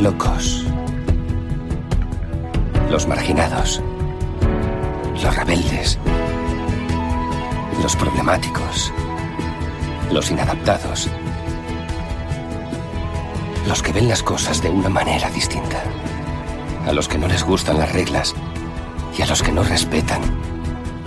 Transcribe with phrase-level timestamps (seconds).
[0.00, 0.64] los locos,
[2.90, 3.82] los marginados,
[5.22, 5.98] los rebeldes,
[7.82, 8.92] los problemáticos,
[10.10, 11.08] los inadaptados,
[13.68, 15.82] los que ven las cosas de una manera distinta,
[16.86, 18.34] a los que no les gustan las reglas.
[19.18, 20.22] Y a los que no respetan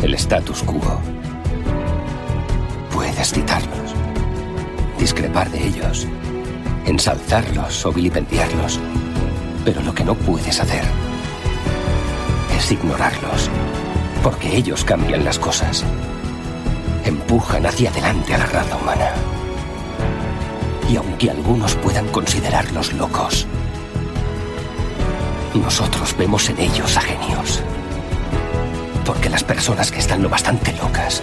[0.04, 1.00] el status quo.
[2.91, 3.96] Puedes citarlos,
[5.00, 6.07] discrepar de ellos,
[6.86, 8.79] ensalzarlos o vilipendiarlos,
[9.64, 10.83] pero lo que no puedes hacer
[12.57, 13.50] es ignorarlos,
[14.21, 15.83] porque ellos cambian las cosas,
[17.05, 19.11] empujan hacia adelante a la raza humana.
[20.89, 23.47] Y aunque algunos puedan considerarlos locos,
[25.54, 27.61] nosotros vemos en ellos a genios.
[29.05, 31.21] Porque las personas que están lo bastante locas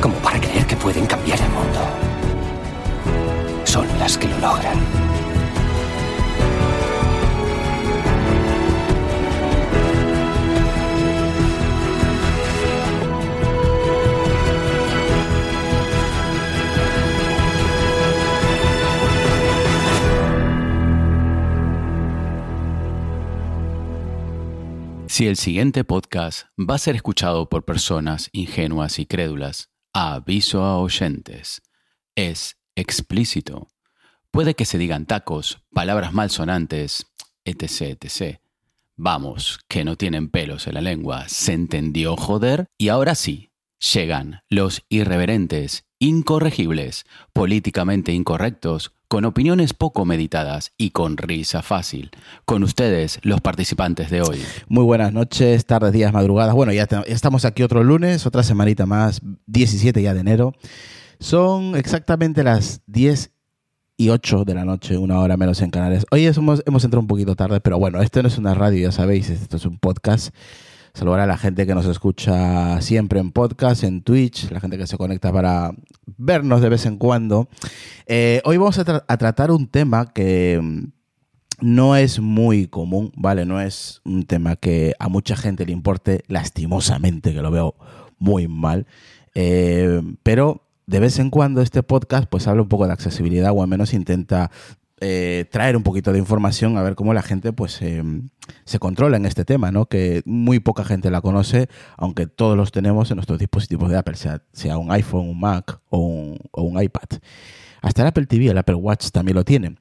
[0.00, 2.09] como para creer que pueden cambiar el mundo
[3.70, 4.76] son las que lo logran.
[25.06, 30.78] Si el siguiente podcast va a ser escuchado por personas ingenuas y crédulas, aviso a
[30.78, 31.62] oyentes.
[32.16, 33.68] Es explícito.
[34.30, 37.06] Puede que se digan tacos, palabras malsonantes,
[37.44, 38.38] etc, etc.
[38.96, 41.28] Vamos, que no tienen pelos en la lengua.
[41.28, 42.66] ¿Se entendió, joder?
[42.78, 43.50] Y ahora sí,
[43.94, 52.10] llegan los irreverentes, incorregibles, políticamente incorrectos, con opiniones poco meditadas y con risa fácil.
[52.44, 54.40] Con ustedes, los participantes de hoy.
[54.68, 56.54] Muy buenas noches, tardes, días, madrugadas.
[56.54, 60.54] Bueno, ya, estamos aquí otro lunes, otra semanita más, 17 ya de enero.
[61.20, 63.30] Son exactamente las 10
[63.98, 66.06] y 8 de la noche, una hora menos en Canarias.
[66.10, 68.92] Hoy hemos, hemos entrado un poquito tarde, pero bueno, esto no es una radio, ya
[68.92, 70.34] sabéis, esto es un podcast.
[70.94, 74.86] Saludar a la gente que nos escucha siempre en podcast, en Twitch, la gente que
[74.86, 75.72] se conecta para
[76.16, 77.48] vernos de vez en cuando.
[78.06, 80.84] Eh, hoy vamos a, tra- a tratar un tema que mm,
[81.60, 83.44] no es muy común, ¿vale?
[83.44, 87.76] No es un tema que a mucha gente le importe, lastimosamente, que lo veo
[88.18, 88.86] muy mal.
[89.34, 93.62] Eh, pero de vez en cuando este podcast pues habla un poco de accesibilidad o
[93.62, 94.50] al menos intenta
[95.00, 98.02] eh, traer un poquito de información a ver cómo la gente pues eh,
[98.64, 99.86] se controla en este tema, ¿no?
[99.86, 104.16] Que muy poca gente la conoce, aunque todos los tenemos en nuestros dispositivos de Apple,
[104.16, 107.20] sea, un iPhone, un Mac o un, un iPad.
[107.82, 109.76] Hasta el Apple TV, el Apple Watch también lo tiene.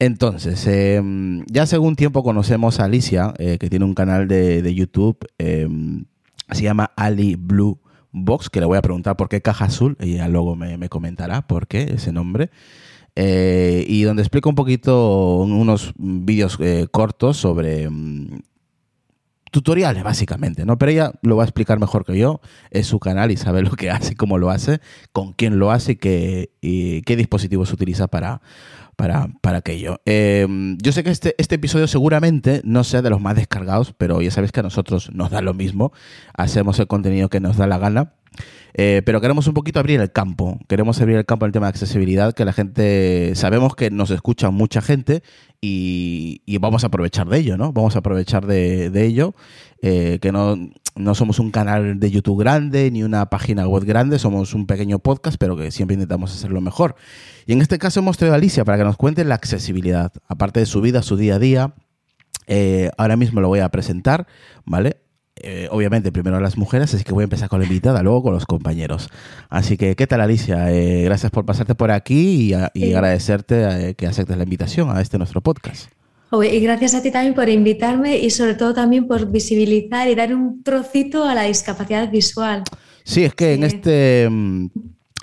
[0.00, 1.00] Entonces, eh,
[1.46, 5.24] ya hace algún tiempo conocemos a Alicia, eh, que tiene un canal de, de YouTube,
[5.38, 5.68] eh,
[6.50, 7.81] se llama Ali Blue
[8.12, 11.46] Box, que le voy a preguntar por qué caja azul, ella luego me, me comentará
[11.46, 12.50] por qué ese nombre.
[13.14, 18.40] Eh, y donde explica un poquito unos vídeos eh, cortos sobre mm,
[19.50, 20.78] tutoriales, básicamente, ¿no?
[20.78, 22.40] Pero ella lo va a explicar mejor que yo.
[22.70, 24.80] Es su canal y sabe lo que hace, cómo lo hace,
[25.12, 28.40] con quién lo hace y qué, y qué dispositivos utiliza para,
[29.02, 30.00] para, para aquello.
[30.06, 30.46] Eh,
[30.80, 34.30] yo sé que este, este episodio seguramente no sea de los más descargados, pero ya
[34.30, 35.90] sabéis que a nosotros nos da lo mismo.
[36.34, 38.14] Hacemos el contenido que nos da la gana.
[38.74, 40.58] Eh, pero queremos un poquito abrir el campo.
[40.68, 44.10] Queremos abrir el campo en el tema de accesibilidad, que la gente, sabemos que nos
[44.10, 45.22] escucha mucha gente
[45.60, 47.72] y, vamos a aprovechar de ello, ¿no?
[47.72, 49.34] Vamos a aprovechar de, de ello,
[49.82, 50.56] eh, que no,
[50.94, 54.98] no somos un canal de YouTube grande ni una página web grande, somos un pequeño
[54.98, 56.94] podcast, pero que siempre intentamos hacerlo mejor.
[57.46, 60.60] Y en este caso hemos traído a Alicia para que nos cuente la accesibilidad, aparte
[60.60, 61.74] de su vida, su día a día.
[62.46, 64.26] Eh, ahora mismo lo voy a presentar,
[64.64, 64.96] ¿vale?
[65.44, 68.22] Eh, obviamente primero a las mujeres, así que voy a empezar con la invitada, luego
[68.22, 69.08] con los compañeros.
[69.50, 70.72] Así que, ¿qué tal Alicia?
[70.72, 72.94] Eh, gracias por pasarte por aquí y, a- y Sí.
[72.94, 75.90] agradecerte eh, que aceptes la invitación a este nuestro podcast.
[76.50, 80.34] Y gracias a ti también por invitarme y sobre todo también por visibilizar y dar
[80.34, 82.62] un trocito a la discapacidad visual.
[83.04, 84.66] Sí, es que en este mm,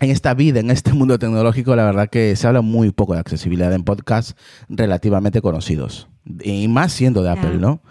[0.02, 3.20] en esta vida, en este mundo tecnológico, la verdad que se habla muy poco de
[3.22, 4.36] accesibilidad en podcasts
[4.70, 6.08] relativamente conocidos.
[6.44, 7.58] Y más siendo de Apple.
[7.58, 7.82] ¿no?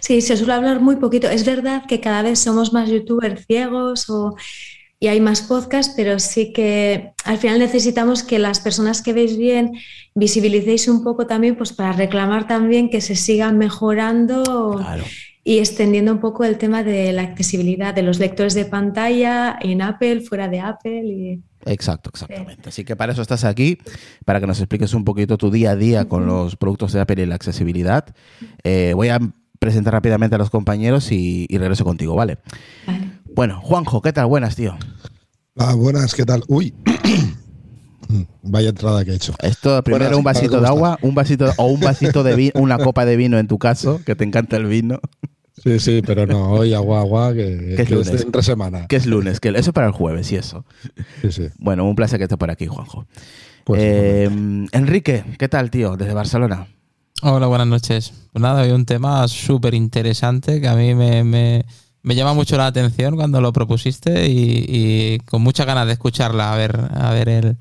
[0.00, 1.28] Sí, se suele hablar muy poquito.
[1.28, 4.34] Es verdad que cada vez somos más youtubers ciegos o-
[5.00, 9.36] y hay más podcasts, pero sí que al final necesitamos que las personas que veis
[9.36, 9.72] bien
[10.14, 15.04] visibilicéis un poco también, pues para reclamar también que se siga mejorando Claro.
[15.44, 19.82] Y extendiendo un poco el tema de la accesibilidad de los lectores de pantalla en
[19.82, 21.04] Apple, fuera de Apple.
[21.06, 21.42] Y...
[21.64, 22.68] Exacto, exactamente.
[22.68, 23.78] Así que para eso estás aquí,
[24.24, 27.22] para que nos expliques un poquito tu día a día con los productos de Apple
[27.22, 28.04] y la accesibilidad.
[28.64, 29.20] Eh, voy a
[29.58, 32.38] presentar rápidamente a los compañeros y, y regreso contigo, ¿vale?
[32.86, 33.10] Vale.
[33.34, 34.26] Bueno, Juanjo, ¿qué tal?
[34.26, 34.76] Buenas, tío.
[35.56, 36.44] Ah, buenas, ¿qué tal?
[36.46, 36.72] Uy,
[38.42, 39.34] vaya entrada que he hecho.
[39.42, 43.04] Esto primero un vasito de agua, un vasito o un vasito de vino, una copa
[43.04, 45.00] de vino en tu caso, que te encanta el vino.
[45.62, 48.22] Sí, sí, pero no, hoy agua, agua, que, es lunes?
[48.22, 48.86] entre semana.
[48.86, 50.64] Que es lunes, que eso es para el jueves y eso.
[51.20, 51.48] Sí, sí.
[51.58, 53.06] Bueno, un placer que estés por aquí, Juanjo.
[53.64, 54.24] Pues, eh,
[54.72, 55.96] Enrique, ¿qué tal, tío?
[55.96, 56.68] Desde Barcelona.
[57.22, 58.12] Hola, buenas noches.
[58.32, 62.66] Pues nada, hay un tema súper interesante que a mí me, me, llama mucho la
[62.66, 67.56] atención cuando lo propusiste y, con muchas ganas de escucharla, a ver, a ver el,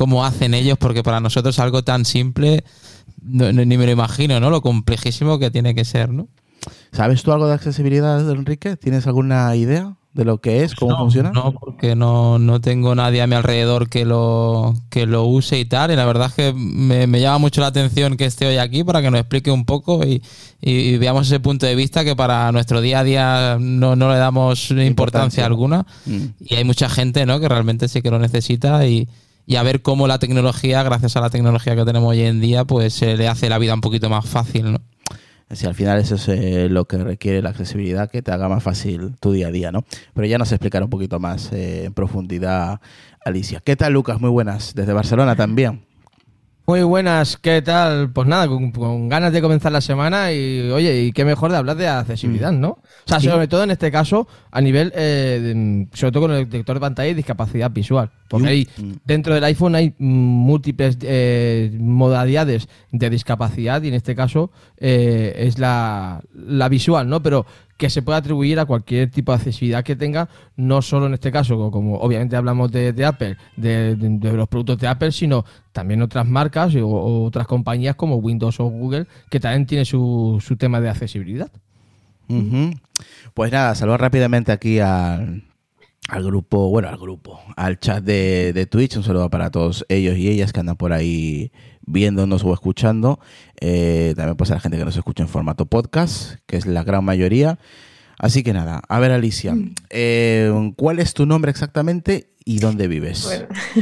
[0.00, 2.64] cómo hacen ellos, porque para nosotros algo tan simple
[3.20, 4.48] ni me lo imagino, ¿no?
[4.48, 6.26] Lo complejísimo que tiene que ser, ¿no?
[6.90, 8.78] ¿Sabes tú algo de accesibilidad, Enrique?
[8.78, 11.32] ¿Tienes alguna idea de lo que es, cómo funciona?
[11.32, 15.66] No, porque no, no, tengo nadie a mi alrededor que lo, que lo use y
[15.66, 15.90] tal.
[15.90, 19.02] Y la verdad es que me, llama mucho la atención que esté hoy aquí para
[19.02, 20.22] que nos explique un poco y,
[20.96, 25.44] veamos ese punto de vista que para nuestro día a día no, le damos importancia,
[25.44, 25.84] alguna.
[26.06, 26.24] Mm.
[26.40, 27.38] Y hay mucha gente ¿no?
[27.38, 29.06] que realmente sí que lo necesita y,
[29.50, 32.64] y a ver cómo la tecnología, gracias a la tecnología que tenemos hoy en día,
[32.64, 34.78] pues se le hace la vida un poquito más fácil, ¿no?
[35.50, 38.62] Si al final eso es eh, lo que requiere la accesibilidad, que te haga más
[38.62, 39.84] fácil tu día a día, ¿no?
[40.14, 42.80] Pero ya nos explicará un poquito más eh, en profundidad
[43.24, 43.58] Alicia.
[43.58, 44.20] ¿Qué tal, Lucas?
[44.20, 44.72] Muy buenas.
[44.76, 45.89] Desde Barcelona también.
[46.66, 48.10] Muy buenas, ¿qué tal?
[48.12, 51.76] Pues nada, con, ganas de comenzar la semana y oye, y qué mejor de hablar
[51.76, 52.60] de accesibilidad, mm.
[52.60, 52.68] ¿no?
[52.70, 56.76] O sea, sobre todo en este caso, a nivel, eh, sobre todo con el detector
[56.76, 58.10] de pantalla y discapacidad visual.
[58.28, 58.92] Porque ahí, mm.
[59.04, 65.58] dentro del iPhone hay múltiples eh, modalidades de discapacidad y en este caso eh, es
[65.58, 67.20] la, la visual, ¿no?
[67.22, 67.46] Pero
[67.80, 71.32] que se puede atribuir a cualquier tipo de accesibilidad que tenga, no solo en este
[71.32, 76.74] caso, como, obviamente hablamos de, Apple, de, los productos de Apple, sino también otras marcas
[76.74, 81.50] o, otras compañías como Windows o Google, que también tiene su, su tema de accesibilidad.
[83.32, 85.42] Pues nada, saludar rápidamente aquí al,
[86.10, 88.98] al grupo, bueno, al grupo, al chat de, de, Twitch.
[88.98, 91.50] Un saludo para todos ellos y ellas que andan por ahí
[91.90, 93.20] viéndonos o escuchando.
[93.60, 96.84] Eh, también pues a la gente que nos escucha en formato podcast, que es la
[96.84, 97.58] gran mayoría.
[98.20, 99.74] Así que nada, a ver Alicia, mm.
[99.88, 103.26] eh, ¿cuál es tu nombre exactamente y dónde vives?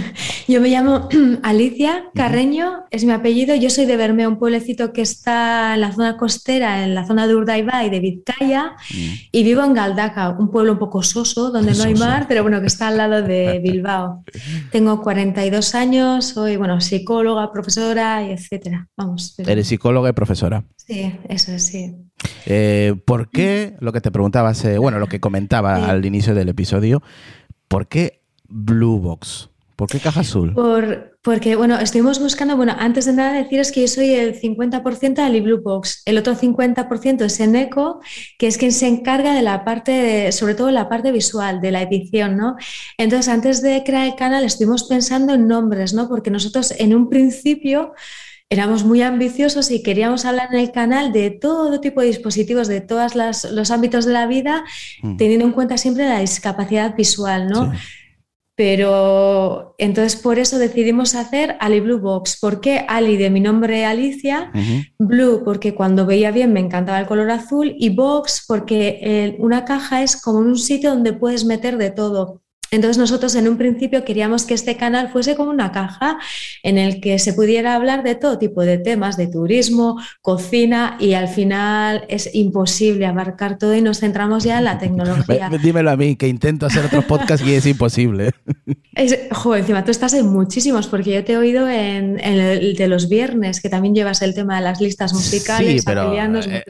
[0.48, 1.08] yo me llamo
[1.42, 3.56] Alicia Carreño, es mi apellido.
[3.56, 7.26] Yo soy de Bermeo, un pueblecito que está en la zona costera, en la zona
[7.26, 9.12] de Urdaibai y de Vizcaya, mm.
[9.32, 12.60] y vivo en Galdaca, un pueblo un poco soso, donde no hay mar, pero bueno,
[12.60, 14.22] que está al lado de Bilbao.
[14.70, 18.86] Tengo 42 años, soy bueno, psicóloga, profesora y etcétera.
[18.96, 19.36] Vamos.
[19.38, 20.64] Eres psicóloga y profesora.
[20.76, 21.92] Sí, eso es, sí.
[22.46, 26.48] Eh, ¿Por qué, lo que te preguntabas, eh, bueno, lo que comentaba al inicio del
[26.48, 27.02] episodio,
[27.68, 29.50] ¿por qué Blue Box?
[29.76, 30.54] ¿Por qué caja azul?
[30.54, 35.30] Por, porque, bueno, estuvimos buscando, bueno, antes de nada deciros que yo soy el 50%
[35.30, 38.00] de Blue Box, el otro 50% es Eneco,
[38.38, 41.82] que es quien se encarga de la parte, sobre todo la parte visual, de la
[41.82, 42.56] edición, ¿no?
[42.96, 46.08] Entonces, antes de crear el canal estuvimos pensando en nombres, ¿no?
[46.08, 47.92] Porque nosotros en un principio
[48.50, 52.80] éramos muy ambiciosos y queríamos hablar en el canal de todo tipo de dispositivos, de
[52.80, 54.64] todos los ámbitos de la vida,
[55.02, 55.16] mm.
[55.16, 57.72] teniendo en cuenta siempre la discapacidad visual, ¿no?
[58.56, 62.40] Pero entonces por eso decidimos hacer Ali Blue Box.
[62.40, 64.50] ¿Por qué Ali de mi nombre Alicia?
[64.98, 70.02] Blue porque cuando veía bien me encantaba el color azul y Box porque una caja
[70.02, 72.42] es como un sitio donde puedes meter de todo.
[72.70, 76.18] Entonces nosotros en un principio queríamos que este canal fuese como una caja
[76.62, 81.14] en el que se pudiera hablar de todo tipo de temas, de turismo, cocina y
[81.14, 85.50] al final es imposible abarcar todo y nos centramos ya en la tecnología.
[85.62, 88.32] Dímelo a mí, que intento hacer otros podcasts y es imposible.
[88.94, 89.16] Es,
[89.56, 93.60] encima tú estás en muchísimos porque yo te he oído en, el de los viernes
[93.60, 95.82] que también llevas el tema de las listas musicales.
[95.82, 96.64] Sí, pero, eh,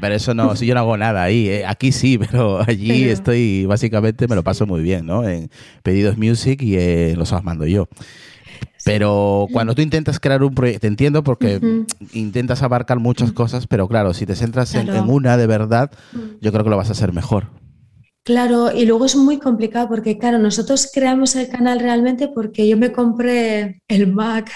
[0.00, 1.48] pero eso no, si yo no hago nada ahí.
[1.48, 5.22] Eh, aquí sí, pero allí estoy, básicamente me lo paso muy bien, ¿no?
[5.82, 7.88] Pedidos Music y eh, los mando yo.
[8.84, 11.60] Pero cuando tú intentas crear un proyecto, te entiendo porque
[12.12, 15.90] intentas abarcar muchas cosas, pero claro, si te centras en, una de verdad,
[16.40, 17.48] yo creo que lo vas a hacer mejor.
[18.26, 22.76] Claro, y luego es muy complicado porque, claro, nosotros creamos el canal realmente porque yo
[22.76, 24.50] me compré el Mac,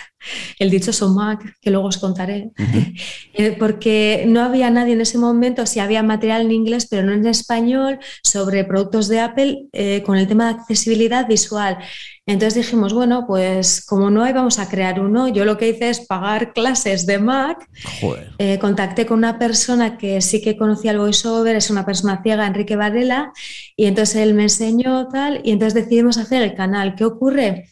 [0.59, 2.51] el dichoso Mac, que luego os contaré,
[3.35, 7.13] eh, porque no había nadie en ese momento, sí había material en inglés, pero no
[7.13, 11.79] en español, sobre productos de Apple eh, con el tema de accesibilidad visual.
[12.27, 15.27] Entonces dijimos, bueno, pues como no hay, vamos a crear uno.
[15.27, 17.69] Yo lo que hice es pagar clases de Mac.
[18.39, 22.47] Eh, contacté con una persona que sí que conocía el voiceover, es una persona ciega,
[22.47, 23.33] Enrique Varela,
[23.75, 26.95] y entonces él me enseñó tal, y entonces decidimos hacer el canal.
[26.95, 27.71] ¿Qué ocurre?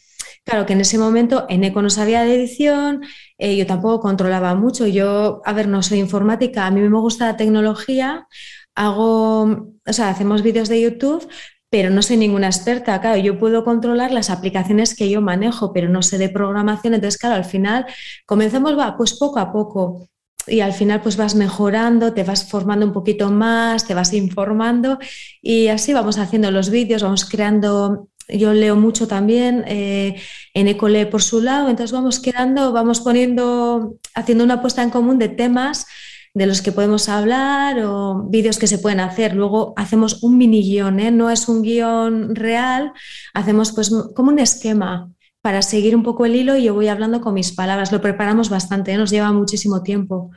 [0.49, 3.03] Claro que en ese momento Eneco no sabía de edición,
[3.37, 4.87] eh, yo tampoco controlaba mucho.
[4.87, 8.27] Yo, a ver, no soy informática, a mí me gusta la tecnología,
[8.73, 11.27] hago, o sea, hacemos vídeos de YouTube,
[11.69, 12.99] pero no soy ninguna experta.
[12.99, 16.95] Claro, yo puedo controlar las aplicaciones que yo manejo, pero no sé de programación.
[16.95, 17.85] Entonces, claro, al final
[18.25, 20.07] comenzamos, va, pues poco a poco.
[20.47, 24.97] Y al final pues vas mejorando, te vas formando un poquito más, te vas informando
[25.43, 30.15] y así vamos haciendo los vídeos, vamos creando yo leo mucho también, eh,
[30.53, 35.19] en Ecole por su lado, entonces vamos quedando, vamos poniendo, haciendo una puesta en común
[35.19, 35.85] de temas
[36.33, 39.35] de los que podemos hablar o vídeos que se pueden hacer.
[39.35, 41.11] Luego hacemos un mini guion, ¿eh?
[41.11, 42.93] no es un guion real,
[43.33, 45.09] hacemos pues como un esquema
[45.41, 47.91] para seguir un poco el hilo y yo voy hablando con mis palabras.
[47.91, 48.97] Lo preparamos bastante, ¿eh?
[48.97, 50.31] nos lleva muchísimo tiempo,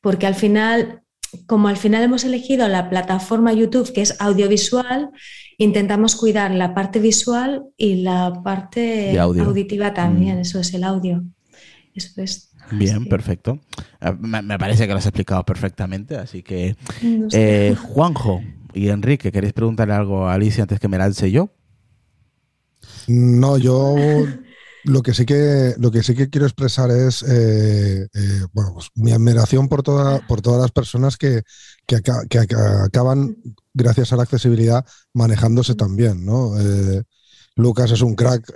[0.00, 1.02] porque al final,
[1.46, 5.10] como al final hemos elegido la plataforma YouTube que es audiovisual,
[5.60, 10.40] intentamos cuidar la parte visual y la parte auditiva también, mm.
[10.40, 11.22] eso es el audio.
[11.94, 12.50] Eso es.
[12.72, 13.60] Bien, perfecto.
[14.00, 16.76] Ah, me, parece que lo has explicado perfectamente, así que
[17.32, 18.40] eh, Juanjo
[18.72, 21.50] y Enrique, ¿queréis preguntarle algo a Alicia antes que me lance yo?
[23.08, 23.96] No, yo
[24.84, 28.88] lo que sí que lo que sí que quiero expresar es eh, eh, bueno, pues
[28.94, 31.42] mi admiración por toda, por todas las personas que,
[31.86, 33.36] que, acaban,
[33.74, 34.84] gracias a la accesibilidad,
[35.14, 36.54] manejándose también, ¿no?
[37.56, 38.52] Lucas es un crack.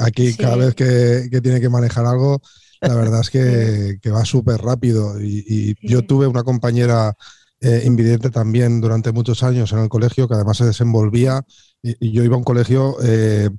[0.00, 2.40] aquí cada vez que, que, tiene que manejar algo,
[2.88, 5.20] la verdad es que, va súper rápido.
[5.20, 7.14] Y, yo tuve una compañera
[7.60, 11.42] eh, invidente también durante muchos años en el colegio, que además se desenvolvía.
[11.82, 13.50] Y, yo iba a un colegio eh,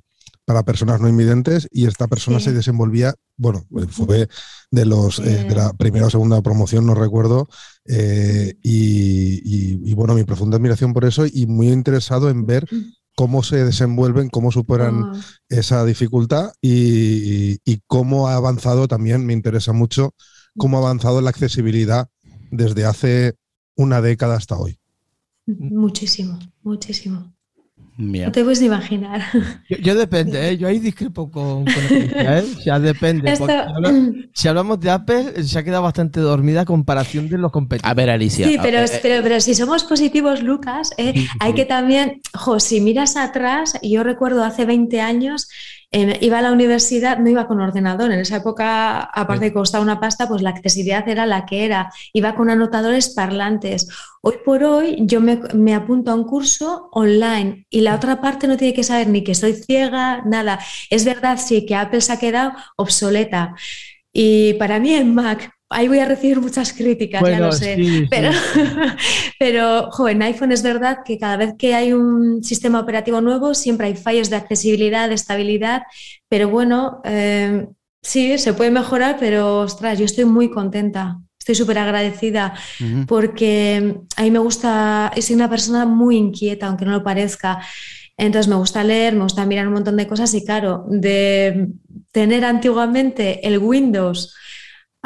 [0.46, 4.28] para personas no invidentes y esta persona se desenvolvía, bueno, fue
[4.70, 7.48] de los eh, de la primera o segunda promoción, no recuerdo.
[8.62, 12.66] y, bueno, mi profunda admiración por eso y muy interesado en ver
[13.16, 15.20] cómo se desenvuelven, cómo superan ah.
[15.48, 20.14] esa dificultad y, cómo ha avanzado también, me interesa mucho,
[20.56, 22.08] cómo ha avanzado la accesibilidad
[22.52, 23.34] desde hace
[23.74, 24.78] una década hasta hoy.
[25.46, 27.35] Muchísimo, muchísimo.
[27.98, 29.22] No te puedes imaginar.
[29.82, 30.58] Yo, depende, ¿eh?
[30.58, 32.44] yo ahí discrepo con, con ¿eh?
[32.56, 33.34] O sea, depende.
[34.34, 37.90] Si, hablamos de Apple, se ha quedado bastante dormida a comparación de los competidores.
[37.90, 38.46] A ver, Alicia.
[38.46, 40.90] Sí, pero, eh, pero, pero si somos positivos, Lucas,
[41.40, 45.48] hay que también, jo, si miras atrás, yo recuerdo hace 20 años
[45.92, 48.12] iba a la universidad, no iba con ordenador.
[48.12, 51.92] En esa época, aparte de costar una pasta, pues la accesibilidad era la que era.
[52.12, 53.88] Iba con anotadores parlantes.
[54.22, 58.56] Hoy por hoy yo me, apunto a un curso online y la otra parte no
[58.56, 60.58] tiene que saber ni que soy ciega, nada.
[60.90, 63.54] Es verdad, sí, que Apple se ha quedado obsoleta.
[64.12, 68.06] Y para mí en Mac Ahí voy a recibir muchas críticas, ya lo sé.
[68.08, 68.30] pero,
[69.38, 73.88] pero en iPhone es verdad que cada vez que hay un sistema operativo nuevo siempre
[73.88, 75.82] hay fallos de accesibilidad, de estabilidad,
[76.28, 77.66] pero bueno, eh,
[78.00, 81.18] sí, se puede mejorar, pero ostras, yo estoy muy contenta.
[81.38, 82.54] Estoy súper agradecida
[83.06, 87.60] porque a mí me gusta, soy una persona muy inquieta, aunque no lo parezca.
[88.16, 91.68] Entonces me gusta leer, me gusta mirar un montón de cosas y claro, de
[92.10, 94.34] tener antiguamente el Windows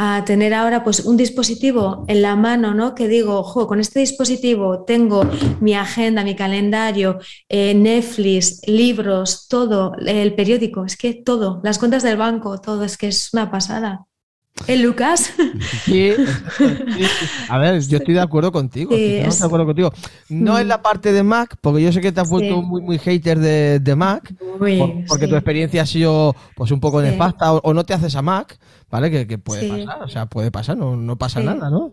[0.03, 2.95] a tener ahora pues un dispositivo en la mano, ¿no?
[2.95, 5.29] Que digo, ojo, con este dispositivo tengo
[5.61, 7.19] mi agenda, mi calendario,
[7.51, 12.97] eh, Netflix, libros, todo, el periódico, es que todo, las cuentas del banco, todo, es
[12.97, 14.07] que es una pasada.
[14.67, 15.33] ¿Eh, Lucas?
[15.85, 16.13] Sí,
[17.49, 18.95] A ver, yo estoy de acuerdo contigo.
[18.95, 19.93] de acuerdo contigo.
[20.29, 22.99] No es la parte de Mac, porque yo sé que te has vuelto muy, muy
[22.99, 24.35] hater de, Mac,
[25.09, 28.59] porque tu experiencia ha sido pues un poco nefasta o, no te haces a Mac.
[28.91, 29.27] ¿Vale?
[29.27, 31.93] Que, puede pasar, o sea, puede pasar, no, no pasa nada, ¿no?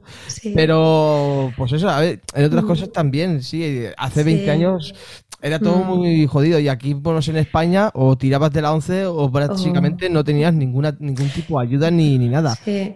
[0.56, 2.68] Pero, pues eso, a ver, en otras mm.
[2.68, 4.94] cosas también, sí, hace 20 años
[5.40, 5.88] era todo mm.
[5.88, 10.10] muy jodido y aquí, bueno, en España, o tirabas de la 11 o prácticamente oh.
[10.10, 12.58] no tenías ninguna, ningún tipo de ayuda ni, ni nada.
[12.66, 12.94] Sí.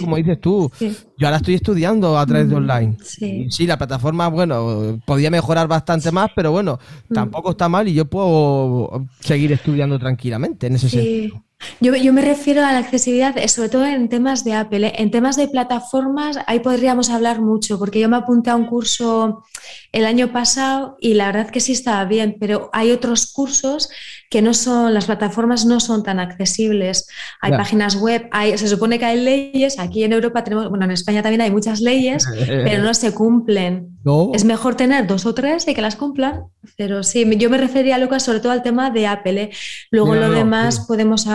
[0.00, 2.96] como dices tú, yo ahora estoy estudiando a través de mm, online.
[3.02, 3.46] Sí.
[3.50, 6.78] sí, la plataforma, bueno, podía mejorar bastante más, pero bueno,
[7.12, 11.42] tampoco está mal y yo puedo seguir estudiando tranquilamente en ese sentido.
[11.80, 14.86] Yo, me refiero a la accesibilidad, eh, sobre todo en temas de Apple.
[14.86, 14.92] ¿eh?
[14.98, 19.44] En temas de plataformas, ahí podríamos hablar mucho, porque yo me apunté a un curso
[19.92, 23.88] el año pasado y la verdad que sí estaba bien, pero hay otros cursos
[24.30, 27.08] que no son, las plataformas no son tan accesibles.
[27.40, 30.92] Hay páginas web, hay, se supone que hay leyes, aquí en Europa tenemos, bueno, en
[30.92, 33.97] España también hay muchas leyes, pero no se cumplen.
[34.32, 36.44] Es mejor tener dos o tres y que las cumplan,
[36.76, 39.42] pero sí, yo me refería, Lucas, sobre todo al tema de Apple.
[39.42, 39.50] ¿eh?
[39.90, 41.26] Luego lo demás podemos,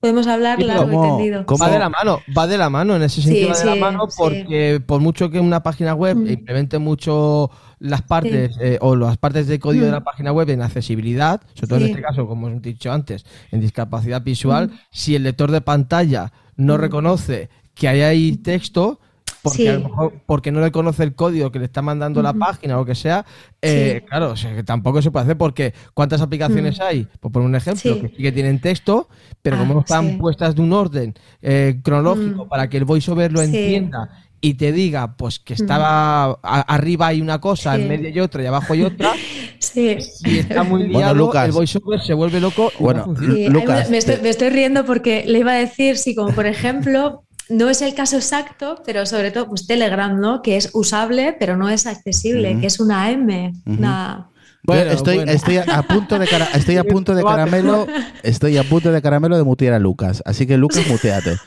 [0.00, 1.44] podemos hablar largo y tendido.
[1.60, 4.08] Va de la mano, va de la mano, en ese sentido va de la mano,
[4.16, 6.30] porque por mucho que una página web mm.
[6.30, 10.04] implemente mucho las partes eh, o las partes de código de la mm.
[10.04, 14.22] página web en accesibilidad, sobre todo en este caso, como hemos dicho antes, en discapacidad
[14.22, 14.78] visual, mm.
[14.90, 16.80] si el lector de pantalla no mm.
[16.80, 19.00] reconoce que hay ahí texto,
[19.42, 19.68] porque Sí.
[19.68, 22.76] a lo mejor porque no le conoce el código que le está mandando la página
[22.76, 23.24] o lo que sea,
[23.60, 24.06] eh, Sí.
[24.08, 26.82] claro, o sea, que tampoco se puede hacer porque ¿cuántas aplicaciones Mm.
[26.82, 27.08] hay?
[27.20, 28.00] Por poner un ejemplo, Sí.
[28.00, 29.08] que sí que tienen texto,
[29.42, 30.16] pero Ah, como no están sí.
[30.16, 32.48] puestas de un orden eh, cronológico Mm.
[32.48, 33.46] para que el voiceover lo Sí.
[33.46, 34.08] entienda
[34.40, 38.42] y te diga pues que estaba a- arriba hay una cosa, en medio hay otra
[38.42, 39.12] y abajo hay otra,
[39.60, 39.96] Sí.
[40.00, 41.46] si está muy Bueno, liado, Lucas.
[41.46, 43.34] el voiceover se vuelve loco y Bueno, no funciona.
[43.34, 46.34] Sí, Lucas, me, estoy, te- me estoy riendo porque le iba a decir, sí, como
[46.34, 50.42] por ejemplo, no es el caso exacto, pero sobre todo pues Telegram, ¿no?
[50.42, 54.28] Que es usable, pero no es accesible, que es una M, una...
[54.64, 55.32] Bueno, estoy, bueno.
[55.32, 57.84] estoy a punto de cara- estoy a punto de caramelo,
[58.22, 60.22] estoy a punto de caramelo de mutear a Lucas.
[60.24, 61.36] Así que Lucas, muteate.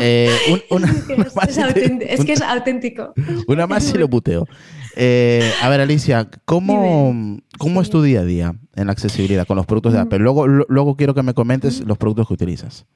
[0.00, 1.34] Eh, un- una, Es,
[2.20, 3.12] una que es auténtico.
[3.48, 4.46] una más y lo muteo.
[4.94, 9.56] Eh, a ver, Alicia, ¿cómo, cómo es tu día a día en la accesibilidad con
[9.56, 10.02] los productos de Mm.
[10.02, 10.18] Apple?
[10.20, 12.86] Luego, luego quiero que me comentes los productos que utilizas.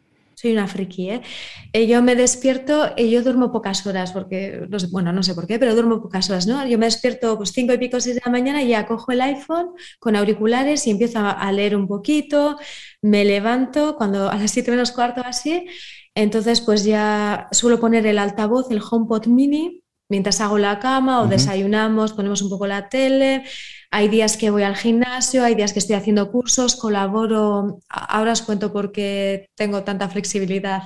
[0.43, 1.23] Soy una friki, ¿eh?
[1.73, 5.37] Eh, Yo me despierto y yo duermo pocas horas, porque, no sé, bueno, no sé
[5.37, 6.67] por qué, pero duermo pocas horas, ¿no?
[6.67, 9.21] Yo me despierto pues cinco y pico, seis de la mañana y ya cojo el
[9.21, 9.69] iPhone
[10.01, 12.59] con auriculares y empiezo a, leer un poquito,
[13.03, 15.65] me levanto cuando a las siete menos cuarto así,
[16.13, 21.29] entonces pues ya suelo poner el altavoz, el HomePod mini, mientras hago la cama o
[21.29, 23.45] desayunamos, ponemos un poco la tele.
[23.95, 27.79] Hay días que voy al gimnasio, hay días que estoy haciendo cursos, colaboro.
[27.91, 30.85] Ahora os cuento por qué tengo tanta flexibilidad.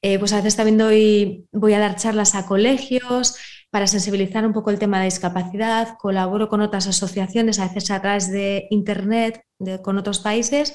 [0.00, 3.34] Eh, pues a veces también doy, voy a dar charlas a colegios
[3.70, 5.98] para sensibilizar un poco el tema de discapacidad.
[5.98, 9.42] Colaboro con otras asociaciones, a veces a través de internet,
[9.82, 10.72] con otros países.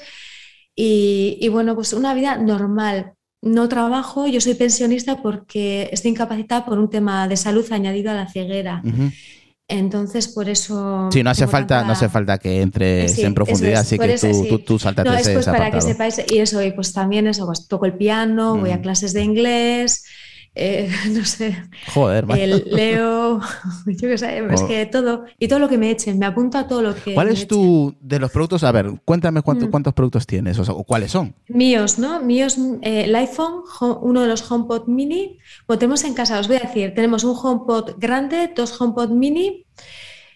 [0.75, 3.13] Y, bueno, pues una vida normal.
[3.41, 8.15] No trabajo, yo soy pensionista porque estoy incapacitada por un tema de salud añadido a
[8.15, 8.83] la ceguera.
[9.71, 11.09] Entonces, por eso.
[11.11, 13.97] Sí, no hace falta, tanta- no hace falta que entres Sí, en profundidad, es, así
[13.97, 14.49] que eso tú, sí.
[14.49, 17.25] tú, tú sáltate No, es ese pues para que sepáis, y eso, y pues también
[17.27, 18.81] eso, pues toco el piano, voy a Mm.
[18.81, 20.03] clases de inglés,
[20.55, 23.39] eh, no sé, Joder, el, leo,
[23.85, 24.67] yo qué sé, es Oh.
[24.67, 27.29] que todo, y todo lo que me echen, me apunto a todo lo que ¿Cuál
[27.29, 28.63] es tu, de los productos?
[28.63, 29.71] A ver, cuéntame cuánto- Mm.
[29.71, 31.33] cuántos productos tienes, o, sea, o cuáles son.
[31.47, 32.21] Míos, ¿no?
[32.21, 36.47] Míos, eh, el iPhone, ho- uno de los HomePod mini, lo tenemos en casa, os
[36.47, 39.65] voy a decir, tenemos un HomePod grande, dos HomePod mini,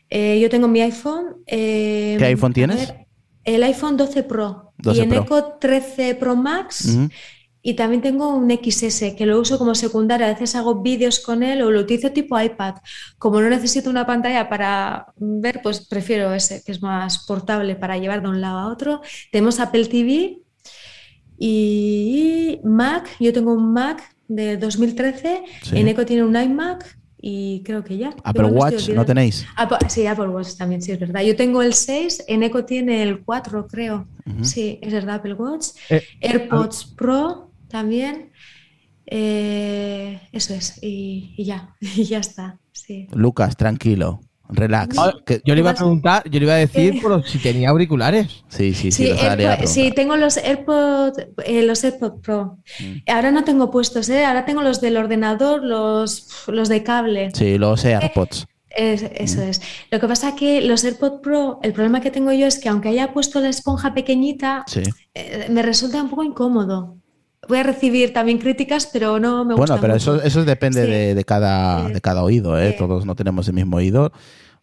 [0.10, 1.38] eh, yo tengo mi iPhone.
[1.46, 2.88] ¿Qué iPhone tienes?
[2.88, 3.06] ver,
[3.44, 5.22] el iPhone 12 Pro 12 y en Pro.
[5.24, 6.98] Eco 13 Pro Max.
[7.68, 10.28] Y también tengo un XS que lo uso como secundario.
[10.28, 12.76] A veces hago vídeos con él o lo utilizo tipo iPad.
[13.18, 17.98] Como no necesito una pantalla para ver, pues prefiero ese, que es más portable para
[17.98, 19.02] llevar de un lado a otro.
[19.32, 20.42] Tenemos Apple TV
[21.40, 23.10] y Mac.
[23.20, 25.44] Yo tengo un Mac de 2013.
[25.64, 25.78] Sí.
[25.78, 28.14] En Eco tiene un iMac y creo que ya.
[28.24, 29.46] Apple Watch, ¿no tenéis?
[29.56, 31.22] Apple- sí, Apple Watch también, sí, es verdad.
[31.24, 34.08] Yo tengo el 6, en Eco tiene el 4, creo.
[34.44, 35.70] Sí, es verdad, Apple Watch.
[35.90, 38.32] Eh, AirPods Pro también.
[39.08, 42.58] Eh, eso es, y, y ya, y ya está.
[42.72, 43.08] Sí.
[43.14, 44.96] Lucas, tranquilo, relax.
[45.46, 47.02] Yo le iba a preguntar, yo le iba a decir ¿Qué?
[47.02, 48.44] por si tenía auriculares.
[48.48, 49.68] sí, sí, sí, Sí, preguntar.
[49.68, 52.58] sí, tengo los AirPods, eh, los AirPods Pro.
[52.80, 53.10] Mm.
[53.12, 54.26] Ahora no tengo puestos, ¿eh?
[54.26, 57.30] Ahora tengo los del ordenador, los, los de cable.
[57.34, 58.48] Sí, los AirPods.
[58.70, 59.62] Es- eso es.
[59.90, 62.90] Lo que pasa que los AirPods Pro, el problema que tengo yo es que aunque
[62.90, 64.82] haya puesto la esponja pequeñita, Sí.
[65.14, 66.98] eh, me resulta un poco incómodo.
[67.48, 70.16] Voy a recibir también críticas, pero no me gusta Bueno, pero mucho.
[70.16, 70.92] eso, eso depende Sí.
[70.92, 72.70] de, de cada, Eh, de cada oído, ¿eh?
[72.70, 74.12] eh, Todos no tenemos el mismo oído.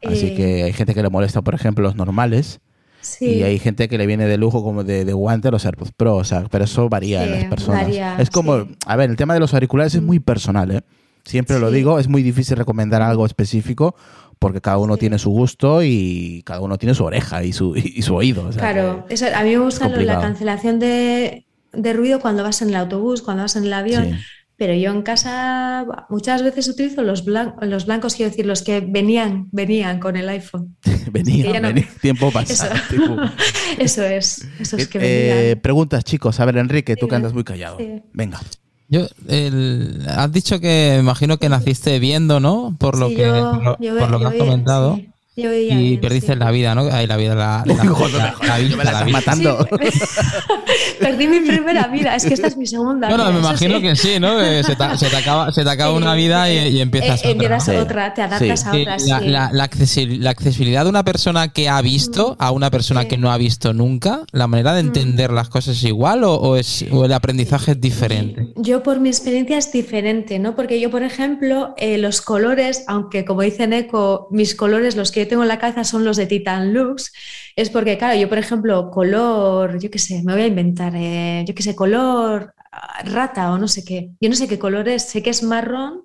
[0.04, 2.60] Así eh, que hay gente que le molesta, por ejemplo, los normales.
[3.00, 3.26] Sí.
[3.26, 6.16] Y hay gente que le viene de lujo como de, de guante los AirPods Pro,
[6.16, 7.82] o sea, pero eso varía en las personas.
[7.82, 10.80] varía, es como, a ver, el tema de los auriculares es muy personal, ¿eh?
[11.24, 13.94] Siempre lo digo, es muy difícil recomendar algo específico
[14.40, 15.00] porque cada uno Sí.
[15.00, 18.46] tiene su gusto y cada uno tiene su oreja y su, y su oído.
[18.46, 22.62] o sea Claro, eso, a mí me gusta la cancelación de, de ruido cuando vas
[22.62, 24.16] en el autobús, cuando vas en el avión, sí.
[24.56, 28.80] pero yo en casa muchas veces utilizo los, blan- los blancos, quiero decir, los que
[28.80, 30.76] venían, venían con el iPhone.
[31.12, 32.74] venía, que ya no- venía, tiempo pasado.
[32.74, 32.84] Eso.
[32.90, 33.16] tipo.
[33.78, 35.60] Eso es, esos que Eh, venían.
[35.60, 36.38] preguntas, chicos.
[36.40, 37.78] A ver, Enrique, tú que andas muy callado.
[37.78, 38.02] Sí.
[38.12, 38.40] Venga.
[38.88, 42.76] Yo, el- has dicho que imagino que naciste viendo, ¿no?
[42.78, 44.96] Por lo Sí, que, yo- por lo, yo por ve- lo que has comentado.
[44.96, 46.38] sí, yo Y bien, perdiste sí.
[46.38, 46.82] la vida, ¿no?
[46.92, 49.66] Ahí la vida, la, la, Joder, la- la me vista, la la estás matando.
[51.00, 53.08] Perdí mi primera vida, es que esta es mi segunda.
[53.08, 53.82] Bueno, vida, me imagino sí.
[53.82, 54.38] que sí, ¿no?
[54.38, 57.30] Se, te, se te acaba, se te acaba una vida y, y empiezas Eh, otra.
[57.32, 58.66] empiezas otra, te adaptas Sí.
[58.66, 58.84] a otra.
[58.84, 59.26] la, sí.
[59.28, 63.08] la- la accesi- la accesibilidad de una persona que ha visto a una persona Sí.
[63.08, 66.56] que no ha visto nunca, ¿la manera de entender las cosas es igual o, o
[66.56, 68.52] es, o el aprendizaje es diferente?
[68.56, 70.54] Yo por mi experiencia es diferente, ¿no?
[70.54, 75.21] Porque yo, por ejemplo, eh, los colores, aunque como dice Neko, mis colores, los que
[75.22, 77.12] yo tengo en la cabeza son los de Titan Lux,
[77.56, 81.44] es porque, claro, yo, por ejemplo, color, yo qué sé, me voy a inventar, eh,
[81.46, 84.10] yo qué sé, color ah, rata o no sé qué.
[84.20, 86.02] Yo no sé qué color es, sé que es marrón,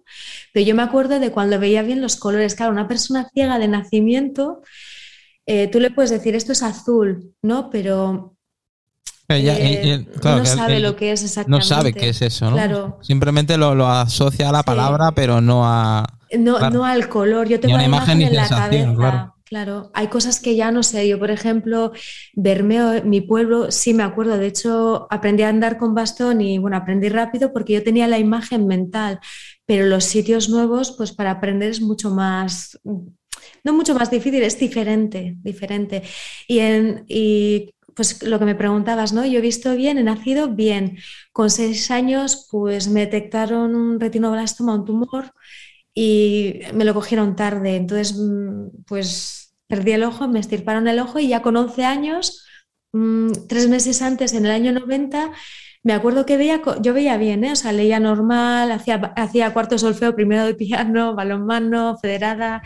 [0.53, 2.55] Pero yo me acuerdo de cuando veía bien los colores.
[2.55, 4.61] Claro, una persona ciega de nacimiento,
[5.45, 7.69] eh, tú le puedes decir esto es azul, ¿no?
[7.69, 8.37] Pero
[9.29, 11.65] eh, no sabe lo que es exactamente.
[11.65, 12.53] No sabe qué es eso, ¿no?
[12.53, 12.97] Claro.
[13.01, 16.16] Simplemente lo, asocia a la palabra, pero no a.
[16.37, 17.47] No, no al color.
[17.47, 19.33] Yo tengo una imagen, en la cabeza.
[19.47, 19.91] Claro.
[19.93, 21.07] hay cosas que ya no sé.
[21.07, 21.93] Yo, por ejemplo,
[22.33, 24.37] Bermeo, mi pueblo, sí me acuerdo.
[24.37, 28.19] De hecho, aprendí a andar con bastón y bueno, aprendí rápido porque yo tenía la
[28.19, 29.19] imagen mental.
[29.65, 32.77] Pero los sitios nuevos, pues para aprender es mucho más,
[33.63, 36.03] no mucho más difícil, es diferente, diferente.
[36.47, 39.25] Y, en, y pues lo que me preguntabas, ¿no?
[39.25, 40.99] Yo he visto bien, he nacido bien.
[41.33, 45.31] Con seis años, pues me detectaron un retinoblastoma, un tumor,
[45.99, 47.75] y me lo cogieron tarde.
[47.75, 52.45] Entonces, mm, pues perdí el ojo, me estirparon el ojo y ya con 11 años,
[52.93, 55.31] mm, tres meses antes, en el año 90,
[55.81, 57.53] me acuerdo que veía, yo veía bien, ¿eh?
[57.53, 62.61] o sea, leía normal, hacía, hacía cuarto solfeo, primero de piano, balonmano, federada,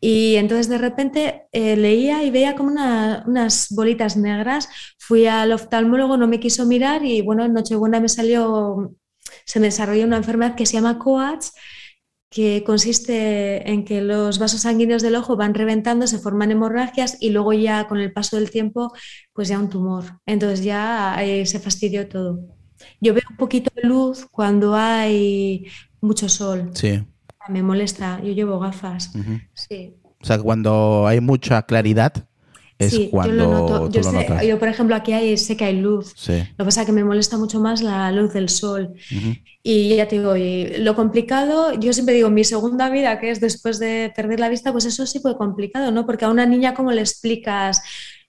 [0.00, 4.68] y entonces de repente eh, leía y veía como unas bolitas negras.
[4.98, 8.94] Fui al oftalmólogo, no me quiso mirar y bueno, en Nochebuena me salió,
[9.44, 11.50] se me desarrolló una enfermedad que se llama COACH,
[12.30, 17.30] que consiste en que los vasos sanguíneos del ojo van reventando, se forman hemorragias y
[17.30, 18.92] luego ya con el paso del tiempo,
[19.32, 20.04] pues ya un tumor.
[20.26, 22.40] Entonces ya se fastidió todo.
[23.00, 25.66] Yo veo un poquito de luz cuando hay
[26.00, 26.70] mucho sol.
[26.72, 27.04] Sí.
[27.48, 29.12] Me molesta, yo llevo gafas.
[29.54, 29.96] Sí.
[30.22, 32.28] O sea, cuando hay mucha claridad,
[32.80, 34.42] es cuando yo, lo noto.
[34.42, 36.12] yo, por ejemplo, aquí hay, sé que hay luz.
[36.16, 36.32] Sí.
[36.32, 38.94] Lo que pasa es que me molesta mucho más la luz del sol.
[39.62, 40.34] Y ya te digo,
[40.78, 44.72] lo complicado, yo siempre digo, mi segunda vida, que es después de perder la vista,
[44.72, 46.06] pues eso sí fue complicado, ¿no?
[46.06, 47.82] Porque a una niña, ¿cómo le explicas?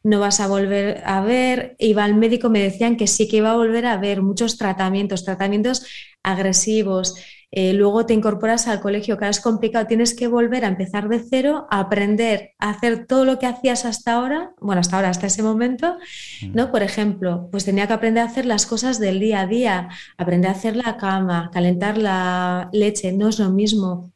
[0.03, 1.75] no vas a volver a ver.
[1.79, 5.23] Iba al médico, me decían que sí que iba a volver a ver muchos tratamientos,
[5.23, 5.85] tratamientos
[6.23, 7.15] agresivos.
[7.53, 11.19] Eh, luego te incorporas al colegio, que es complicado, tienes que volver a empezar de
[11.19, 15.27] cero, a aprender a hacer todo lo que hacías hasta ahora, bueno, hasta ahora, hasta
[15.27, 15.97] ese momento,
[16.41, 16.55] mm.
[16.55, 16.71] ¿no?
[16.71, 20.49] Por ejemplo, pues tenía que aprender a hacer las cosas del día a día, aprender
[20.49, 24.13] a hacer la cama, calentar la leche, no es lo mismo.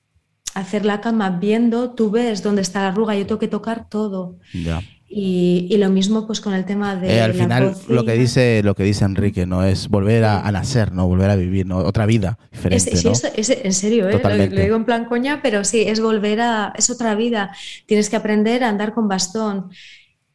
[0.53, 4.37] Hacer la cama viendo, tú ves dónde está la arruga, yo tengo que tocar todo.
[4.53, 4.81] Ya.
[5.17, 7.15] Y, lo mismo pues con el tema de...
[7.15, 9.63] Eh, al final lo que dice lo que dice Enrique, ¿no?
[9.63, 11.07] Es volver a, nacer, ¿no?
[11.07, 11.77] Volver a vivir, ¿no?
[11.77, 12.91] Otra vida diferente,
[13.37, 14.19] es, en serio, ¿eh?
[14.21, 16.73] Lo, digo en plan coña, pero sí, es volver a...
[16.75, 17.55] Es otra vida.
[17.85, 19.69] Tienes que aprender a andar con bastón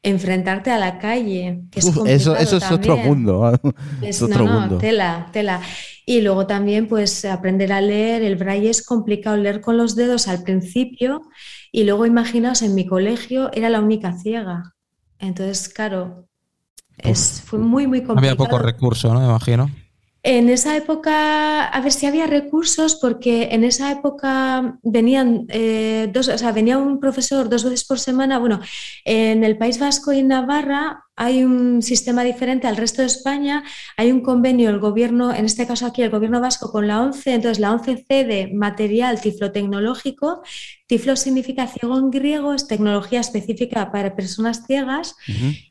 [0.02, 1.60] enfrentarte a la calle.
[1.70, 3.52] Que es eso, eso es otro mundo.
[4.00, 5.60] Es, otro no, no, tela, tela.
[6.06, 8.22] Y luego también, pues, aprender a leer.
[8.22, 11.20] El braille es complicado leer con los dedos al principio
[11.72, 14.74] y luego, imaginaos, en mi colegio era la única ciega.
[15.18, 16.28] Entonces, claro,
[16.98, 18.32] es, fue muy, muy complicado.
[18.32, 19.20] Había poco recurso, ¿no?
[19.20, 19.70] Me imagino.
[20.22, 26.28] En esa época, a ver si había recursos, porque en esa época venían eh, dos,
[26.28, 28.38] o sea, venía un profesor dos veces por semana.
[28.38, 28.60] Bueno,
[29.06, 33.62] en el País Vasco y en Navarra hay un sistema diferente al resto de España.
[33.96, 37.34] Hay un convenio, el gobierno, en este caso aquí, el gobierno vasco con la ONCE,
[37.34, 40.42] entonces la ONCE cede material tiflotecnológico.
[40.86, 45.14] Tiflo significa ciego en griego, es tecnología específica para personas ciegas.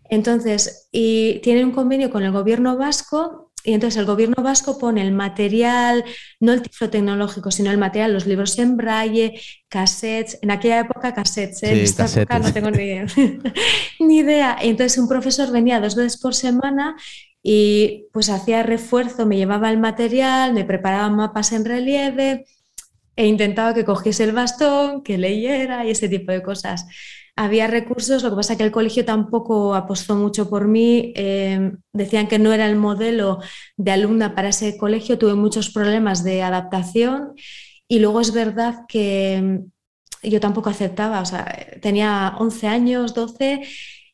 [0.10, 5.02] Entonces, y tiene un convenio con el gobierno vasco y entonces el gobierno vasco pone
[5.02, 6.04] el material,
[6.40, 11.14] no el tiflo tecnológico, sino el material, los libros en braille, cassettes, en aquella época
[11.14, 11.72] cassettes, ¿eh?
[11.72, 13.00] en esta época no tengo ni,
[14.00, 14.58] ni idea.
[14.62, 16.96] entonces un profesor venía dos veces por semana
[17.44, 22.46] y pues hacía refuerzo, me llevaba el material, me preparaba mapas en relieve
[23.16, 26.86] e intentaba que cogiese el bastón, que leyera y ese tipo de cosas
[27.40, 31.72] había recursos, lo que pasa es que el colegio tampoco apostó mucho por mí, eh,
[31.94, 33.40] decían que no era el modelo
[33.78, 37.36] de alumna para ese colegio, tuve muchos problemas de adaptación
[37.88, 41.24] y luego es verdad que mm, yo tampoco aceptaba,
[41.82, 43.62] tenía 11 años, 12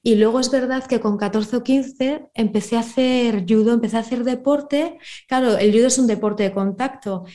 [0.03, 4.01] y luego es verdad que con 14 o 15 empecé a hacer judo, empecé a
[4.01, 4.99] hacer deporte.
[5.27, 7.25] Claro, el judo es un deporte de contacto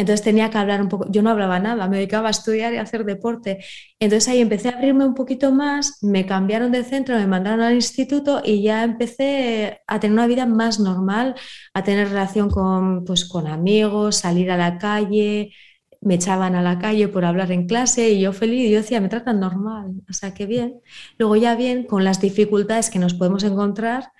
[0.00, 2.78] entonces tenía que hablar un poco, yo no hablaba nada, me dedicaba a estudiar y
[2.78, 3.64] a hacer deporte.
[3.98, 7.74] Entonces ahí empecé a abrirme un poquito más, me cambiaron de centro, me mandaron al
[7.74, 11.34] instituto y ya empecé a tener una vida más normal,
[11.74, 15.52] a tener relación con, pues, con amigos, salir a la calle,
[16.00, 19.00] me echaban a la calle por hablar en clase y yo feliz, y yo decía,
[19.00, 20.80] me tratan normal, o sea, qué bien.
[21.18, 24.10] Luego ya bien, con las dificultades que nos podemos encontrar,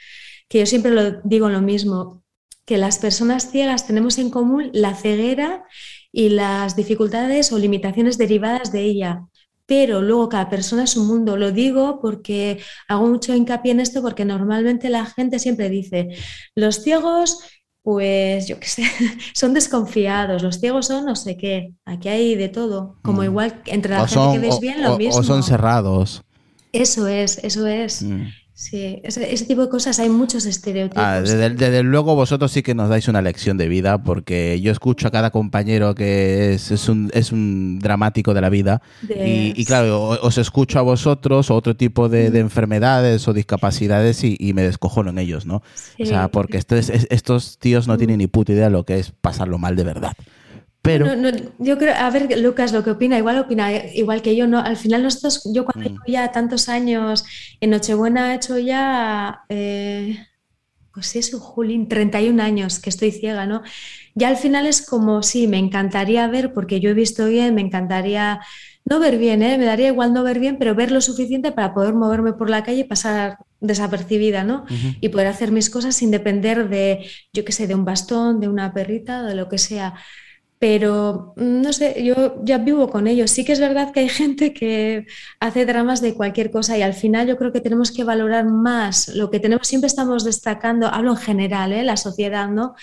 [0.49, 2.19] que yo siempre lo digo lo mismo,
[2.70, 5.64] que las personas ciegas tenemos en común la ceguera
[6.12, 9.24] y las dificultades o limitaciones derivadas de ella.
[9.66, 11.37] Pero luego cada persona es un mundo.
[11.37, 16.11] Lo digo porque hago mucho hincapié en esto porque normalmente la gente siempre dice,
[16.54, 17.38] los ciegos
[17.83, 18.85] pues yo qué sé,
[19.35, 23.24] son desconfiados, los ciegos son no sé qué, aquí hay de todo, como Mm.
[23.24, 25.18] igual entre la O gente son, que veis o- bien lo mismo.
[25.18, 26.22] o son cerrados.
[26.72, 28.02] Eso es, eso es.
[28.02, 28.26] Mm.
[28.61, 31.03] Sí, ese, ese tipo de cosas hay muchos estereotipos.
[31.03, 34.70] Ah, desde, desde luego vosotros sí que nos dais una lección de vida porque yo
[34.70, 39.14] escucho a cada compañero que es, es, un, es un dramático de la vida De-
[39.27, 44.23] y, y claro, os escucho a vosotros o otro tipo de, de enfermedades o discapacidades
[44.25, 45.62] y, y me descojono en ellos, ¿no?
[45.99, 48.99] O sea, porque estos, es- estos tíos no tienen ni puta idea de lo que
[48.99, 50.12] es pasarlo mal de verdad.
[50.83, 51.07] Pero...
[51.07, 54.47] No, no, yo creo, a ver, Lucas, lo que opina, igual opina igual que yo,
[54.47, 54.59] ¿no?
[54.61, 55.93] Al final nosotros, yo cuando Mm.
[55.93, 57.25] llevo ya tantos años,
[57.61, 60.19] en Nochebuena he hecho ya, eh,
[60.93, 63.62] pues sí, es un Julín, 31 años que estoy ciega, ¿no?
[64.14, 67.61] Ya al final es como, sí, me encantaría ver, porque yo he visto bien, me
[67.62, 68.40] encantaría
[68.85, 69.59] no ver bien, ¿eh?
[69.59, 72.64] Me daría igual no ver bien, pero ver lo suficiente para poder moverme por la
[72.64, 74.64] calle y pasar desapercibida, ¿no?
[74.64, 74.95] Ujú.
[75.01, 78.49] y poder hacer mis cosas sin depender de, yo qué sé, de un bastón, de
[78.49, 79.95] una perrita, de lo que sea.
[80.61, 83.33] Pero mm, no sé, yo ya vivo con ellos.
[83.33, 85.07] Sí que es verdad que hay gente que
[85.40, 89.09] hace dramas de cualquier cosa y al final yo creo que tenemos que valorar más
[89.09, 89.66] lo que tenemos.
[89.68, 91.85] Siempre estamos destacando, hablo en general, ¿eh?
[91.85, 92.75] la sociedad, ¿no?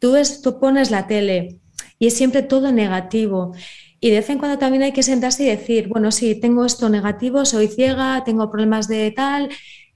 [0.00, 1.60] Tú, ves, tú pones la tele
[1.98, 3.54] y es siempre todo negativo.
[4.00, 6.88] Y de vez en cuando también hay que sentarse y decir, bueno, sí, tengo esto
[6.88, 9.48] negativo, soy ciega, tengo problemas de tal,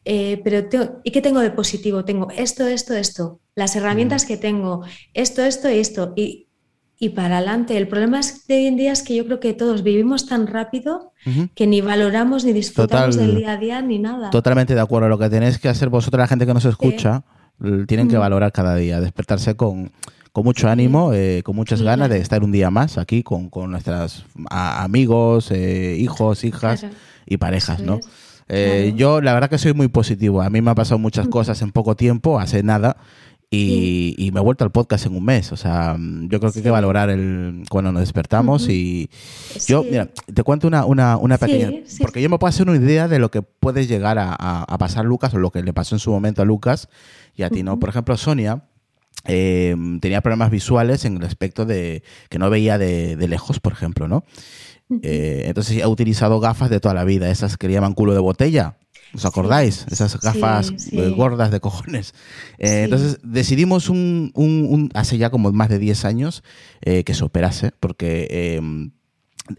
[0.05, 2.05] eh, pero tengo- ¿y qué tengo de positivo?
[2.05, 4.83] Tengo esto, esto, esto, las herramientas que tengo,
[5.15, 6.48] esto, esto y esto, y,
[6.99, 7.77] y para adelante.
[7.77, 10.47] El problema es de hoy en día es que yo creo que todos vivimos tan
[10.47, 11.13] rápido
[11.55, 13.27] que ni valoramos ni disfrutamos Total.
[13.29, 14.31] del día a día ni nada.
[14.31, 15.09] Totalmente de acuerdo.
[15.09, 17.23] Lo que tenéis que hacer vosotros, la gente que nos escucha,
[17.87, 18.21] tienen que Mm.
[18.21, 19.91] valorar cada día, despertarse con,
[20.33, 23.71] con mucho ánimo, eh, con muchas ganas de estar un día más aquí con, con
[23.73, 26.95] nuestros amigos, eh, hijos, hijas Claro.
[27.27, 28.01] y parejas, ¿no?
[28.49, 28.97] Eh, Claro.
[28.97, 30.41] Yo la verdad que soy muy positivo.
[30.41, 31.31] A mí me han pasado muchas Mm.
[31.31, 32.97] cosas en poco tiempo, hace nada.
[33.51, 35.53] Y, y me he vuelto al podcast en un mes.
[35.53, 39.09] O sea, yo creo que hay que valorar el cuando nos despertamos y,
[39.67, 39.89] yo, Sí.
[39.91, 41.71] mira, te cuento una, una, una pequeña.
[41.87, 44.65] sí, porque yo me puedo hacer una idea de lo que puede llegar a, a-
[44.65, 46.89] a pasar Lucas o lo que le pasó en su momento a Lucas
[47.35, 47.79] y a ti, ¿no?
[47.79, 48.65] Por ejemplo, Sonia
[49.25, 53.73] eh, tenía problemas visuales en el aspecto de que no veía de, de lejos, por
[53.73, 54.25] ejemplo, ¿no?
[55.03, 58.21] Eh, entonces ha utilizado gafas de toda la vida, esas que le llaman culo de
[58.21, 58.77] botella.
[59.15, 59.87] ¿Os acordáis?
[59.91, 60.99] Esas gafas sí.
[60.99, 62.15] eh, gordas de cojones.
[62.59, 62.83] Eh.
[62.85, 66.43] Entonces decidimos un, un- un- hace ya como más de 10 años
[66.83, 68.61] eh, que se operase, porque eh,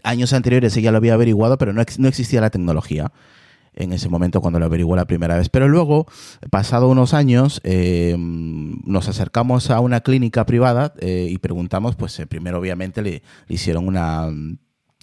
[0.04, 3.12] años anteriores ella lo había averiguado, pero no, ex- no existía la tecnología
[3.72, 5.48] en ese momento cuando lo averiguó la primera vez.
[5.48, 6.06] Pero luego,
[6.50, 12.26] pasado unos años, eh, nos acercamos a una clínica privada eh, y preguntamos, pues eh,
[12.26, 14.28] primero obviamente le, le hicieron una,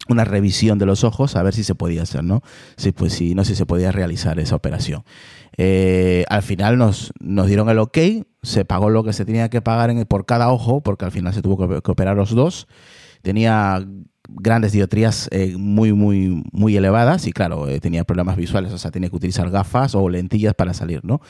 [0.10, 2.42] una revisión de los ojos a ver si se podía hacer, ¿no?
[2.78, 5.04] Si, pues, si no, si se podía realizar esa operación.
[5.58, 7.98] Eh, al final nos, nos dieron el ok,
[8.44, 11.34] se pagó lo que se tenía que pagar en- por cada ojo, porque al final
[11.34, 12.68] se tuvo que, operar los dos.
[13.22, 13.86] Tenía
[14.30, 18.92] grandes diotrías eh, muy, muy, muy elevadas y claro, eh, tenía problemas visuales, o sea,
[18.92, 21.22] tenía que utilizar gafas o lentillas para salir, ¿no?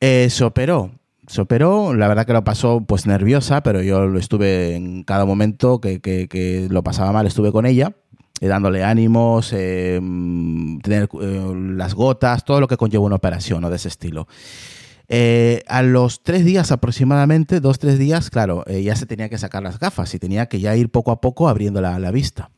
[0.00, 0.92] Eh, se operó,
[1.32, 5.24] se operó, la verdad que lo pasó pues nerviosa, pero yo lo estuve en cada
[5.24, 7.96] momento que, que- lo pasaba mal, estuve con ella,
[8.42, 13.62] eh, dándole ánimos, eh, mm, tener eh, las gotas, todo lo que conlleva una operación
[13.62, 13.70] ¿no?
[13.70, 14.28] de ese estilo.
[15.68, 19.78] A los tres días aproximadamente, dos, tres días, claro, ya se tenía que sacar las
[19.78, 22.50] gafas y tenía que ya ir poco a poco abriendo la, la vista.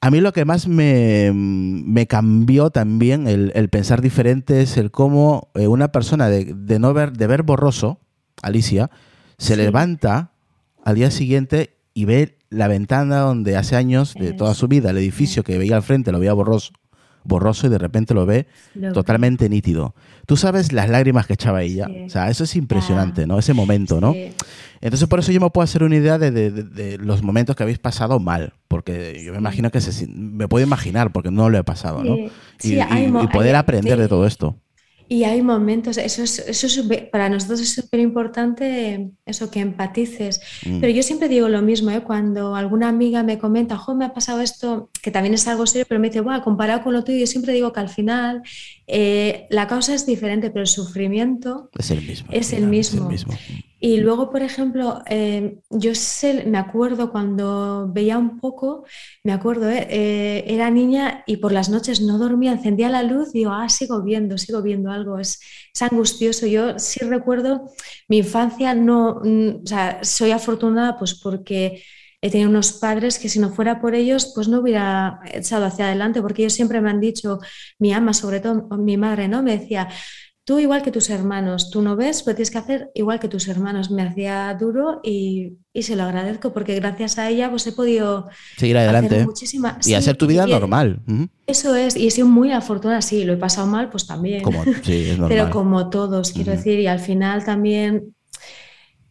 [0.00, 4.90] A mí lo que más me, me cambió también el, el pensar diferente es el
[4.92, 7.98] cómo eh, una persona de, de no ver, de ver borroso,
[8.42, 8.90] Alicia,
[9.38, 9.60] se Sí.
[9.60, 10.30] levanta
[10.84, 14.98] al día siguiente y ve la ventana donde hace años de toda su vida, el
[14.98, 16.72] edificio que veía al frente lo veía borroso,
[17.28, 19.94] borroso y de repente lo ve Lo- totalmente nítido.
[20.26, 21.86] Tú sabes las lágrimas que echaba ella.
[21.86, 22.02] Sí.
[22.06, 23.26] O sea, eso es impresionante, Ah.
[23.26, 23.38] ¿no?
[23.38, 24.14] Ese momento, ¿no?
[24.80, 27.54] Entonces, por eso yo me puedo hacer una idea de, de- de- de los momentos
[27.56, 28.52] que habéis pasado mal.
[28.68, 32.16] Porque yo me imagino que se, me puedo imaginar, porque no lo he pasado, ¿no?
[32.62, 32.78] Y,
[33.32, 34.56] poder aprender de todo esto.
[35.10, 40.40] Y hay momentos, eso es, eso es para nosotros es súper importante eso, que empatices.
[40.66, 40.80] Mm.
[40.80, 42.02] Pero yo siempre digo lo mismo, ¿eh?
[42.02, 45.86] Cuando alguna amiga me comenta, jo, me ha pasado esto, que también es algo serio,
[45.88, 48.42] pero me dice, bueno, comparado con lo tuyo, yo siempre digo que al final
[48.86, 52.28] eh, la causa es diferente, pero el sufrimiento Es el mismo.
[52.30, 53.08] Es el mismo.
[53.80, 58.84] Y luego, por ejemplo, eh, yo sé, me acuerdo cuando veía un poco,
[59.22, 63.28] me acuerdo, eh, eh, era niña y por las noches no dormía, encendía la luz
[63.34, 65.40] y digo, ah, sigo viendo, sigo viendo algo, es,
[65.80, 66.46] angustioso.
[66.46, 67.70] Yo sí recuerdo
[68.08, 71.84] mi infancia, no, o sea, soy afortunada pues porque
[72.20, 75.86] he tenido unos padres que si no fuera por ellos, pues no hubiera echado hacia
[75.86, 77.38] adelante, porque ellos siempre me han dicho,
[77.78, 79.42] mi ama, sobre todo mi madre, ¿no?
[79.42, 79.88] Me decía,
[80.48, 83.48] tú igual que tus hermanos, tú no ves, pues tienes que hacer igual que tus
[83.48, 83.90] hermanos.
[83.90, 88.28] Me hacía duro y, y se lo agradezco porque gracias a ella pues he podido
[88.56, 89.08] Seguir adelante.
[89.08, 89.26] hacer ¿eh?
[89.26, 91.02] muchísima- Y sí, hacer tu vida normal.
[91.46, 94.42] Eso es, y he sido muy afortunada, sí, lo he pasado mal, pues también.
[94.42, 95.28] Como, sí, es normal.
[95.28, 98.14] Pero como todos, quiero decir, y al final también,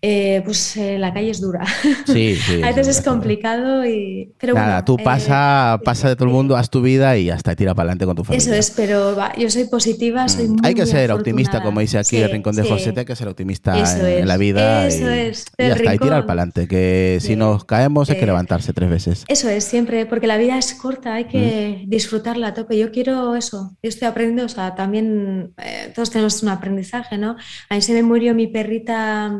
[0.01, 1.65] eh, pues eh, la calle es dura.
[2.05, 2.61] Sí, sí.
[2.63, 4.31] a veces es complicado y...
[4.39, 7.29] Pero Nada, bueno, tú eh, pasa, pasa de todo el mundo, haz tu vida y
[7.29, 8.43] hasta tira para adelante con tu familia.
[8.43, 10.51] Eso es, pero va, yo soy positiva, soy Mm.
[10.51, 12.63] muy Hay que muy ser optimista, como dice aquí Sí, el Rincón de.
[12.63, 14.87] José, hay que ser optimista en, en la vida.
[14.87, 18.25] eso y, es, y hasta ahí tirar para adelante, que si nos caemos hay que
[18.25, 19.25] levantarse tres veces.
[19.27, 21.89] Eso es, siempre, porque la vida es corta, hay que Mm.
[21.89, 22.77] disfrutarla a tope.
[22.77, 25.53] Yo quiero eso, yo estoy aprendiendo, o sea, también
[25.95, 27.35] todos tenemos un aprendizaje, ¿no?
[27.69, 29.39] A mí se me murió mi perrita,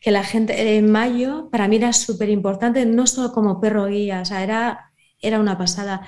[0.00, 4.22] que la gente, en mayo, para mí era súper importante, no solo como perro guía,
[4.22, 6.02] o sea, era, era una pasada.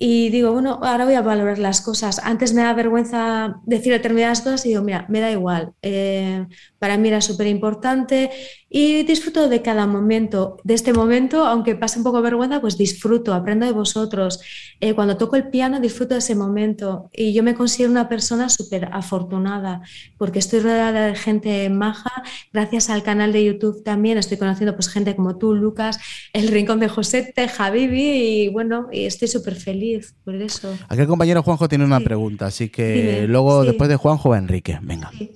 [0.00, 2.20] Y digo, bueno, ahora voy a valorar las cosas.
[2.22, 5.72] Antes me da vergüenza decir determinadas cosas y digo, mira, me da igual.
[5.82, 6.46] Eh,
[6.78, 8.30] para mí era súper importante
[8.70, 10.58] y disfruto de cada momento.
[10.62, 14.40] De este momento, aunque pase un poco vergüenza, pues disfruto, aprendo de vosotros.
[14.80, 17.10] Eh, cuando toco el piano, disfruto de ese momento.
[17.12, 19.82] Y yo me considero una persona súper afortunada
[20.16, 22.22] porque estoy rodeada de gente maja.
[22.52, 25.98] Gracias al canal de YouTube también estoy conociendo pues, gente como tú, Lucas,
[26.32, 29.87] el Rincón de Josete, Javibi y bueno, y estoy súper feliz
[30.24, 30.76] por eso.
[30.88, 32.04] Aquí el compañero Juanjo tiene una Sí.
[32.04, 33.68] pregunta, así que Dime, luego sí.
[33.68, 34.78] después de Juanjo va Enrique.
[34.82, 35.10] Venga.
[35.16, 35.32] Sí.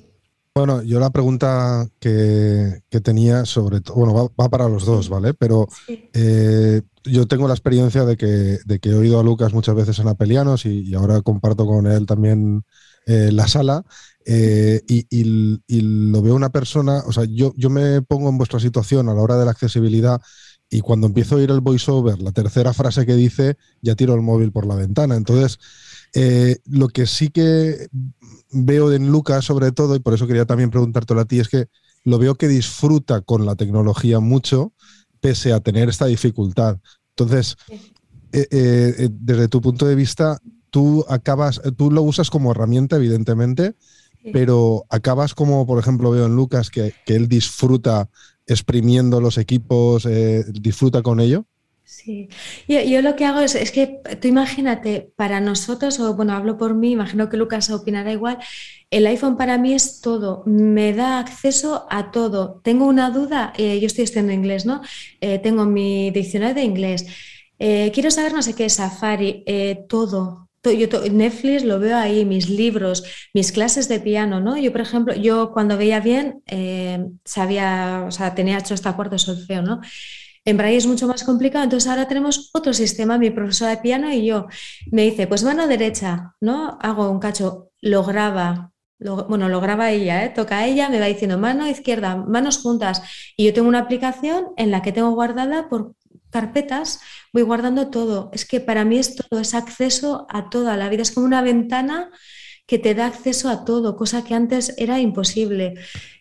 [0.55, 5.09] Bueno, yo la pregunta que, que tenía sobre todo, bueno, va, va para los dos,
[5.09, 5.33] ¿vale?
[5.33, 6.11] Pero Sí.
[6.13, 9.99] eh, yo tengo la experiencia de que, de que he oído a Lucas muchas veces
[9.99, 12.65] en Apelianos y, y ahora comparto con él también
[13.07, 13.83] eh, la sala.
[14.25, 18.39] eh, y, y- y lo veo una persona, o sea, yo, yo me pongo en
[18.39, 20.21] vuestra situación a la hora de la accesibilidad
[20.73, 24.23] y cuando empiezo a oír el voiceover, la tercera frase que dice, ya tiro el
[24.23, 25.17] móvil por la ventana.
[25.17, 25.59] Entonces,
[26.15, 27.89] eh, lo que sí que
[28.51, 31.67] veo en Lucas, sobre todo, y por eso quería también preguntártelo a ti, es que
[32.05, 34.73] lo veo que disfruta con la tecnología mucho,
[35.21, 36.79] pese a tener esta dificultad.
[37.11, 37.57] Entonces,
[38.33, 40.39] eh, eh, desde tu punto de vista,
[40.71, 43.75] tú acabas, tú lo usas como herramienta, evidentemente,
[44.33, 48.09] pero acabas como, por ejemplo, veo en Lucas que, que él disfruta
[48.47, 51.45] exprimiendo los equipos, eh, disfruta con ello.
[51.85, 52.29] Sí,
[52.69, 56.57] yo, yo lo que hago es, es que tú imagínate, para nosotros, o bueno, hablo
[56.57, 58.39] por mí, imagino que Lucas opinará igual,
[58.91, 62.61] el iPhone para mí es todo, me da acceso a todo.
[62.65, 64.81] Tengo una duda, eh, yo estoy estudiando inglés, ¿no?
[65.21, 67.07] Eh, tengo mi diccionario de inglés,
[67.59, 69.45] quiero saber no sé qué, Safari,
[69.89, 70.49] todo.
[70.65, 74.57] Yo Netflix lo veo ahí, mis libros, mis clases de piano, ¿no?
[74.57, 79.19] Yo, por ejemplo, yo cuando veía bien, eh, sabía, o sea, tenía hecho hasta cuarto
[79.19, 79.81] solfeo, ¿no?
[80.45, 84.13] En braille es mucho más complicado, entonces ahora tenemos otro sistema, mi profesora de piano
[84.13, 84.47] y yo.
[84.91, 86.79] Me dice, pues mano derecha, ¿no?
[86.81, 88.73] Hago un cacho, lo graba,
[89.29, 90.31] bueno, lo graba ella, ¿eh?
[90.31, 93.03] Toca ella, me va diciendo mano izquierda, manos juntas.
[93.37, 95.95] Y yo tengo una aplicación en la que tengo guardada por
[96.33, 97.01] carpetas,
[97.33, 98.31] voy guardando todo.
[98.33, 101.43] Es que para mí es todo, es acceso a toda la vida, es como una
[101.43, 102.11] ventana
[102.67, 105.75] que te da acceso a todo, cosa que antes era imposible.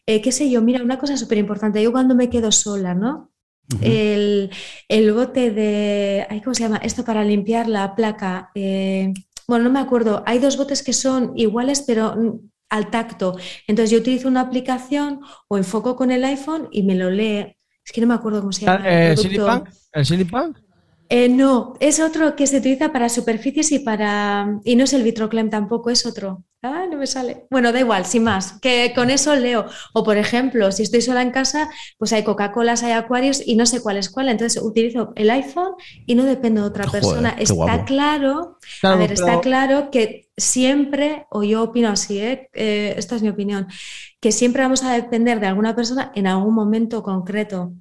[0.06, 3.32] Eh, qué sé yo, mira, una cosa súper importante, yo cuando me quedo sola, ¿no?
[3.82, 4.52] el,
[4.90, 6.78] el bote de, ¿cómo se llama?
[6.78, 8.52] Esto para limpiar la placa.
[8.56, 9.14] eh,
[9.48, 10.24] bueno, no me acuerdo.
[10.26, 12.16] Hay dos botes que son iguales, pero
[12.70, 13.38] al tacto.
[13.68, 17.58] Entonces yo utilizo una aplicación o enfoco con el iPhone y me lo lee.
[17.86, 18.88] Es que no me acuerdo cómo se llama.
[18.88, 19.18] el ¿El.
[19.18, 19.70] Silipunk?
[19.94, 20.58] ¿El Silipunk?
[21.14, 24.60] Eh, no, es otro que se utiliza para superficies y para...
[24.64, 26.46] Y no es el Vitroclem tampoco, es otro.
[26.64, 27.48] Ah, no me sale.
[27.50, 29.66] Bueno, da igual, sin más, que con eso leo.
[29.94, 33.66] O por ejemplo, si estoy sola en casa, pues hay Coca-Colas, hay acuarios y no
[33.66, 34.30] sé cuál es cuál.
[34.30, 35.74] Entonces utilizo el iPhone
[36.06, 37.36] y no dependo de otra Joder, persona.
[37.38, 37.86] Está guapo.
[37.86, 42.50] claro, Claro, a ver, pero- está claro que siempre, o yo opino así, ¿eh?
[42.54, 43.68] Eh, esta es mi opinión,
[44.22, 47.74] que siempre vamos a depender de alguna persona en algún momento concreto.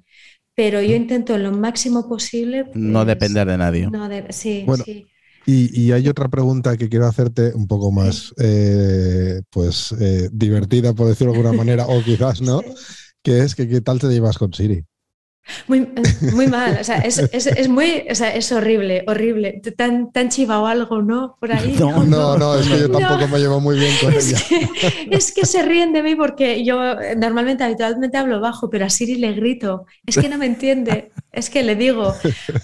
[0.61, 2.65] Pero yo intento en lo máximo posible.
[2.73, 3.89] No pues, depender de nadie.
[3.91, 5.11] no de- sí, Bueno, sí.
[5.45, 10.93] Y, y hay otra pregunta que quiero hacerte un poco más, eh, pues, eh, divertida,
[10.93, 12.63] por decirlo de alguna manera, o quizás no,
[13.23, 14.85] que es que qué tal te llevas con Siri.
[15.67, 16.01] Muy, eh,
[16.33, 19.61] muy mal, o sea, es, es, es muy, o sea, es horrible, horrible.
[19.75, 21.35] Tan, tan chivado algo, ¿no?
[21.39, 21.75] Por ahí.
[21.79, 22.99] No, No, no, es que yo No.
[22.99, 24.39] tampoco me llevo muy bien con Es ella.
[24.47, 28.85] que, es que se ríen de mí porque yo eh, normalmente, habitualmente hablo bajo, pero
[28.85, 29.85] a Siri le grito.
[30.05, 31.11] Es que no me entiende.
[31.31, 32.13] Es que le digo,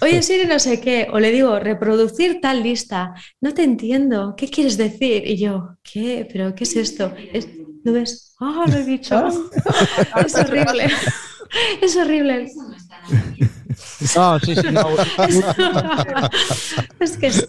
[0.00, 1.08] oye Siri, no sé qué.
[1.12, 3.12] O le digo, reproducir tal lista.
[3.40, 4.34] No te entiendo.
[4.36, 5.26] ¿Qué quieres decir?
[5.26, 6.26] Y yo, ¿qué?
[6.32, 7.12] ¿Pero qué es esto?
[7.32, 7.48] Es-
[7.84, 8.34] ¿Lo ves?
[8.40, 9.28] Ah, lo he dicho.
[10.24, 10.88] Es horrible.
[11.80, 12.46] Es horrible.
[14.16, 14.86] No, sí, sí, no.
[17.00, 17.48] es que, es,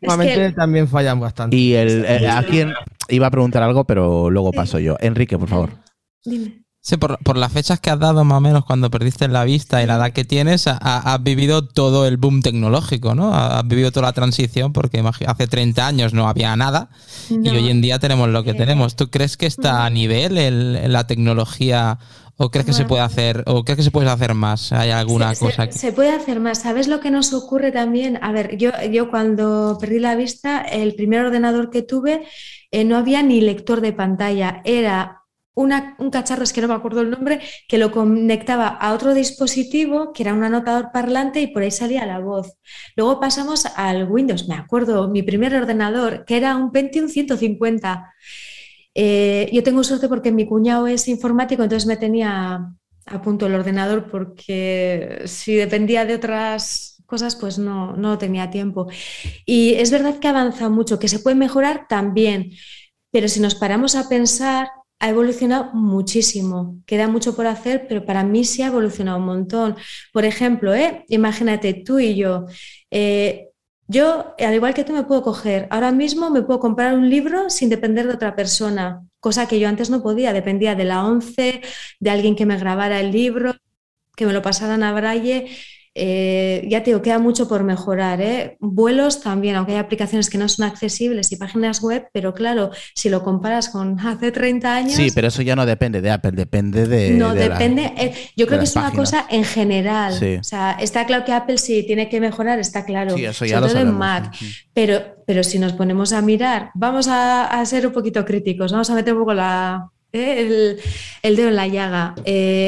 [0.00, 1.56] que también fallan bastante.
[1.56, 2.72] Y el, eh, a quién
[3.08, 4.96] iba a preguntar algo, pero luego paso yo.
[5.00, 5.70] Enrique, por favor.
[6.24, 6.62] dime.
[6.82, 9.82] Sí, por, por las fechas que has dado más o menos cuando perdiste la vista
[9.82, 13.34] y la edad que tienes, ha- ha- has vivido todo el boom tecnológico, ¿no?
[13.34, 16.88] Has vivido toda la transición porque hace 30 años no había nada
[17.28, 18.96] y hoy en día tenemos lo que Eh, tenemos.
[18.96, 21.98] ¿Tú crees que está a nivel el- la tecnología
[22.42, 24.72] o crees que se puede hacer o crees que se puede hacer más?
[24.72, 25.78] ¿Hay alguna Se- cosa se, que...
[25.78, 26.58] se puede hacer más.
[26.62, 28.18] ¿Sabes lo que nos ocurre también?
[28.22, 32.24] A ver, yo, yo cuando perdí la vista, el primer ordenador que tuve
[32.70, 34.62] eh, no había ni lector de pantalla.
[34.64, 35.18] Era
[35.54, 39.12] una- un cacharro, es que no me acuerdo el nombre, que lo conectaba a otro
[39.12, 42.54] dispositivo, que era un anotador parlante, y por ahí salía la voz.
[42.96, 48.14] Luego pasamos al Windows, me acuerdo, mi primer ordenador, que era un Pentium 150.
[48.94, 52.66] Eh, yo tengo suerte porque mi cuñado es informático, entonces me tenía
[53.06, 58.88] a punto el ordenador porque si dependía de otras cosas, pues no, no tenía tiempo.
[59.46, 62.52] Y es verdad que avanza mucho, que se puede mejorar también,
[63.10, 64.68] pero si nos paramos a pensar,
[65.00, 66.78] ha evolucionado muchísimo.
[66.86, 69.76] Queda mucho por hacer, pero para mí sí ha evolucionado un montón.
[70.12, 71.04] Por ejemplo, ¿eh?
[71.08, 72.46] imagínate tú y yo.
[72.90, 73.49] eh,
[73.90, 77.50] yo, al igual que tú, me puedo coger, ahora mismo me puedo comprar un libro
[77.50, 81.60] sin depender de otra persona, cosa que yo antes no podía, dependía de la ONCE,
[81.98, 83.54] de alguien que me grabara el libro,
[84.16, 85.48] que me lo pasaran a braille.
[86.02, 88.22] Eh, ya te digo, queda mucho por mejorar.
[88.22, 88.56] ¿eh?
[88.58, 93.10] Vuelos también, aunque hay aplicaciones que no son accesibles y páginas web, pero claro, si
[93.10, 96.86] lo comparas con hace 30 años, Sí, pero eso ya no depende de Apple, depende
[96.86, 97.10] de.
[97.10, 97.92] no, de la- depende.
[97.98, 100.14] eh, yo creo que es una cosa en general.
[100.14, 100.36] Sí.
[100.40, 103.14] O sea, está claro que Apple sí tiene que mejorar, está claro.
[103.16, 103.98] Sí, eso ya sobre lo todo en.
[103.98, 104.34] Mac.
[104.72, 108.88] Pero, pero si nos ponemos a mirar, vamos a, a ser un poquito críticos, vamos
[108.88, 110.78] a meter un poco la, el,
[111.22, 112.14] el dedo en la llaga.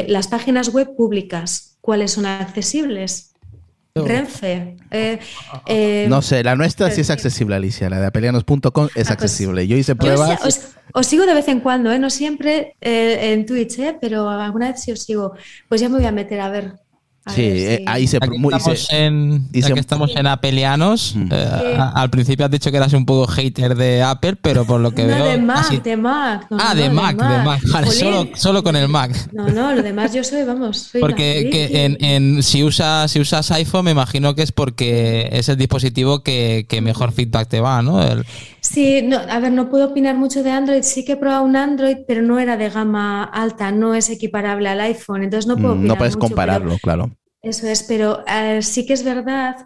[0.08, 3.28] Las páginas web públicas, ¿cuáles son accesibles?
[3.94, 4.76] Renfe.
[4.90, 5.18] eh,
[5.66, 7.12] eh, No sé, la nuestra sí es sí.
[7.12, 7.90] accesible, Alicia.
[7.90, 9.66] La de apelianos.com es pues, accesible.
[9.66, 10.42] Yo hice pruebas.
[10.46, 10.60] os,
[10.94, 11.98] os sigo de vez en cuando, ¿eh?
[11.98, 13.98] no siempre eh, en Twitch, ¿eh?
[14.00, 15.34] pero alguna vez sí os sigo.
[15.68, 16.72] Pues ya me voy a meter a ver.
[17.28, 18.18] Sí, ver eh, si- ahí se.
[18.18, 21.28] Se- estamos en, ya se- que estamos en apelianos, Mm.
[21.30, 21.80] eh, Sí.
[21.94, 25.04] al principio has dicho que eras un poco hater de Apple, pero por lo que
[25.04, 25.24] no, veo...
[25.26, 26.46] de Mac, de Mac.
[26.50, 27.60] no, ah, no, de Mac, de Mac.
[27.72, 29.12] Vale, solo, solo con el Mac.
[29.32, 31.50] No, no, lo demás yo soy, vamos, soy Porque friki.
[31.50, 35.56] que en, en- si, usas, si usas iPhone, me imagino que es porque es el
[35.56, 38.02] dispositivo que, que mejor feedback te va, ¿no?
[38.02, 38.24] El-
[38.60, 40.82] Sí, no, a ver, no puedo opinar mucho de Android.
[40.82, 44.68] Sí que he probado un Android, pero no era de gama alta, no es equiparable
[44.68, 47.10] al iPhone, entonces no puedo Mm, opinar no puedes mucho, compararlo, pero- claro.
[47.42, 49.56] Eso es, pero eh, sí que es verdad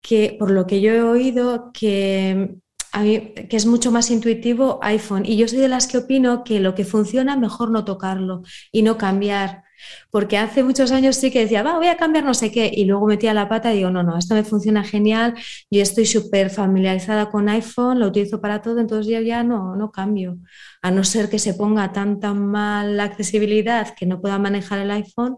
[0.00, 2.56] que por lo que yo he oído que,
[3.00, 6.60] mí- que es mucho más intuitivo iPhone y yo soy de las que opino que
[6.60, 9.64] lo que funciona mejor no tocarlo y no cambiar.
[10.10, 12.84] Porque hace muchos años sí que decía, va, voy a cambiar no sé qué, y
[12.86, 15.34] luego metía la pata y digo, no, no, esto me funciona genial,
[15.70, 19.90] yo estoy súper familiarizada con iPhone, lo utilizo para todo, entonces yo ya no, no
[19.92, 20.38] cambio.
[20.82, 24.78] A no ser que se ponga tan, tan mal la accesibilidad que no pueda manejar
[24.78, 25.36] el iPhone,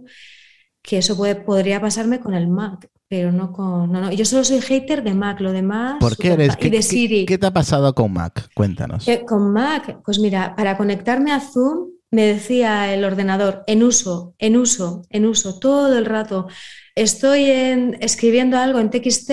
[0.89, 3.93] que eso puede, podría pasarme con el Mac, pero no con...
[3.93, 4.11] No, no.
[4.11, 5.97] Yo solo soy hater de Mac, lo demás...
[6.01, 6.53] ¿Por qué eres?
[6.53, 7.27] fa- ¿Qué, Y de Siri.
[7.27, 8.49] qué te ha pasado con Mac?
[8.55, 9.05] Cuéntanos.
[9.05, 14.35] Que Con Mac, pues mira, para conectarme a Zoom me decía el ordenador, en uso,
[14.39, 16.47] en uso, en uso, todo el rato.
[16.95, 19.31] Estoy en- escribiendo algo en TXT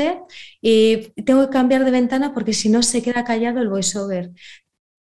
[0.62, 4.32] y tengo que cambiar de ventana porque si no se queda callado el voiceover.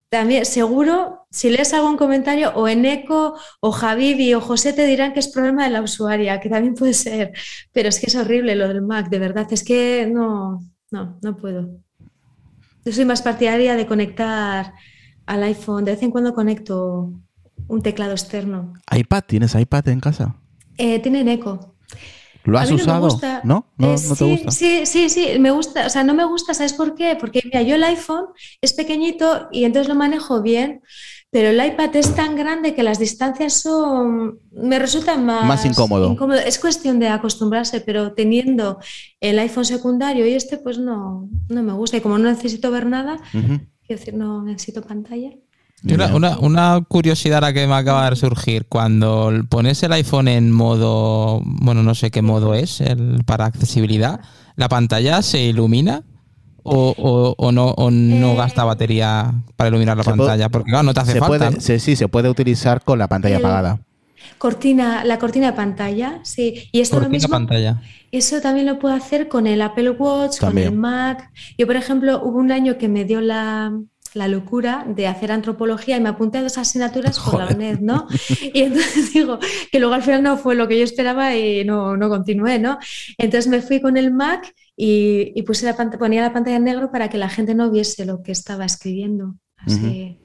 [0.09, 5.13] También, seguro, si lees algún comentario, o en Eco, o Javibi, o José te dirán
[5.13, 7.33] que es problema de la usuaria, que también puede ser,
[7.71, 11.37] pero es que es horrible lo del Mac, de verdad, es que no, no, no
[11.37, 11.69] puedo.
[12.85, 14.73] Yo soy más partidaria de conectar
[15.25, 15.85] al iPhone.
[15.85, 17.11] De vez en cuando conecto
[17.67, 18.73] un teclado externo.
[18.95, 20.35] iPad, ¿tienes iPad en casa?
[20.77, 21.75] Eh, tienen eco.
[22.45, 23.41] ¿Lo A has mí no me gusta.
[23.43, 23.73] ¿No?
[23.77, 24.51] ¿No, Eh, no sí, te gusta?
[24.51, 25.85] Sí, sí, sí, me gusta.
[25.85, 27.17] O sea, no me gusta, ¿sabes por qué?
[27.19, 28.25] Porque mira, yo el iPhone
[28.61, 30.81] es pequeñito y entonces lo manejo bien,
[31.31, 36.39] pero el iPad es tan grande que las distancias son, me resultan más, Más incómodo.
[36.39, 38.79] Es cuestión de acostumbrarse, pero teniendo
[39.19, 41.97] el iPhone secundario y este, pues no, no me gusta.
[41.97, 45.31] Y como no necesito ver nada, quiero decir, no necesito pantalla.
[45.83, 48.65] Una, una- una curiosidad ahora que me acaba de surgir.
[48.67, 54.19] Cuando pones el iPhone en modo, bueno, no sé qué modo es, el, para accesibilidad,
[54.55, 56.03] ¿la pantalla se ilumina?
[56.67, 60.49] O, o- o no, o no Eh, gasta batería para iluminar la puede- pantalla?
[60.49, 61.37] Porque claro, no te hace Se falta.
[61.37, 61.61] puede, ¿no?
[61.61, 63.79] se- sí, se puede utilizar con la pantalla El- apagada.
[64.39, 66.67] Cortina, la cortina de pantalla, sí.
[66.71, 67.81] Y esto lo Cortina mismo, pantalla.
[68.11, 70.67] eso también lo puedo hacer con el Apple Watch, También.
[70.69, 71.31] con el Mac.
[71.59, 73.71] Yo, por ejemplo, hubo un año que me dio la,
[74.15, 78.07] la locura de hacer antropología y me apunté a dos asignaturas por la UNED, ¿no?
[78.53, 79.39] Y entonces digo
[79.71, 82.77] que luego al final no fue lo que yo esperaba y no, no continué, ¿no?
[83.17, 87.09] Entonces me fui con el Mac y, puse la ponía la pantalla en negro para
[87.09, 89.35] que la gente no viese lo que estaba escribiendo.
[89.57, 90.17] Así.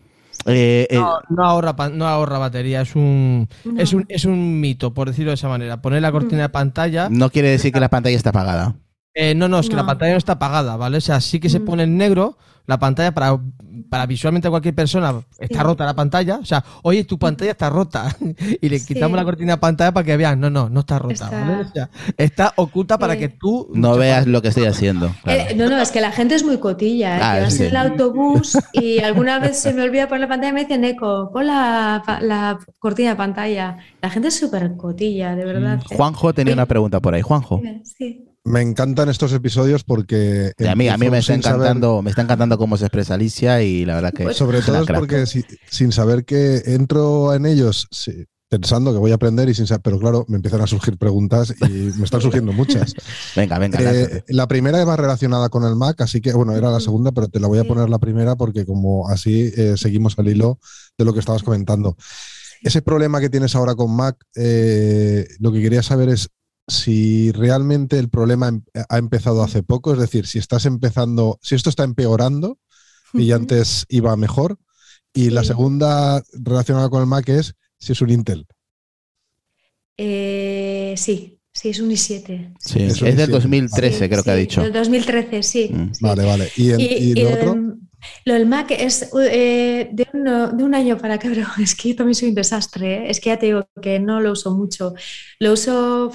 [0.47, 5.09] Eh, eh, no, ahorra, no ahorra batería, es un, es un, es un mito, por
[5.09, 5.83] decirlo de esa manera.
[5.83, 7.09] Poner la cortina de pantalla.
[7.11, 8.77] No quiere decir que la pantalla está apagada.
[9.15, 10.99] Eh, no, no, es que la pantalla no está apagada, ¿vale?
[10.99, 12.39] O sea, sí que se pone en negro
[12.71, 13.37] la pantalla para,
[13.91, 15.21] para visualmente cualquier persona.
[15.39, 16.37] Está rota la pantalla.
[16.37, 18.17] O sea, oye, tu pantalla está rota.
[18.61, 20.39] y le quitamos la cortina de pantalla para que vean.
[20.39, 21.61] No, no, no está rota.
[21.61, 23.69] Está, está oculta para que tú.
[23.75, 25.13] No veas lo que estoy haciendo.
[25.27, 27.17] Eh, no, no, es que la gente es muy cotilla.
[27.17, 27.21] ¿eh?
[27.21, 30.55] Ah, vas en el autobús y alguna vez se me olvida poner la pantalla y
[30.55, 33.79] me dicen, Eco, pon la, la cortina de pantalla.
[34.01, 35.83] La gente es súper cotilla, de verdad.
[35.91, 37.23] Juanjo tenía una pregunta por ahí.
[37.23, 37.61] Juanjo.
[37.83, 40.53] Sí me encantan estos episodios porque.
[40.67, 43.85] a mí, a mí me está encantando, me está encantando cómo se expresa Alicia y
[43.85, 44.25] la verdad que.
[44.25, 47.89] Pues sobre todo es porque sin saber que entro en ellos
[48.51, 51.55] pensando que voy a aprender y sin saber, pero claro, me empiezan a surgir preguntas
[51.61, 52.95] y me están surgiendo muchas.
[53.37, 53.79] venga, venga.
[53.81, 57.29] Eh, la primera va relacionada con el Mac, así que bueno, era la segunda, pero
[57.29, 60.59] te la voy a poner la primera porque como así eh, seguimos al hilo
[60.99, 61.97] de lo que estabas comentando.
[62.63, 66.29] Ese problema que tienes ahora con Mac, eh, lo que quería saber es
[66.71, 71.55] si realmente el problema em, ha empezado hace poco, es decir, si estás empezando, si
[71.55, 72.59] esto está empeorando
[73.13, 74.59] y antes iba mejor.
[75.13, 78.47] Y la segunda relacionada con el Mac es si es un Intel.
[79.97, 82.55] Eh, sí, sí, es un i7.
[82.61, 84.63] Sí, es, del 2013, creo que ha dicho.
[84.63, 86.49] Del 2013, sí, Vale, vale.
[86.57, 87.57] ¿Y, lo otro?
[88.25, 92.15] Lo del Mac es eh, de, un año para acá, pero es que yo también
[92.15, 92.95] soy un desastre.
[92.95, 93.11] ¿eh?
[93.11, 94.95] Es que ya te digo que no lo uso mucho.
[95.39, 96.13] Lo uso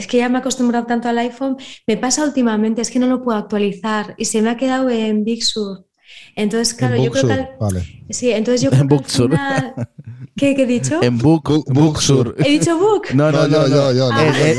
[0.00, 3.06] es que ya me he acostumbrado tanto al iPhone, me pasa últimamente, es que no
[3.06, 5.86] lo puedo actualizar y se me ha quedado en Big Sur.
[6.34, 8.12] Entonces, claro, yo creo que.
[8.12, 8.94] Sí, entonces yo creo que.
[8.94, 9.74] Al final...
[10.40, 11.02] ¿Qué, he dicho?
[11.02, 12.34] En Book, book, Sur.
[12.38, 13.08] ¿He dicho Book?
[13.12, 14.08] No, no, no, yo, yo,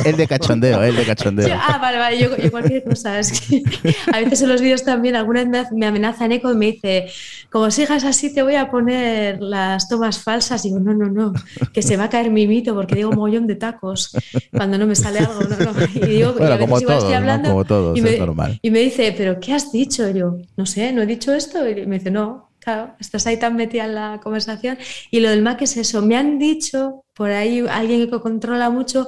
[0.05, 1.57] el, de cachondeo, el de cachondeo.
[1.59, 3.17] ah, vale, vale, yo, cualquier cosa.
[3.17, 3.63] Es que
[4.13, 7.07] a veces en los vídeos también, alguna vez me amenazan eco y me dice,
[7.49, 10.63] como sigas así, te voy a poner las tomas falsas.
[10.65, 11.33] Y digo, no, no, no,
[11.73, 14.15] que se va a caer mi mito porque digo mogollón de tacos
[14.55, 15.41] cuando no me sale algo.
[15.41, 15.71] No, no.
[15.95, 17.49] Y digo, bueno, como todo, estoy hablando.
[17.49, 18.59] Como todo, y, me, es normal.
[18.61, 20.07] y me dice, ¿pero qué has dicho?
[20.11, 21.67] Yo, no sé, no he dicho esto.
[21.67, 24.77] Y me dice, no, Claro, estás ahí tan metida en la conversación.
[25.09, 26.03] Y lo del Mac es eso.
[26.03, 29.07] Me han dicho, por ahí alguien que controla mucho,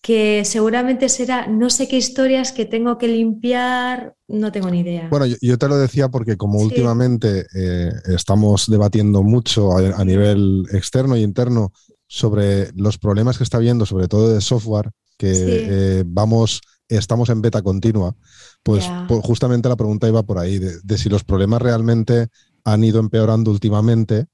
[0.00, 5.08] que seguramente será no sé qué historias que tengo que limpiar, no tengo ni idea.
[5.10, 11.16] Bueno, yo, te lo decía porque como últimamente eh, estamos debatiendo mucho a, nivel externo
[11.16, 11.72] y interno
[12.06, 17.42] sobre los problemas que está habiendo, sobre todo de software, que eh, vamos, estamos en
[17.42, 18.14] beta continua,
[18.62, 22.28] pues, pues, justamente la pregunta iba por ahí, de si los problemas realmente
[22.66, 24.26] han ido empeorando últimamente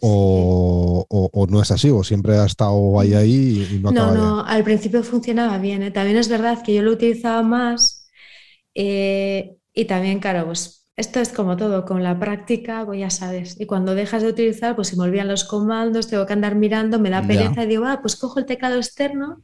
[0.00, 4.64] o, no es así, o siempre ha estado ahí ahí y no No, no, al
[4.64, 5.82] principio funcionaba bien.
[5.82, 5.90] ¿eh?
[5.90, 8.08] También es verdad que yo lo utilizaba más
[8.74, 13.60] eh, y también, claro, pues esto es como todo, con la práctica, pues ya sabes.
[13.60, 16.98] Y cuando dejas de utilizar, pues se me olvidan los comandos, tengo que andar mirando,
[16.98, 19.42] me da pereza y digo, ah, pues cojo el teclado externo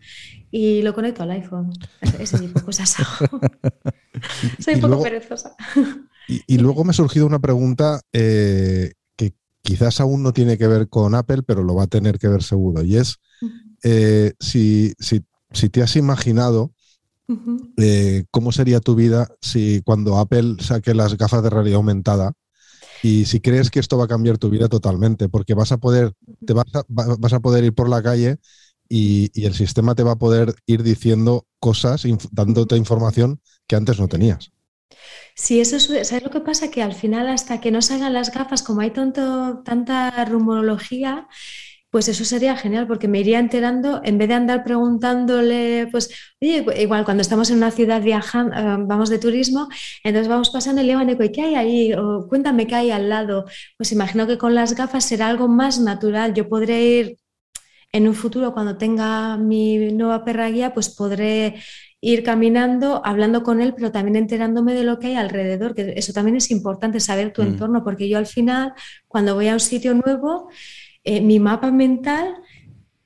[0.51, 1.73] y lo conecto al iPhone.
[2.19, 3.41] Ese, tipo de cosas hago.
[4.61, 5.55] Soy un poco perezosa.
[6.29, 10.89] Y, luego me ha surgido una pregunta eh, que quizás aún no tiene que ver
[10.89, 12.83] con Apple, pero lo va a tener que ver seguro.
[12.83, 13.17] Y es
[13.85, 14.95] eh, si,
[15.71, 16.73] te has imaginado
[17.77, 22.33] eh, cómo sería tu vida si cuando Apple saque las gafas de realidad aumentada
[23.03, 26.13] y si crees que esto va a cambiar tu vida totalmente, porque vas a poder,
[26.45, 28.39] te vas a, vas a poder ir por la calle
[28.89, 34.01] y, y, el sistema te va a poder ir diciendo cosas, dándote información que antes
[34.01, 34.51] no tenías.
[35.35, 36.71] Sí, eso es, ¿sabes lo que pasa?
[36.71, 41.29] Que al final, hasta que no salgan las gafas, como hay tanta rumorología,
[41.91, 46.11] pues eso sería genial, porque me iría enterando, en vez de andar preguntándole, pues,
[46.43, 49.69] oye, igual cuando estamos en una ciudad viajando, eh, vamos de turismo,
[50.05, 51.93] entonces vamos pasando y le digo, ¿qué hay ahí?
[51.95, 53.47] O cuéntame qué hay al lado.
[53.79, 56.35] Pues imagino que con las gafas será algo más natural.
[56.35, 57.17] Yo podré ir
[57.93, 61.55] en un futuro, cuando tenga mi nueva perra guía, pues podré
[62.01, 66.13] ir caminando, hablando con él, pero también enterándome de lo que hay alrededor, que eso
[66.13, 67.47] también es importante, saber tu mm.
[67.47, 68.75] entorno, porque yo al final,
[69.09, 70.49] cuando voy a un sitio nuevo,
[71.05, 72.37] eh, mi mapa mental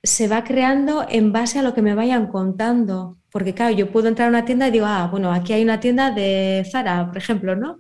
[0.03, 3.19] se va creando en base a lo que me vayan contando.
[3.31, 5.79] Porque claro, yo puedo entrar a una tienda y digo, ah, bueno, aquí hay una
[5.79, 7.77] tienda de Zara, por ejemplo, ¿no?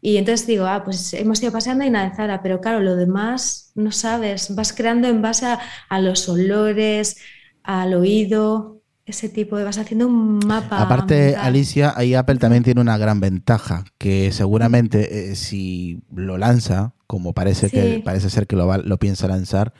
[0.00, 2.94] Y entonces digo, ah, pues hemos ido paseando y nada de Zara, pero claro, lo
[2.94, 5.46] demás no sabes, vas creando en base
[5.88, 7.16] a los olores,
[7.64, 10.80] al oído, ese tipo de vas haciendo un mapa.
[10.80, 16.92] Aparte, Alicia, ahí Apple también tiene una gran ventaja, que seguramente eh, si lo lanza
[17.06, 17.76] como parece Sí.
[17.76, 19.72] que parece ser que lo, va- lo piensa lanzar,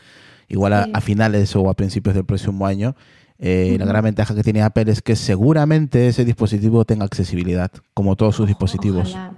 [0.49, 0.91] igual a, Sí.
[0.95, 2.97] a finales o a principios del próximo año.
[3.39, 8.15] Eh, La gran ventaja que tiene Apple es que seguramente ese dispositivo tenga accesibilidad, como
[8.17, 9.09] todos sus dispositivos.
[9.11, 9.33] Ojalá.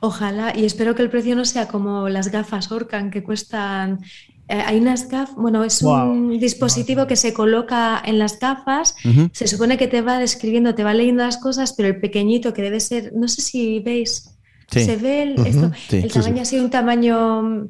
[0.00, 4.00] Ojalá, y espero que el precio no sea como las gafas Orcan que cuestan.
[4.48, 8.94] Eh, hay unas gafas, bueno, es un dispositivo que se coloca en las gafas,
[9.32, 12.62] se supone que te va describiendo, te va leyendo las cosas, pero el pequeñito que
[12.62, 14.32] debe ser, no sé si veis,
[14.68, 14.84] Sí.
[14.84, 15.96] se ve el, esto, Sí.
[15.98, 16.18] el Sí, sí.
[16.20, 17.68] tamaño así, un tamaño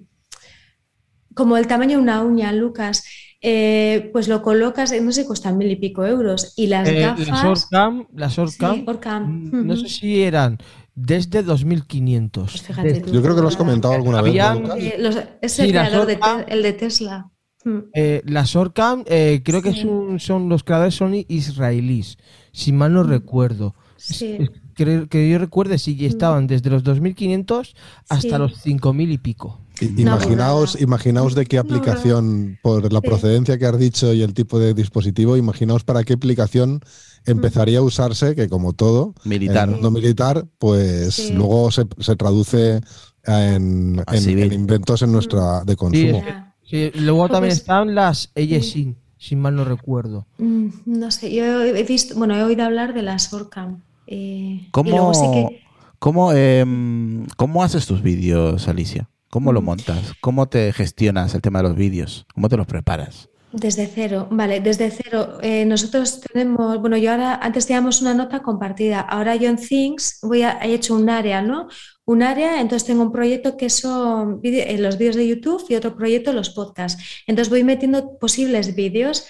[1.35, 3.05] como el tamaño de una uña, Lucas.
[3.43, 6.55] Eh, pues lo colocas, no sé, cuestan mil y pico euros.
[6.57, 7.29] Y las Eh, gafas.
[7.29, 9.51] las Orcam, las Orcam, Sí, Orcam.
[9.53, 10.57] mm, no sé si eran
[10.97, 12.51] desde 2500.
[12.51, 13.03] Pues fíjate.
[13.13, 14.35] Yo creo que lo has comentado alguna vez.
[14.35, 16.19] Eh, los- es el creador de
[16.49, 17.31] el de Tesla.
[17.65, 17.79] Mm.
[17.95, 22.17] Eh, las Orcam, eh, creo que son, son los creadores son israelíes,
[22.53, 23.75] si mal no recuerdo.
[23.97, 24.39] Sí.
[24.75, 27.75] Que, que yo recuerde, sí, estaban desde los 2500
[28.09, 28.39] hasta Sí.
[28.39, 29.61] los 5000 y pico.
[29.81, 33.07] Imaginaos, imaginaos de qué aplicación, por la Sí.
[33.07, 36.81] procedencia que has dicho y el tipo de dispositivo, imaginaos para qué aplicación
[37.27, 39.65] empezaría a usarse, que como todo, Militar.
[39.69, 41.33] en el mundo militar, pues Sí.
[41.33, 42.81] luego se, se traduce
[43.25, 46.23] en, en- inventos en nuestra de consumo.
[46.65, 50.27] Sí, luego también Pues- están las EYSIN, si mal no recuerdo.
[50.39, 53.83] Mm, No sé, yo he visto, bueno, he oído hablar de las Orcam.
[54.07, 55.63] eh, ¿Cómo, luego sí que.
[55.99, 59.09] cómo, em, cómo haces tus vídeos, Alicia?
[59.37, 59.65] ¿Cómo lo Mm.
[59.67, 60.15] montas?
[60.23, 62.25] ¿Cómo te gestionas el tema de los vídeos?
[62.35, 63.29] ¿Cómo te los preparas?
[63.53, 65.37] Desde cero, vale, desde cero.
[65.43, 70.21] Eh, nosotros tenemos, bueno, yo ahora, antes teníamos una nota compartida, ahora yo en Things
[70.23, 71.69] voy a, he hecho un área, ¿no?
[72.07, 75.95] Un área, entonces tengo un proyecto que son eh, los vídeos de YouTube y otro
[75.97, 77.03] proyecto los podcasts.
[77.27, 79.27] Entonces voy metiendo posibles vídeos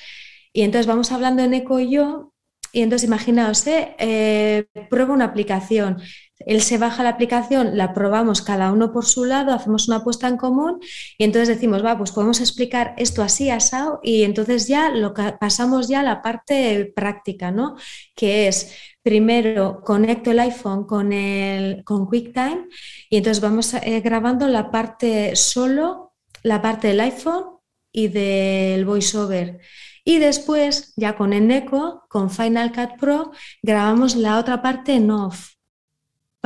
[0.52, 2.32] y entonces vamos hablando en Eco y yo
[2.72, 3.96] y entonces imaginaos, ¿eh?
[3.98, 5.98] Eh, prueba una aplicación.
[6.40, 10.28] Él se baja la aplicación, la probamos cada uno por su lado, hacemos una apuesta
[10.28, 10.80] en común
[11.16, 15.88] y entonces decimos, va, pues podemos explicar esto así, asado, y entonces ya lo pasamos
[15.88, 17.76] ya a la parte práctica, ¿no?
[18.14, 18.72] Que es,
[19.02, 22.66] primero conecto el iPhone con, el, con QuickTime
[23.08, 27.44] y entonces vamos eh, grabando la parte solo, la parte del iPhone
[27.92, 29.60] y del VoiceOver.
[30.04, 33.32] Y después, ya con Eneco, con Final Cut Pro,
[33.62, 35.55] grabamos la otra parte en off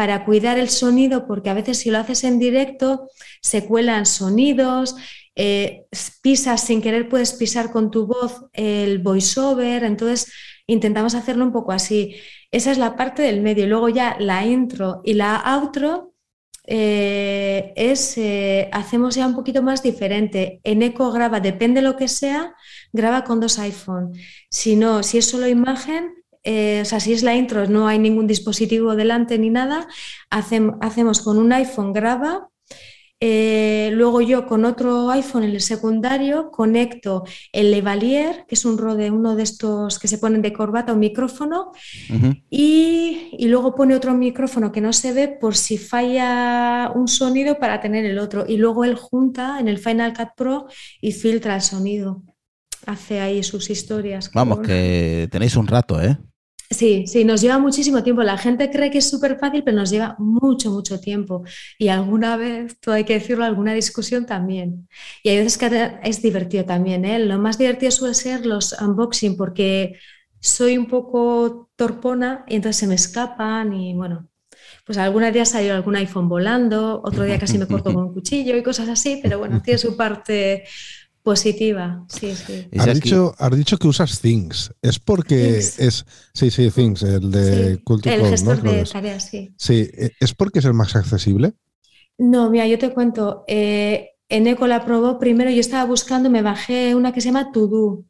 [0.01, 3.11] para cuidar el sonido, porque a veces si lo haces en directo
[3.43, 4.97] se cuelan sonidos,
[5.37, 5.85] eh,
[6.23, 10.33] pisas sin querer, puedes pisar con tu voz el voiceover, entonces
[10.67, 12.17] intentamos hacerlo un poco así.
[12.51, 13.65] Esa es la parte del medio.
[13.65, 16.15] Y luego ya la intro y la outro
[16.67, 20.63] eh, es, eh, hacemos ya un poquito más diferente.
[20.65, 22.55] En Eco graba, depende de lo que sea,
[22.91, 24.15] graba con dos iPhone.
[24.49, 27.99] Si no, si es solo imagen, eh, o sea, si es la intro, no hay
[27.99, 29.87] ningún dispositivo delante ni nada,
[30.31, 32.49] hacem- hacemos con un iPhone graba,
[33.23, 38.79] eh, luego yo con otro iPhone en el secundario conecto el Levalier, que es un
[38.79, 41.73] Rode, uno de estos que se ponen de corbata, un micrófono,
[42.49, 47.59] y, y luego pone otro micrófono que no se ve por si falla un sonido
[47.59, 48.47] para tener el otro.
[48.49, 50.67] Y luego él junta en el Final Cut Pro
[51.03, 52.23] y filtra el sonido.
[52.87, 54.31] Hace ahí sus historias.
[54.33, 56.17] Vamos, que tenéis un rato, ¿eh?
[56.73, 58.23] Sí, sí, nos lleva muchísimo tiempo.
[58.23, 61.43] La gente cree que es súper fácil, pero nos lleva mucho, mucho tiempo.
[61.79, 64.89] Y alguna vez, todo hay que decirlo, alguna discusión también.
[65.25, 67.19] Y hay veces que es divertido también, ¿eh?
[67.19, 69.99] Lo más divertido suele ser los unboxing, porque
[70.39, 74.29] soy un poco torpona y entonces se me escapan y bueno,
[74.87, 78.57] pues algún día salió algún iPhone volando, otro día casi me corto con un cuchillo
[78.57, 80.65] y cosas así, pero bueno, tiene su parte
[81.31, 82.05] positiva.
[82.09, 82.69] Sí, sí.
[82.79, 84.73] Has dicho, has dicho que usas Things.
[84.83, 85.79] Es porque Things.
[85.79, 86.07] es.
[86.35, 89.55] Sí, sí, Things, el de Sí, Culture el gestor de tareas, sí.
[89.57, 91.55] Sí, eh, es porque es el más accesible.
[92.19, 96.95] No, mira, yo te cuento, eh, Eneco la probó primero, yo estaba buscando, me bajé
[96.95, 98.05] una que se llama To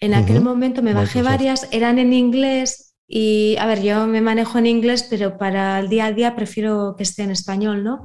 [0.00, 1.24] En aquel momento me bajé Microsoft.
[1.24, 5.88] varias, eran en inglés y, a ver, yo me manejo en inglés, pero para el
[5.88, 8.02] día a día prefiero que esté en español, ¿no?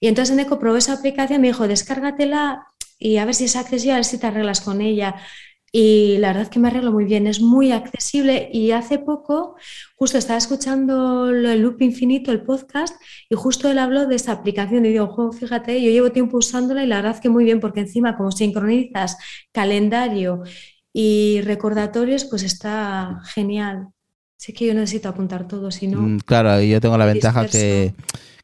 [0.00, 2.66] Y entonces Eneco probó esa aplicación, me dijo, descárgatela
[2.98, 5.16] y a ver si es accesible, a ver si te arreglas con ella.
[5.72, 9.56] Y la verdad es que me arreglo muy bien, es muy accesible y hace poco
[9.96, 12.94] justo estaba escuchando del Loop Infinito, el podcast,
[13.28, 16.82] y justo él habló de esta aplicación y digo, "Jo, fíjate, yo llevo tiempo usándola
[16.82, 19.18] y la verdad que muy bien porque encima como sincronizas
[19.52, 20.42] calendario
[20.94, 23.88] y recordatorios, pues está genial.
[24.38, 26.00] Sé que yo necesito apuntar todo, si no...
[26.00, 27.92] Mm, Claro, y yo tengo la ventaja que,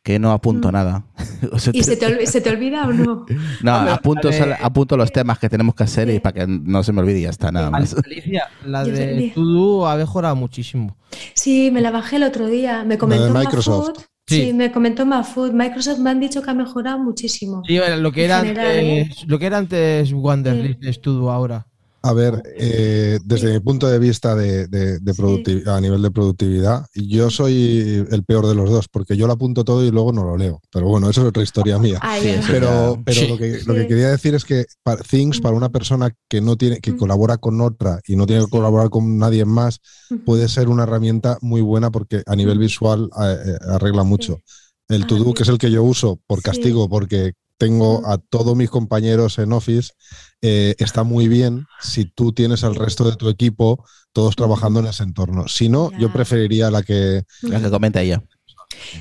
[0.02, 0.72] que no apunto Mm.
[0.72, 1.04] nada.
[1.72, 3.24] ¿Y se te, olvi- se te olvida o no?
[3.62, 6.18] No, Hombre, apunto, la apunto los temas que tenemos que hacer y Sí.
[6.20, 7.94] para que no se me olvide y ya está, nada más.
[8.04, 10.96] Alicia, la Yo de te- To Do ha mejorado muchísimo.
[11.34, 13.88] Sí, me la bajé el otro día, me de comentó Microsoft.
[13.88, 14.04] Mahfoud.
[14.26, 15.50] Sí, me comentó Mafud.
[15.52, 17.62] Microsoft me han dicho que ha mejorado muchísimo.
[17.66, 19.02] Sí, lo que era, general, ¿eh?
[19.02, 21.66] antes, lo que era antes Wanderlist Studio ahora.
[22.04, 25.22] A ver, eh, desde mi punto de vista de, de- de Sí.
[25.22, 29.34] producti- a nivel de productividad, yo soy el peor de los dos, porque yo lo
[29.34, 30.60] apunto todo y luego no lo leo.
[30.72, 32.00] Pero bueno, eso es otra historia mía.
[32.02, 33.28] Ah, Sí, Pero, ya- pero Sí.
[33.28, 33.86] lo, que, lo que Sí.
[33.88, 37.60] quería decir es que para, Things, para una persona que no tiene, que colabora con
[37.60, 39.78] otra y no tiene que colaborar con nadie más,
[40.24, 44.40] puede ser una herramienta muy buena porque a nivel visual eh, eh, arregla mucho.
[44.88, 45.34] El Ah, To Do, sí.
[45.34, 46.44] que es el que yo uso por Sí.
[46.44, 47.32] castigo, porque
[47.62, 49.92] tengo a todos mis compañeros en Office,
[50.40, 54.86] eh, está muy bien si tú tienes al resto de tu equipo todos trabajando en
[54.86, 55.46] ese entorno.
[55.46, 57.22] Si no, yo preferiría la que...
[57.42, 58.20] La que comenta ella.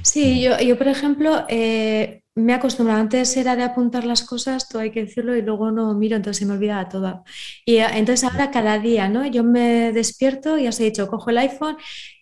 [0.04, 3.02] Sí, yo, yo por ejemplo, eh, me he acostumbrado.
[3.02, 6.38] Antes era de apuntar las cosas, todo hay que decirlo, y luego no miro, entonces
[6.38, 7.24] se me olvidaba todo.
[7.66, 9.26] Y eh, entonces ahora cada día, ¿no?
[9.26, 11.78] Yo me despierto, ya os he dicho, cojo el iPhone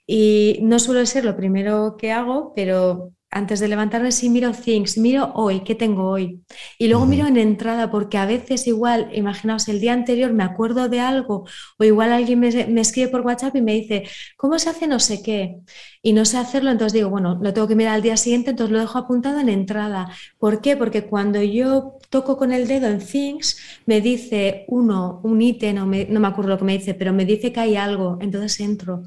[0.07, 4.97] y no suele ser lo primero que hago, pero antes de levantarme sí miro Things,
[4.97, 6.41] miro hoy, ¿qué tengo hoy?
[6.77, 10.89] Y luego miro en entrada, porque a veces igual, imaginaos, el día anterior me acuerdo
[10.89, 11.45] de algo,
[11.77, 14.03] o igual alguien me, me escribe por WhatsApp y me dice,
[14.37, 15.57] ¿cómo se hace no sé qué?
[16.01, 18.71] y no sé hacerlo, entonces digo, bueno, lo tengo que mirar al día siguiente, entonces
[18.71, 20.09] lo dejo apuntado en entrada.
[20.37, 20.77] ¿Por qué?
[20.77, 26.05] Porque cuando yo toco con el dedo en Things, me dice uno, un ítem, me-
[26.05, 29.03] no me acuerdo lo que me dice, pero me dice que hay algo, entonces entro.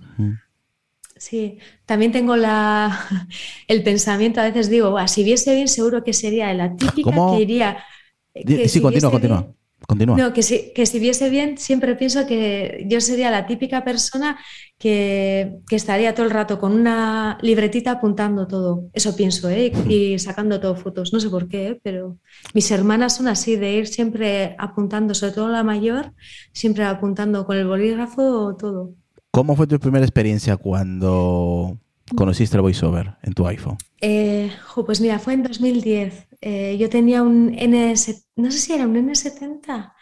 [1.24, 2.98] Sí, también tengo la,
[3.68, 7.36] el pensamiento, a veces digo, "Buah, si viese bien, seguro que sería la típica ¿Cómo?
[7.36, 7.78] que iría.
[8.34, 9.40] Que sí, si continúa, continúa.
[9.42, 9.56] bien-
[9.86, 10.16] Continúa.
[10.16, 14.38] no, que si, que si viese bien, siempre pienso que yo sería la típica persona
[14.78, 18.88] que, que estaría todo el rato con una libretita apuntando todo.
[18.92, 19.72] Eso pienso, ¿eh?
[19.88, 21.12] Y, y sacando todo fotos.
[21.12, 21.80] No sé por qué, ¿eh?
[21.82, 22.18] pero
[22.54, 26.12] mis hermanas son así, de ir siempre apuntando, sobre todo la mayor,
[26.52, 28.94] siempre apuntando con el bolígrafo todo.
[29.32, 31.78] ¿Cómo fue tu primera experiencia cuando
[32.14, 33.78] conociste el voiceover en tu iPhone?
[34.02, 34.50] Eh,
[34.84, 36.28] pues mira, fue en 2010.
[36.42, 39.94] Eh, yo tenía un NS, no sé si era un N70.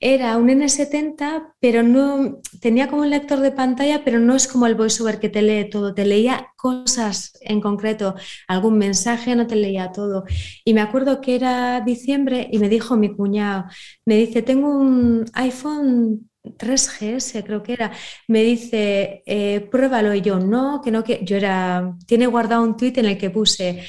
[0.00, 4.66] Era un N70, pero no tenía como un lector de pantalla, pero no es como
[4.66, 5.92] el voiceover que te lee todo.
[5.92, 8.14] Te leía cosas en concreto,
[8.48, 10.24] algún mensaje, no te leía todo.
[10.64, 13.66] Y me acuerdo que era diciembre y me dijo mi cuñado,
[14.06, 17.92] me dice, tengo un iPhone 3GS, creo que era.
[18.28, 20.14] Me dice, eh, pruébalo.
[20.14, 21.94] Y yo, no, que no, que yo era.
[22.06, 23.82] Tiene guardado un tuit en el que puse,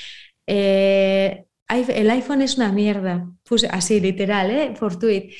[0.47, 3.27] eh, "i- el iPhone es una mierda.
[3.43, 4.73] Puse así, literal, ¿eh?
[4.79, 5.31] Por tuit.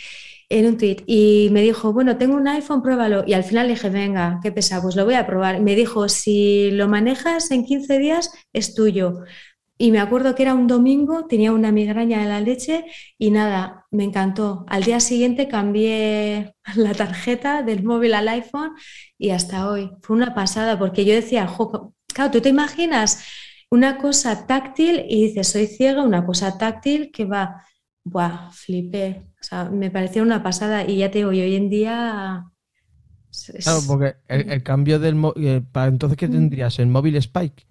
[0.49, 1.01] En un tuit.
[1.07, 3.24] Y me dijo, bueno, tengo un iPhone, pruébalo.
[3.26, 5.61] Y al final le dije, venga, qué pesa, pues lo voy a probar.
[5.61, 9.20] Me dijo, si lo manejas en 15 días, es tuyo.
[9.86, 12.86] Y me acuerdo que era un domingo, tenía una migraña de la leche
[13.18, 14.66] y nada, me encantó.
[14.70, 18.72] Al día siguiente cambié la tarjeta del móvil al iPhone
[19.18, 19.92] y hasta hoy.
[20.02, 23.24] Fue una pasada porque yo decía, "Jo, claro, tú te imaginas
[23.70, 27.64] una cosa táctil y dices, soy ciega, una cosa táctil que va,
[28.06, 29.24] buah, flipé.
[29.42, 32.46] O sea, me pareció una pasada y ya te digo, y hoy en día...
[33.32, 36.32] es- Claro, porque el, el cambio del eh, para entonces ¿qué Mm.
[36.32, 36.80] tendrías?
[36.80, 37.66] ¿El móvil Spike?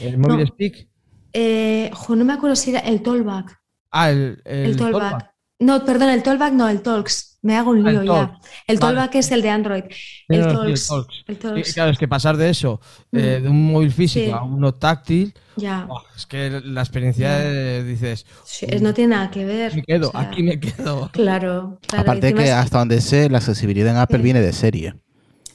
[0.00, 0.46] ¿El móvil No.
[0.46, 0.87] Speak?
[1.32, 3.58] Eh, jo, no me acuerdo si era el Tollback.
[3.90, 5.00] Ah, el, El, el Tollback.
[5.10, 5.30] Tollback.
[5.60, 7.38] No, perdón, el Tollback no, el Talks.
[7.42, 8.38] Me hago un Ah, lío el ya.
[8.66, 8.94] El Vale.
[8.94, 9.84] Tollback es el de Android.
[10.28, 11.24] El no, sí, Talks.
[11.28, 11.38] El
[11.74, 12.80] claro, es que pasar de eso,
[13.12, 13.42] eh, Mm.
[13.42, 14.30] de un móvil físico Sí.
[14.32, 15.88] a uno táctil, Ya.
[16.16, 19.74] es que la experiencia eh, dices, Sí, es- no tiene nada que ver.
[19.74, 21.08] me quedo, o sea, aquí me quedo.
[21.12, 22.02] Claro, claro.
[22.02, 24.22] Aparte que hasta donde sé, la accesibilidad en Apple Sí.
[24.24, 24.94] viene de serie.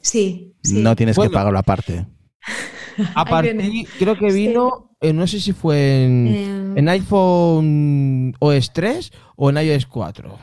[0.01, 0.81] Sí, sí.
[0.81, 1.31] No tienes Bueno.
[1.31, 2.05] que pagarlo aparte.
[3.15, 4.47] A partir, creo que Sí.
[4.47, 9.85] vino, eh, no sé si fue en, Em, en iPhone OS 3 o en iOS
[9.85, 10.37] 4.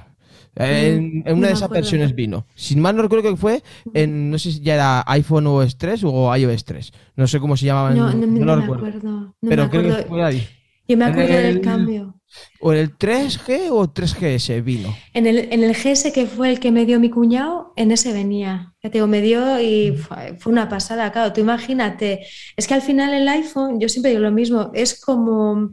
[0.57, 2.45] Eh, En, en no una de esas versiones vino.
[2.55, 3.63] Sin mal no recuerdo que fue
[3.95, 6.93] en, no sé si ya era iPhone OS 3 o iOS 3.
[7.17, 7.97] No sé cómo se llamaban.
[7.97, 8.87] no, no, no no me recuerdo.
[8.87, 9.11] acuerdo.
[9.11, 10.47] no me Pero creo que fue ahí.
[10.89, 12.20] Yo me acuerdo del el- cambio.
[12.61, 14.95] O en el 3G o 3GS vino.
[15.15, 18.13] En el, en el GS que fue el que me dio mi cuñado, en ese
[18.13, 18.75] venía.
[18.83, 21.11] Ya te digo, me dio y fue, fue una pasada.
[21.11, 22.27] Claro, tú imagínate.
[22.57, 25.71] Es que al final el iPhone, yo siempre digo lo mismo, es como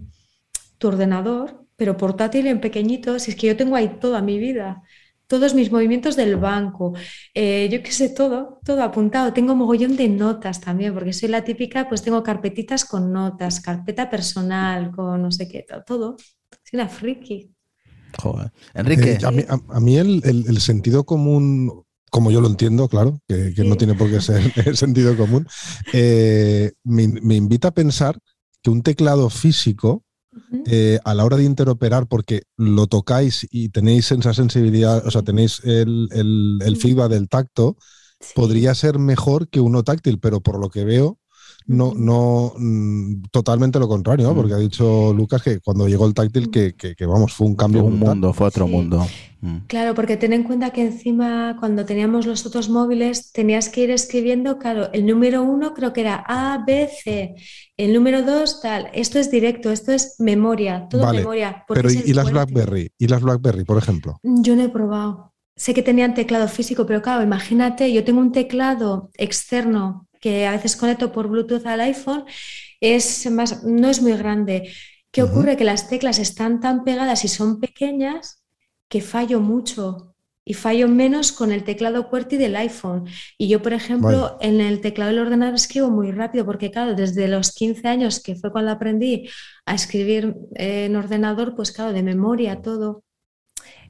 [0.77, 3.19] tu ordenador, pero portátil en pequeñito.
[3.19, 4.83] Si es que yo tengo ahí toda mi vida.
[5.27, 6.93] Todos mis movimientos del banco,
[7.33, 9.33] eh, yo qué sé, todo, todo apuntado.
[9.33, 14.09] Tengo mogollón de notas también, porque soy la típica, pues tengo carpetitas con notas, carpeta
[14.09, 16.15] personal, con no sé qué, todo.
[16.69, 17.53] Soy una friki.
[18.21, 18.51] Joder.
[18.73, 22.47] Enrique, Eh, a mí, a- a mí el, el- el sentido común, como yo lo
[22.47, 25.47] entiendo, claro, que, que no tiene por qué ser el sentido común,
[25.93, 28.17] eh, me, me invita a pensar
[28.61, 30.03] que un teclado físico,
[30.65, 35.21] eh, a la hora de interoperar, porque lo tocáis y tenéis esa sensibilidad, o sea,
[35.23, 37.77] tenéis el, el- el feedback del tacto,
[38.19, 38.33] Sí.
[38.35, 41.19] podría ser mejor que uno táctil, pero por lo que veo,
[41.67, 44.35] no, no mm, totalmente lo contrario, ¿no?
[44.35, 47.55] porque ha dicho Lucas que cuando llegó el táctil que, que- que, vamos, fue un
[47.55, 48.07] cambio un brutal.
[48.15, 48.71] mundo, fue otro Sí.
[48.71, 49.05] mundo.
[49.41, 49.57] Mm.
[49.67, 53.91] Claro, porque ten en cuenta que encima cuando teníamos los otros móviles tenías que ir
[53.91, 57.35] escribiendo, claro, el número uno creo que era A, B, C,
[57.77, 61.63] el número dos tal, esto es directo, esto es memoria, todo Vale, memoria.
[61.67, 62.31] Pero ¿y, las.
[62.31, 62.91] BlackBerry?
[62.97, 64.19] ¿Y las BlackBerry, por ejemplo?
[64.23, 65.33] Yo no he probado.
[65.55, 70.51] Sé que tenían teclado físico, pero claro, imagínate, yo tengo un teclado externo que a
[70.51, 72.25] veces conecto por Bluetooth al iPhone,
[72.81, 74.71] es más, no es muy grande.
[75.11, 75.57] ¿Qué ocurre?
[75.57, 78.43] Que las teclas están tan pegadas y son pequeñas
[78.89, 80.13] que fallo mucho.
[80.49, 83.05] Y fallo menos con el teclado QWERTY del iPhone.
[83.37, 87.27] Y yo, por ejemplo, en el teclado del ordenador escribo muy rápido, porque claro, desde
[87.27, 89.27] los 15 años, que fue cuando aprendí
[89.65, 93.03] a escribir en ordenador, pues claro, de memoria todo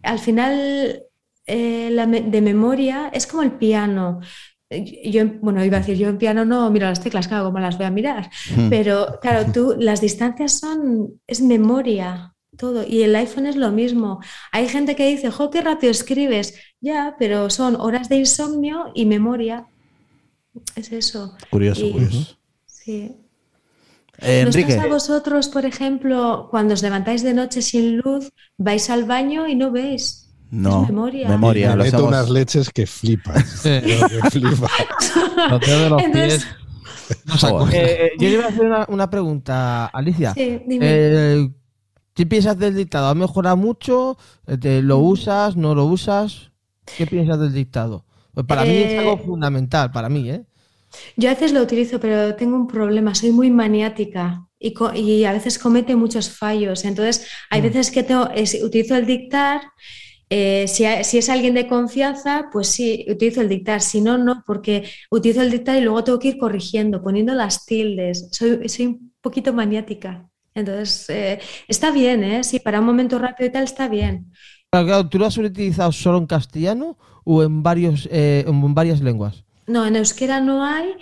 [0.04, 1.04] al final
[1.46, 4.20] eh, la me- de memoria es como el piano.
[4.70, 7.46] Eh, Yo, en- bueno, iba a decir, yo en piano no miro las teclas, claro,
[7.46, 8.30] como las voy a mirar.
[8.56, 8.70] Mm.
[8.70, 12.86] Pero claro, tú, las distancias son, es memoria, todo.
[12.88, 14.20] Y el iPhone es lo mismo.
[14.52, 16.56] Hay gente que dice, jo, qué rápido escribes.
[16.82, 19.68] Ya, pero son horas de insomnio y memoria.
[20.76, 21.36] Es eso.
[21.50, 22.38] Curioso, Y- curioso.
[22.66, 23.16] Sí.
[24.20, 27.98] Eh, ¿No os Enrique, pasa a vosotros, por ejemplo, cuando os levantáis de noche sin
[27.98, 30.27] luz, vais al baño y no veis?
[30.52, 31.30] No, es memoria.
[31.30, 33.44] memoria, Me lo meto unas leches que flipas.
[33.64, 33.70] Sí.
[33.82, 34.72] Que flipas.
[35.52, 36.48] Los de los Entonces- pies.
[37.44, 37.70] No.
[37.72, 37.74] Eh,
[38.08, 40.34] eh, yo le iba a hacer una, una pregunta, Alicia.
[40.34, 40.86] Sí, dime.
[40.90, 41.50] Eh,
[42.14, 43.08] ¿Qué piensas del dictado?
[43.08, 44.18] ¿Ha mejorado mucho?
[44.46, 45.56] Eh, te- ¿Lo usas?
[45.56, 46.52] ¿No lo usas?
[46.98, 48.06] ¿Qué piensas del dictado?
[48.34, 50.44] Pues para mí es algo fundamental, para mí, ¿eh?
[51.16, 55.60] Yo a veces lo utilizo, pero tengo un problema, soy muy maniática y, a veces
[55.60, 56.84] comete muchos fallos.
[56.86, 57.64] Entonces, hay Mm.
[57.66, 59.62] veces que tengo, es- utilizo el dictar.
[60.30, 63.82] Eh, si, ha- si es alguien de confianza, pues sí, utilizo el dictar.
[63.82, 67.66] Si no, no, porque utilizo el dictar y luego tengo que ir corrigiendo, poniendo las
[67.66, 68.30] tildes.
[68.32, 70.30] Soy, soy un poquito maniática.
[70.54, 72.44] Entonces, eh, está bien, ¿eh?
[72.44, 74.32] Sí, para un momento rápido y tal está bien.
[75.10, 79.44] ¿Tú lo has utilizado solo en castellano o en, varios, eh, en varias lenguas?
[79.68, 80.94] No, en euskera no hay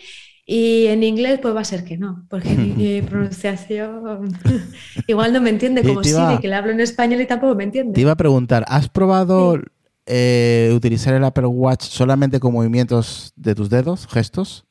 [0.46, 4.30] y en inglés pues va a ser que no, porque mi pronunciación
[5.08, 7.56] igual no me entiende como te iba- Siri, que le hablo en español y tampoco
[7.56, 7.94] me entiende.
[7.94, 9.60] te iba a preguntar, ¿has probado
[10.06, 14.66] eh, utilizar el Apple Watch solamente con movimientos de tus dedos, gestos?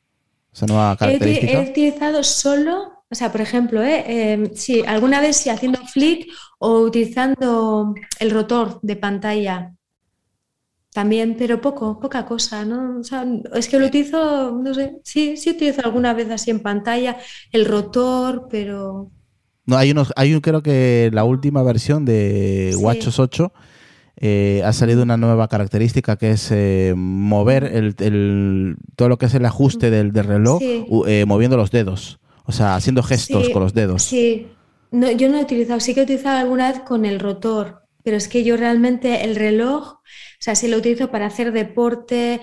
[0.53, 1.51] Esa nueva He, característica.
[1.51, 6.27] he utilizado solo, o sea, por ejemplo, eh, eh, sí, alguna vez sí haciendo flick
[6.59, 9.74] o utilizando el rotor de pantalla.
[10.95, 12.99] También, pero poco, poca cosa, ¿no?
[13.01, 16.61] O sea, es que lo utilizo, no sé, sí, sí utilizo alguna vez así en
[16.61, 17.17] pantalla
[17.51, 19.11] el rotor, pero
[19.65, 22.81] No, hay unos, hay un, creo que la última versión de Sí.
[22.83, 23.51] WatchOS 8
[24.17, 29.25] eh, ha salido una nueva característica que es eh, mover el, el- todo lo que
[29.25, 30.85] es el ajuste del, del reloj Sí.
[31.07, 34.03] eh, moviendo los dedos, o sea, haciendo gestos Sí, con los dedos.
[34.03, 34.47] Sí,
[34.91, 38.15] no, yo no he utilizado, sí que he utilizado alguna vez con el rotor, pero
[38.17, 39.99] es que yo realmente el reloj, o
[40.39, 42.39] sea, sí lo utilizo para hacer deporte,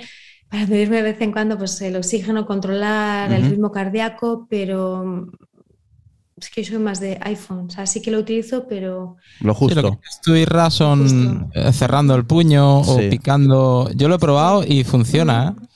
[0.50, 5.28] para medirme de vez en cuando pues el oxígeno, controlar el ritmo cardíaco, pero
[6.36, 9.52] es que yo soy más de iPhone, o sea, sí que lo utilizo, pero Lo
[9.54, 9.82] Sí, justo.
[9.82, 11.50] lo que dices tú y Ra son Justo.
[11.54, 13.08] eh, cerrando el puño o Sí.
[13.10, 13.90] picando.
[13.94, 15.54] Yo lo he probado y funciona.
[15.56, 15.66] ¿eh?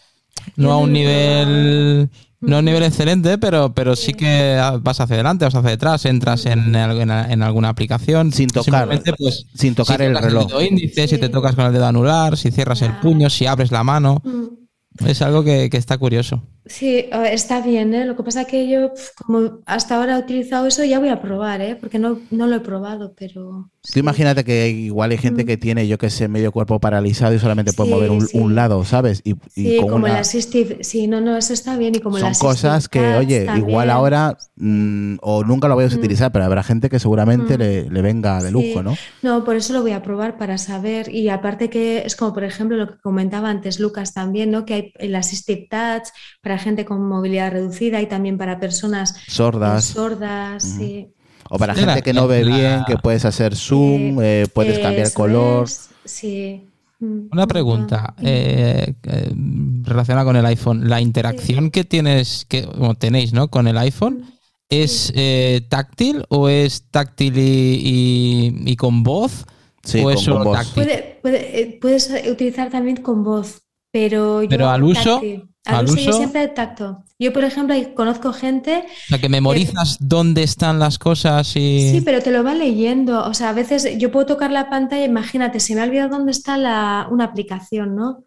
[0.56, 2.10] Yo No a un nivel.
[2.46, 6.04] No a un nivel excelente, pero, pero sí que vas hacia adelante, vas hacia atrás,
[6.06, 8.32] entras en, en, en alguna aplicación.
[8.32, 10.46] Sin tocar, Simplemente, pues, sin tocar si el tocas reloj.
[10.48, 13.72] dedo índice, si te tocas con el dedo anular, si cierras el puño, si abres
[13.72, 14.22] la mano.
[14.24, 16.42] mm, Es algo que, que está curioso.
[16.64, 18.04] sí, está bien, ¿eh?
[18.06, 18.92] Lo que pasa que yo,
[19.24, 21.76] como hasta ahora he utilizado eso, ya voy a probar, ¿eh?
[21.76, 23.70] Porque no, no lo he probado, pero...
[23.86, 24.00] Tú sí.
[24.00, 25.46] imagínate que igual hay gente Mm.
[25.46, 28.38] que tiene, yo que sé, medio cuerpo paralizado y solamente puede Sí, mover un, sí.
[28.38, 29.22] un lado, ¿sabes?
[29.24, 32.18] Y, y con como el una- assistive, sí, no, no, eso está bien y como
[32.18, 35.98] son cosas que, oye, igual ahora mm, o nunca lo vayas a Mm.
[36.00, 37.60] utilizar, pero habrá gente que seguramente Mm.
[37.60, 38.96] le, le venga de lujo, ¿no?
[39.22, 42.44] No, por eso lo voy a probar para saber y aparte que es como por
[42.44, 44.64] ejemplo lo que comentaba antes Lucas también, ¿no?
[44.64, 46.08] Que hay el assistive touch
[46.42, 49.84] para gente con movilidad reducida y también para personas Sordas.
[49.84, 51.08] sordas, sí.
[51.50, 54.46] O para Sí, gente la- que no ve la- bien, que puedes hacer zoom, eh,
[54.52, 55.64] puedes cambiar color.
[55.64, 56.62] es, sí.
[56.98, 57.28] Mm.
[57.30, 59.30] Una pregunta Ah, eh, eh,
[59.82, 60.88] relacionada con el iPhone.
[60.88, 62.66] La interacción que tienes, que
[62.98, 63.48] tenéis, ¿no?
[63.48, 64.24] Con el iPhone,
[64.70, 69.44] ¿es eh, táctil o es táctil y, y- y con voz?
[69.84, 70.56] Sí, ¿O con, es solo con voz.
[70.56, 70.74] táctil?
[70.84, 73.60] Puede- puede- eh, puedes utilizar también con voz,
[73.92, 75.44] pero yo Pero al uso, táctil.
[75.66, 77.04] Al, al uso, yo siempre tacto.
[77.18, 81.90] Yo, por ejemplo, conozco gente O sea, que memorizas dónde están las cosas y...
[81.90, 83.24] Sí, pero te lo va leyendo.
[83.24, 86.32] O sea, a veces yo puedo tocar la pantalla, imagínate, se me ha olvidado dónde
[86.32, 88.24] está la, una aplicación, ¿no?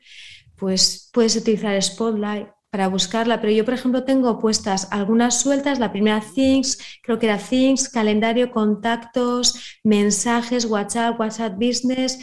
[0.56, 5.92] Pues puedes utilizar Spotlight para buscarla, pero yo, por ejemplo, tengo puestas algunas sueltas, la
[5.92, 12.20] primera Things, creo que era Things, calendario, contactos, mensajes, WhatsApp, WhatsApp Business.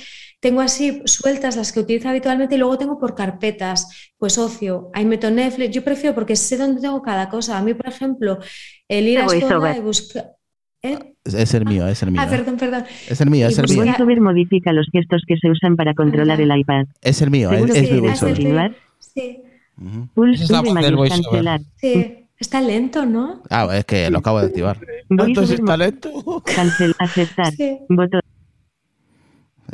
[0.47, 5.05] Tengo así sueltas las que utilizo habitualmente y luego tengo por carpetas, pues ocio, ahí
[5.05, 7.59] meto Netflix, yo prefiero porque sé dónde tengo cada cosa.
[7.59, 8.39] A mí, por ejemplo,
[8.87, 10.37] el ir a Escola y buscar...
[10.85, 11.15] ¿Eh?
[11.25, 12.21] Es el mío, es el mío.
[12.25, 12.85] Ah, perdón, perdón.
[13.09, 13.83] Es el mío, es el mío.
[13.87, 16.87] VoiceOver modifica los gestos que se usan para controlar el iPad.
[17.03, 17.89] Es el mío, es, es.
[19.01, 19.43] Sí.
[20.15, 21.25] Pulse Es V mayús voiceover.
[21.25, 21.61] cancelar.
[21.75, 22.23] sí.
[22.39, 23.43] Está lento, ¿no?
[23.51, 24.79] Ah, es que lo acabo de activar.
[25.11, 26.41] Entonces está lento.
[26.55, 27.53] cancel aceptar.
[27.53, 27.79] Sí.
[27.89, 28.21] Botón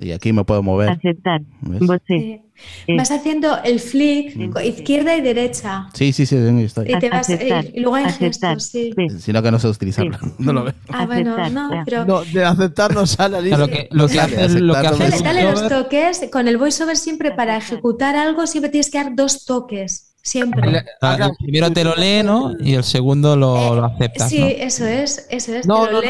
[0.02, 0.90] Y aquí me puedo mover.
[0.90, 1.40] aceptar.
[1.60, 1.80] ¿Ves?
[1.80, 2.02] Bote.
[2.06, 2.40] sí.
[2.86, 2.96] Eh.
[2.96, 5.88] Vas haciendo el flick, izquierda y derecha.
[5.94, 6.92] Sí, sí, sí, estoy.
[6.92, 7.64] Y, te vas, Aceptar.
[7.74, 8.54] y luego hay Aceptar.
[8.56, 8.92] gestos, sí.
[9.18, 10.16] Sino que no sé utilizarlo.
[10.38, 10.74] No lo veo.
[10.88, 14.20] Ah, bueno, Aceptar, no, pero No, de aceptar no sale, sea, lo que, lo que
[14.20, 16.28] hace, lo que hace dale, los toques.
[16.30, 20.14] Con el voiceover siempre para ejecutar algo siempre tienes que dar dos toques.
[20.22, 20.62] Siempre.
[20.68, 22.52] El primero te lo lee, ¿no?
[22.60, 24.46] Y el segundo lo, lo aceptas, Sí, ¿no?
[24.46, 25.66] eso es, eso es.
[25.66, 26.08] No, te no, lee,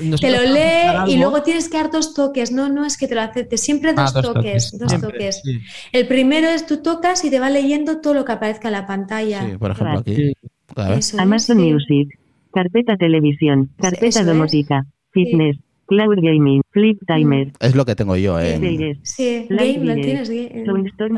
[0.00, 2.50] eh, te lo lee y luego tienes que dar dos toques.
[2.52, 4.78] No, no es que te lo acepte, siempre Ah, dos, dos toques, toques.
[4.80, 5.40] dos Siempre, toques.
[5.44, 5.60] sí.
[5.92, 8.86] El primero es tú tocas y te va leyendo todo lo que aparezca en la
[8.86, 9.48] pantalla.
[9.48, 10.32] Sí, por ejemplo, aquí.
[10.76, 11.72] Eso es, Amazon sí.
[11.72, 12.18] Music.
[12.52, 13.70] Carpeta televisión.
[13.78, 14.26] Carpeta Eso es.
[14.26, 14.84] domótica.
[15.12, 15.58] Fitness.
[15.86, 16.62] Cloud gaming.
[16.70, 17.52] Flip timer.
[17.60, 18.60] Es lo que tengo yo en...
[18.60, 18.98] Series.
[19.02, 20.28] Sí, game, lo tienes.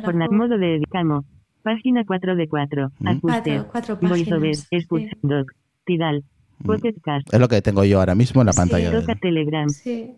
[0.04, 0.28] Format.
[0.28, 0.32] juego.
[0.32, 1.24] Modo de Edicamo.
[1.62, 2.90] Página 4 de 4.
[2.98, 3.08] Mm.
[3.08, 3.20] Ajuste.
[3.30, 4.10] Cuatro, cuatro páginas.
[4.10, 4.56] VoiceOver.
[4.56, 4.66] sí.
[4.70, 5.16] Escucha.
[5.22, 5.52] Doc.
[5.84, 6.24] Tidal.
[6.64, 7.32] Pocket Cast.
[7.32, 8.90] Es lo que tengo yo ahora mismo en la Sí, pantalla.
[8.90, 9.68] de- Telegram.
[9.68, 10.14] Sí.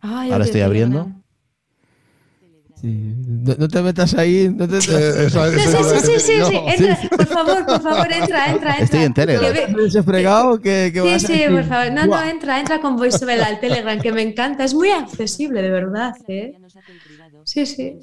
[0.00, 1.02] Ay, Ahora estoy abriendo.
[1.04, 1.22] Telegram.
[2.80, 3.14] Sí.
[3.26, 4.48] No, no te metas ahí.
[4.54, 7.80] No te Eh, eso- No, eso sí, sí, sí, sí, sí, entra, por favor, por
[7.82, 8.76] favor, entra, entra, entra.
[8.78, 10.04] Estoy en Telegram.
[10.04, 11.92] Fregado que, que Sí, vas sí, por favor.
[11.92, 14.64] No, no, entra, entra con VoiceOver al Telegram, que me encanta.
[14.64, 16.54] Es muy accesible, de verdad, ¿eh?
[17.44, 17.98] Sí, sí.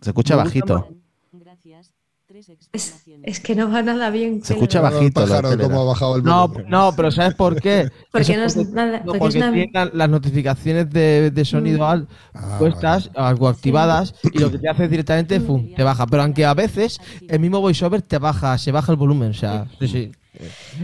[0.00, 0.88] Se escucha bajito.
[2.72, 4.42] Es, es que no va nada bien.
[4.44, 5.20] Se escucha bajito.
[5.22, 6.70] pájaro, cómo ha bajado el No, volumen.
[6.70, 7.90] no, pero ¿sabes por qué?
[8.12, 12.06] Porque no es porque- nada- porque porque es tienen las notificaciones de, de sonido al-
[12.34, 15.74] Ah, puestas, algo activadas, y lo que te hace es directamente, ¡fum!
[15.74, 16.06] te baja.
[16.06, 19.66] Pero aunque a veces el mismo voiceover te baja, se baja el volumen, o sea,
[19.80, 20.12] sí, sí.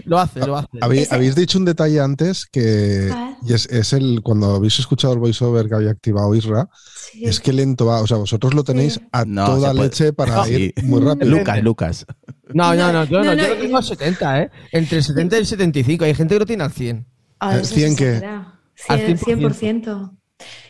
[0.05, 0.69] Lo hace, lo hace.
[0.81, 3.11] Habéis, habéis dicho un detalle antes que
[3.47, 6.69] y es, es el cuando habéis escuchado el voiceover que había activado Isra,
[7.13, 7.25] Sí.
[7.25, 9.01] es que lento va, o sea, vosotros lo tenéis Sí.
[9.13, 10.73] a No, toda leche para Sí.
[10.77, 11.31] ir muy rápido.
[11.37, 12.07] Lucas, Lucas.
[12.53, 14.51] No, no, no, yo no, No, no, yo lo tengo y- a 70, ¿eh?
[14.73, 16.05] Entre el 70 y el 75.
[16.05, 17.07] Hay gente que lo tiene al 100.
[17.41, 18.53] Ah, Eh, eso 100 es que- exagerado.
[18.89, 19.25] Al 100%.
[19.25, 20.19] 100%.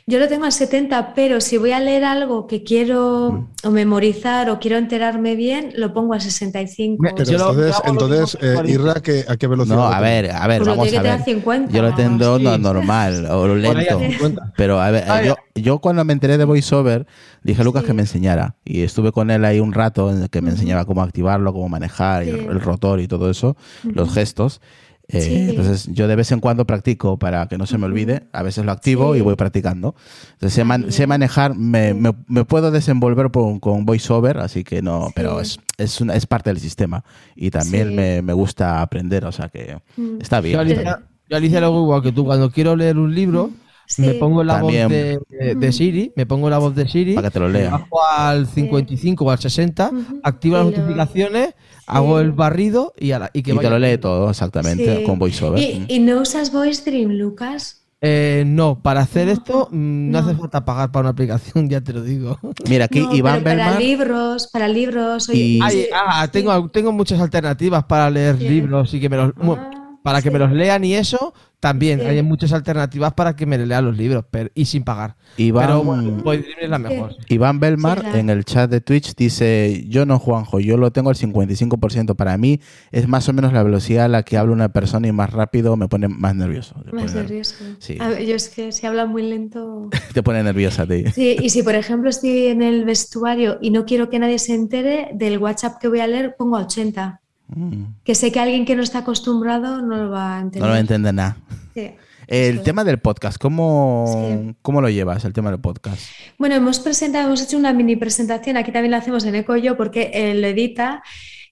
[0.06, 4.50] Yo lo tengo a 70, pero si voy a leer algo que quiero o memorizar
[4.50, 7.02] o quiero enterarme bien, lo pongo a 65.
[7.02, 8.62] Me- Pero Yo entonces, lo entonces eh.
[8.66, 9.76] Irra, ¿qué- ¿a qué velocidad?
[9.76, 11.10] No, a ver, a ver, Pues vamos a ver.
[11.12, 11.72] a 50.
[11.72, 12.44] Yo lo tengo sí.
[12.44, 13.96] no, normal o lento.
[13.96, 14.52] a 50.
[14.58, 17.06] Pero a ver, yo, yo cuando me enteré de VoiceOver,
[17.42, 17.86] dije a Lucas Sí.
[17.86, 18.56] que me enseñara.
[18.62, 21.70] Y estuve con él ahí un rato en el que me enseñaba cómo activarlo, cómo
[21.70, 24.60] manejar, el rotor y todo eso, los gestos.
[25.08, 25.34] Eh, Sí.
[25.50, 28.22] Entonces yo de vez en cuando practico para que no se me olvide.
[28.32, 29.18] A veces lo activo Sí.
[29.20, 29.94] y voy practicando.
[30.32, 30.92] Entonces sé, Ah, man- bien.
[30.92, 35.12] sé manejar, me, me- me puedo desenvolver por- con VoiceOver, así que no, Sí.
[35.14, 37.04] pero es, es, una- es parte del sistema.
[37.36, 37.94] Y también Sí.
[37.94, 40.20] me, me gusta aprender, o sea que Mm.
[40.22, 40.58] está Yo, bien.
[40.60, 42.24] Alicia, yo, Alicia, lo hago igual que tú.
[42.24, 43.50] Cuando quiero leer un libro,
[43.86, 44.00] Sí.
[44.00, 44.84] me pongo la También.
[44.84, 47.50] voz de, de- de Siri, me pongo la voz de Siri, Para que te lo
[47.50, 47.70] lea.
[47.72, 50.20] bajo al 55 o al 60, Ujú.
[50.22, 51.54] activo las Y notificaciones,
[51.86, 55.04] hago el barrido y, a la- y que Y te lo lee todo, exactamente, Sí.
[55.04, 55.58] con VoiceOver.
[55.60, 57.80] ¿Y, y no usas Voice Dream, Lucas?
[58.06, 60.26] Eh, no, para hacer esto mm, no, No.
[60.28, 62.38] hace falta pagar para una aplicación, ya te lo digo.
[62.68, 65.28] Mira, aquí No, Iván pero para libros, para libros.
[65.30, 66.30] oye, Y- Ay, ah, sí.
[66.32, 68.48] tengo, tengo muchas alternativas para leer Sí.
[68.48, 69.70] libros y que me los, Ah,
[70.02, 70.32] para que sí.
[70.32, 71.32] me los lean y eso,
[71.64, 72.04] también Sí.
[72.06, 75.16] hay muchas alternativas para que me lean los libros pero, y sin pagar.
[75.38, 76.22] Iván, Pero bueno,
[76.60, 77.14] es la mejor.
[77.30, 78.18] Iván Belmar Sí, claro.
[78.18, 82.14] en el chat de Twitch dice, yo no Juanjo, yo lo tengo al 55%.
[82.16, 82.60] Para mí
[82.92, 85.74] es más o menos la velocidad a la que habla una persona y más rápido
[85.78, 86.74] me pone más nervioso.
[86.84, 87.54] Te Más pone- nervioso.
[87.78, 87.96] Sí.
[87.98, 89.88] A ver, yo es que si habla muy lento.
[90.12, 91.04] Te pone nerviosa a ti.
[91.14, 94.54] Sí, y si por ejemplo estoy en el vestuario y no quiero que nadie se
[94.54, 97.22] entere del WhatsApp que voy a leer, pongo a 80.
[97.54, 100.62] Mm, Que sé que alguien que no está acostumbrado no lo va a entender.
[100.62, 101.36] No lo entiende nada.
[101.74, 101.90] Sí.
[102.26, 102.64] El Eso es.
[102.64, 104.54] tema del podcast, ¿cómo, Sí.
[104.62, 106.00] ¿cómo lo llevas, el tema del podcast?
[106.38, 109.76] Bueno, hemos presentado, hemos hecho una mini presentación, aquí también la hacemos en Eco Yo
[109.76, 111.02] porque él lo edita.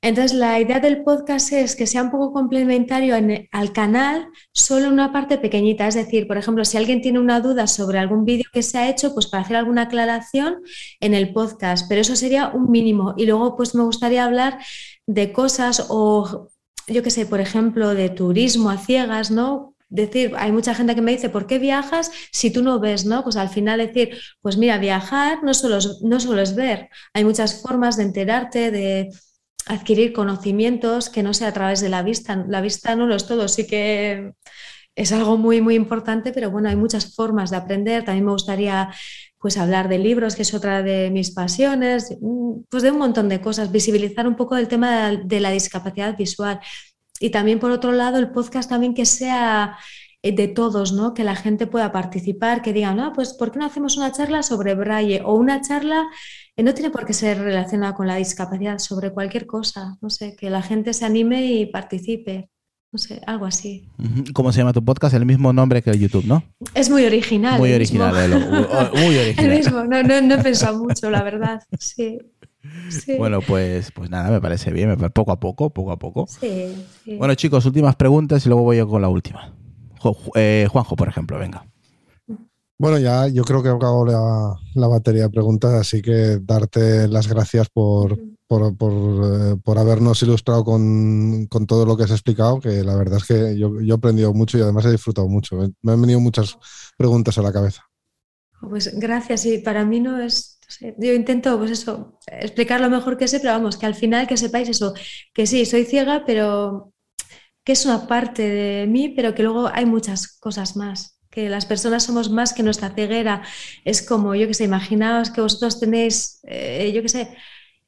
[0.05, 4.88] Entonces, la idea del podcast es que sea un poco complementario en- al canal, solo
[4.88, 5.86] una parte pequeñita.
[5.86, 8.88] Es decir, por ejemplo, si alguien tiene una duda sobre algún vídeo que se ha
[8.88, 10.57] hecho, pues para hacer alguna aclaración
[10.98, 13.14] en el podcast, pero eso sería un mínimo.
[13.16, 14.59] Y luego, pues me gustaría hablar
[15.07, 16.48] de cosas o,
[16.86, 19.74] yo qué sé, por ejemplo, de turismo a ciegas, ¿no?
[19.88, 23.22] Decir, hay mucha gente que me dice, ¿por qué viajas si tú no ves, no?
[23.22, 27.24] Pues al final decir, pues mira, viajar no solo es, no solo es ver, hay
[27.24, 29.11] muchas formas de enterarte, de,
[29.66, 32.44] adquirir conocimientos que no sea a través de la vista.
[32.48, 34.32] La vista no lo es todo, sí que
[34.94, 38.05] es algo muy, muy importante, pero bueno, hay muchas formas de aprender.
[38.05, 38.92] También me gustaría
[39.43, 43.28] pues hablar de libros, que es otra de mis pasiones, mm, pues de un montón
[43.28, 46.61] de cosas, visibilizar un poco el tema de la discapacidad visual.
[47.20, 49.76] Y también, por otro lado, el podcast también que sea
[50.22, 51.14] eh, de todos, ¿no?
[51.14, 54.43] Que la gente pueda participar, que digan, no, pues ¿por qué no hacemos una charla
[54.43, 56.07] sobre braille o una charla
[56.57, 60.36] eh, no tiene por qué ser relacionada con la discapacidad, sobre cualquier cosa, no sé,
[60.36, 62.51] que la gente se anime y participe.
[62.93, 63.88] No sé, algo así.
[64.34, 65.14] ¿Cómo se llama tu podcast?
[65.14, 66.45] El mismo nombre que YouTube, ¿no?
[66.75, 67.59] Es muy original.
[67.59, 68.12] Muy original,
[68.95, 69.47] muy original.
[69.47, 71.62] El mismo, no, no, no he pensado mucho, la verdad.
[71.79, 72.18] Sí.
[73.18, 76.27] Bueno, pues, pues nada, me parece bien, poco a poco, poco a poco.
[76.29, 76.87] Sí,
[77.18, 79.53] Bueno, chicos, últimas preguntas y luego voy yo con la última.
[80.35, 81.66] Eh, Juanjo, por ejemplo, venga.
[82.79, 87.07] Bueno, ya yo creo que he acabado la, la, batería de preguntas, así que darte
[87.07, 88.18] las gracias por,
[88.53, 92.94] por, por, eh, por habernos ilustrado con, con, todo lo que has explicado, que la
[92.96, 95.57] verdad es que yo, yo, he aprendido mucho y además he disfrutado mucho.
[95.80, 96.59] Me han venido muchas
[96.98, 97.88] preguntas a la cabeza.
[98.61, 100.59] Pues gracias, y para mí no es...
[100.98, 104.36] Yo intento, pues eso, explicar lo mejor que sé, pero vamos, que al final que
[104.36, 104.92] sepáis eso,
[105.32, 106.92] que sí, soy ciega, pero
[107.64, 111.64] que es una parte de mí, pero que luego hay muchas cosas más que las
[111.64, 113.42] personas somos más que nuestra ceguera.
[113.86, 117.34] Es como, yo que sé, imaginaos que vosotros tenéis, eh, yo que sé,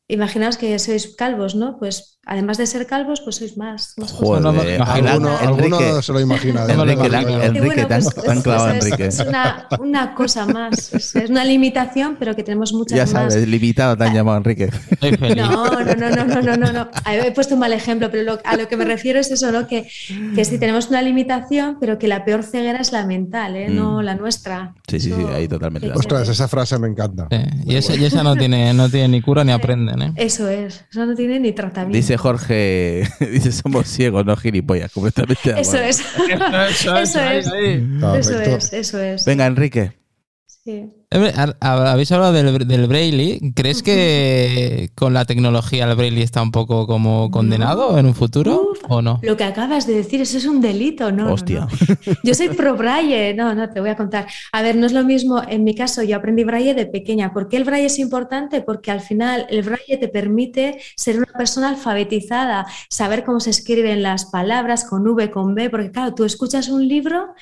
[0.08, 1.78] imaginaos que sois calvos, ¿no?
[1.78, 3.94] Pues además de ser calvos, pues sois más.
[3.96, 6.64] más Joder, alguno, alguno, se lo imagina.
[6.66, 7.06] Enrique,
[7.42, 9.06] Enrique, tan, tan clavado, Enrique.
[9.06, 10.92] Es, una, una, cosa más.
[10.92, 13.10] Es, una limitación, pero que tenemos muchas más.
[13.10, 14.70] Ya sabes, limitado te han llamado, Enrique.
[15.36, 16.88] No, no, no, no, no, no, no.
[17.10, 19.66] He puesto un mal ejemplo, pero a lo que me refiero es eso, ¿no?
[19.66, 19.88] Que,
[20.34, 23.68] que sí tenemos una limitación, pero que la peor ceguera es la mental, ¿eh?
[23.68, 24.04] No mm.
[24.04, 24.74] la nuestra.
[24.88, 25.90] Sí, sí, sí, ahí totalmente.
[25.92, 27.28] Ostras, esa frase me encanta.
[27.66, 30.12] Y, esa, y, esa, no tiene, no tiene ni cura ni aprenden, ¿eh?
[30.16, 31.96] Eso es, eso no tiene ni tratamiento.
[31.96, 35.60] Dice Jorge, dice somos ciegos, no gilipollas, completamente.
[35.60, 36.00] Eso es.
[36.00, 36.86] Eso,
[37.24, 37.46] es.
[37.46, 39.24] Eso es, eso es.
[39.24, 40.03] Venga, Enrique.
[40.64, 40.90] Sí.
[41.60, 43.38] Habéis hablado del, del, Braille.
[43.54, 48.72] ¿Crees que con la tecnología el Braille está un poco como condenado en un futuro
[48.88, 49.20] o no?
[49.22, 51.34] Lo que acabas de decir, eso es un delito, ¿no?
[51.34, 51.68] Hostia.
[52.24, 53.34] Yo soy pro Braille.
[53.34, 54.26] No, no, te voy a contar.
[54.52, 55.42] A ver, no es lo mismo.
[55.46, 57.34] En mi caso, yo aprendí Braille de pequeña.
[57.34, 58.62] ¿Por qué el Braille es importante?
[58.62, 64.02] Porque al final el Braille te permite ser una persona alfabetizada, saber cómo se escriben
[64.02, 67.34] las palabras con V, con B, porque claro, tú escuchas un libro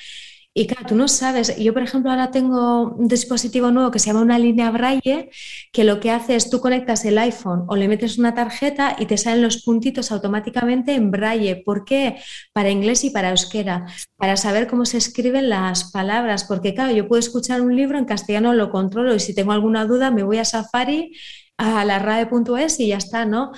[0.55, 4.07] y claro, tú no sabes, yo por ejemplo ahora tengo un dispositivo nuevo que se
[4.07, 5.31] llama una línea braille,
[5.71, 9.07] que lo que hace es tú conectas el iPhone o le metes una tarjeta y
[9.07, 11.63] te salen los puntitos automáticamente en braille.
[11.65, 12.17] ¿Por qué?
[12.53, 17.07] Para inglés y para euskera, para saber cómo se escriben las palabras, porque claro, yo
[17.07, 20.37] puedo escuchar un libro en castellano, lo controlo y si tengo alguna duda me voy
[20.37, 21.17] a Safari,
[21.57, 23.53] a la RAE.es y ya está, ¿no?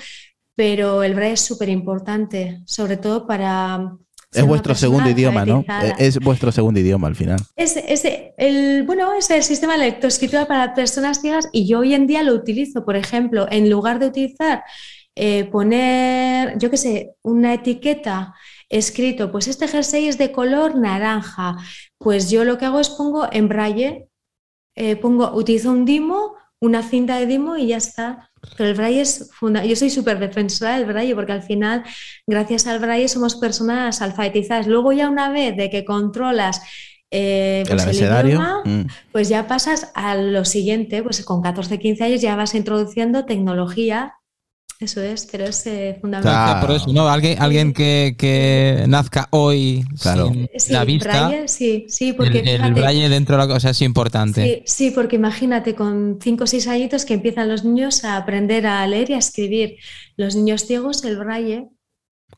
[0.55, 3.97] Pero el braille es súper importante, sobre todo para
[4.35, 5.63] es vuestro segundo idioma, ¿no?
[5.97, 7.39] Es vuestro segundo idioma al final.
[7.55, 7.75] Es,
[8.37, 12.23] el, bueno, es el sistema de lectoescritura para personas ciegas y yo hoy en día
[12.23, 14.63] lo utilizo, por ejemplo, en lugar de utilizar,
[15.15, 18.33] eh, poner, yo qué sé, una etiqueta
[18.69, 21.57] escrito, pues este jersey es de color naranja,
[21.97, 24.09] pues yo lo que hago es pongo en braille,
[24.75, 28.29] eh, pongo, utilizo un dimo, una cinta de dimo y ya está.
[28.57, 29.69] Pero el braille es fundamental.
[29.69, 31.83] Yo soy súper defensora del braille porque al final,
[32.27, 34.67] gracias al braille, somos personas alfabetizadas.
[34.67, 36.61] Luego ya una vez de que controlas
[37.11, 38.87] eh, pues el, idioma, mm.
[39.11, 44.15] pues ya pasas a lo siguiente, pues con 14, 15 años ya vas introduciendo tecnología
[44.77, 46.59] eso es, pero es eh, fundamental.
[46.59, 47.07] Por eso, ¿no?
[47.07, 50.31] Alguien, alguien que, que nazca hoy claro.
[50.57, 51.27] sin la vista.
[51.27, 54.63] Braille, sí, sí, porque el, el braille dentro de la cosa es importante.
[54.65, 58.67] Sí, sí, porque imagínate con 5 o 6 añitos que empiezan los niños a aprender
[58.67, 59.77] a leer y a escribir.
[60.17, 61.69] Los niños ciegos, el braille.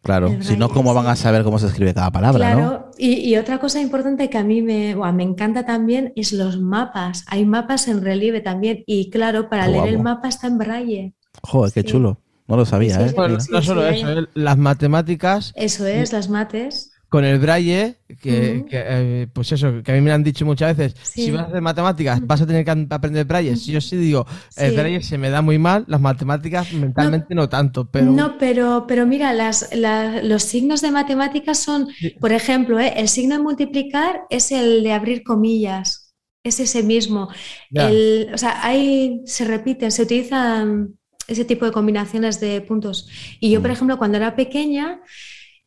[0.03, 2.53] Claro, si no, ¿cómo van a saber cómo se escribe cada palabra?
[2.53, 6.33] Claro, y, y, otra cosa importante que a mí me, bueno, me encanta también es
[6.33, 7.25] los mapas.
[7.27, 11.13] Hay mapas en relieve también, y claro, para leer el mapa está en braille.
[11.41, 12.21] Joder, qué chulo.
[12.47, 13.13] No lo sabía, ¿eh?
[13.49, 14.25] no solo eso, ¿eh?
[14.33, 15.51] las matemáticas.
[15.55, 16.91] Eso es, las mates.
[17.09, 20.99] Con el braille, que, eh, pues eso, que a mí me han dicho muchas veces,
[21.01, 23.55] si vas a hacer matemáticas vas a tener que aprender braille.
[23.55, 24.25] Si yo sí digo,
[24.57, 28.11] el braille se me da muy mal, las matemáticas mentalmente no, tanto, pero...
[28.11, 31.87] No, pero, pero mira, las, los signos de matemáticas son,
[32.19, 32.93] por ejemplo, ¿eh?
[32.97, 36.13] el signo de multiplicar es el de abrir comillas,
[36.43, 37.29] es ese mismo.
[37.71, 40.97] El, o sea, ahí se repiten, se utilizan
[41.27, 43.07] ese tipo de combinaciones de puntos.
[43.39, 43.73] Y yo, por mm.
[43.73, 45.01] ejemplo, cuando era pequeña,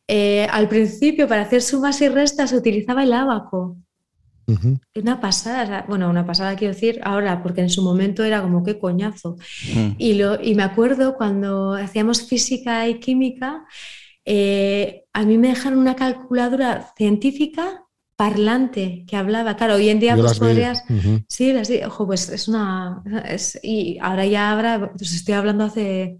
[0.07, 3.77] eh, al principio para hacer sumas y restas se utilizaba el abaco.
[4.95, 8.77] Una pasada, bueno, una pasada quiero decir ahora, porque en su momento era como qué
[8.77, 9.37] coñazo.
[9.73, 9.91] Mm.
[9.97, 13.65] Y, lo, y me acuerdo cuando hacíamos física y química,
[14.25, 17.80] eh, a mí me dejaron una calculadora científica
[18.21, 19.55] parlante que hablaba.
[19.55, 20.83] Claro, hoy en día Yo pues podrías...
[20.89, 21.21] Ujú.
[21.27, 21.81] Sí, las vi.
[21.83, 23.01] Ojo, pues es una...
[23.27, 24.91] es- y ahora ya habrá...
[24.95, 26.19] Pues estoy hablando hace...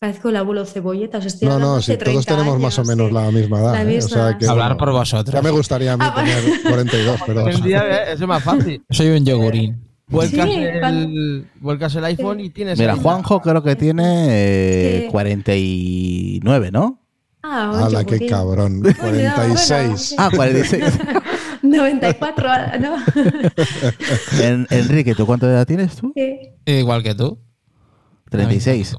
[0.00, 2.76] Parezco el abuelo cebolleta, os estoy No, hablando no, hace sí, todos 30 tenemos más
[2.78, 3.14] o años, menos sí.
[3.14, 3.72] la misma edad.
[3.72, 3.98] La ¿eh?
[3.98, 4.50] O sea misma, que, sí.
[4.50, 5.34] Hablar bueno, por vosotros.
[5.34, 7.48] Ya me gustaría a mí Ah, tener 42, pero.
[7.48, 8.84] En día, eh, eso es más fácil.
[8.90, 9.82] Soy un yogurín.
[10.08, 12.78] Vuelcas, Sí, el, vuelcas el iPhone y tienes.
[12.78, 15.08] Mira, Juanjo creo que tiene eh, Sí.
[15.12, 17.00] 49, ¿no?
[17.42, 18.28] Ah, un ¡Hala, qué yogurín.
[18.28, 18.82] cabrón!
[19.00, 20.14] Bueno, 46.
[20.18, 20.84] Ah, 46.
[21.62, 22.48] 94,
[22.80, 22.96] ¿no?
[24.42, 26.12] En- Enrique, ¿tú cuánta edad tienes tú?
[26.14, 26.38] Sí.
[26.66, 27.38] Igual que tú.
[28.30, 28.96] 36.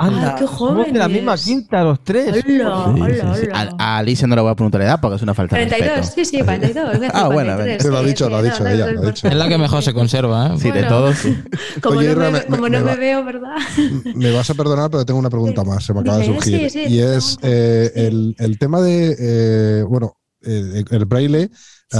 [0.00, 2.28] Anda, Ay, qué somos de la misma quinta, los tres.
[2.28, 3.46] Hola, Sí, sí, hola, sí.
[3.50, 3.74] hola.
[3.80, 5.66] A, a Alicia no le voy a preguntar la edad porque es una falta de
[5.66, 6.14] 42, respeto.
[6.30, 6.84] sí, sí, 42.
[6.84, 7.78] voy a decir Ah, bueno, a ver.
[7.78, 9.02] 43, Sí, lo ha sí, dicho, sí, lo ha dicho no, ella, no lo ha
[9.02, 9.26] es dicho.
[9.26, 10.58] Es la que mejor se conserva, ¿eh?
[10.58, 10.88] Sí, de Bueno.
[10.88, 11.16] todos.
[11.16, 11.36] sí.
[11.82, 13.56] Como, Oye, no, me, me- como me- no me me veo, ¿verdad?
[14.14, 15.68] Me vas a perdonar, pero tengo una pregunta Sí.
[15.68, 16.70] más, se me acaba de surgir.
[16.70, 18.00] sí, sí, y es eh, Sí.
[18.00, 21.50] el, el tema de, eh, bueno, el braille.
[21.90, 21.98] Sí.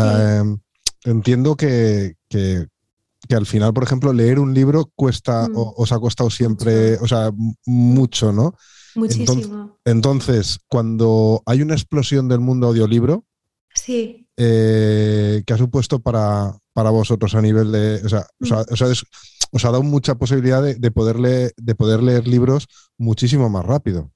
[1.05, 2.67] entiendo que, que,
[3.29, 5.57] que al final, por ejemplo, leer un libro cuesta, Mm.
[5.57, 7.31] o, os ha costado siempre, o sea,
[7.67, 8.55] mucho, ¿no?
[8.95, 9.79] Muchísimo.
[9.85, 13.25] Entonces, cuando hay una explosión del mundo audiolibro,
[13.75, 14.27] Sí.
[14.37, 18.01] eh, ¿qué ha supuesto para, para vosotros a nivel de.
[18.05, 19.05] O sea, o sea, o sea, es-
[19.53, 22.67] os ha dado mucha posibilidad de, de poder leer, de poder leer libros
[22.99, 24.11] muchísimo más rápido.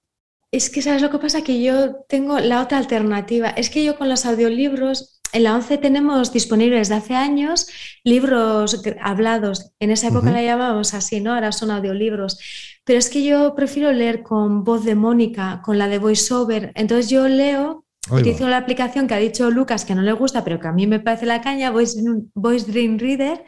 [0.53, 1.43] Es que, ¿sabes lo que pasa?
[1.43, 3.49] Que yo tengo la otra alternativa.
[3.49, 7.67] Es que yo con los audiolibros, en la 11 tenemos disponibles de hace años
[8.05, 9.73] libros hablados.
[9.81, 11.33] En esa época la llamábamos así, ¿no?
[11.33, 12.39] Ahora son audiolibros.
[12.85, 16.73] Pero es que yo prefiero leer con voz de Mónica, con la de VoiceOver.
[16.75, 18.17] Entonces yo leo, va.
[18.17, 20.87] utilizo la aplicación que ha dicho Lucas que no le gusta, pero que a mí
[20.87, 21.99] me parece la caña, Voice,
[22.35, 23.43] Voice Dream Reader.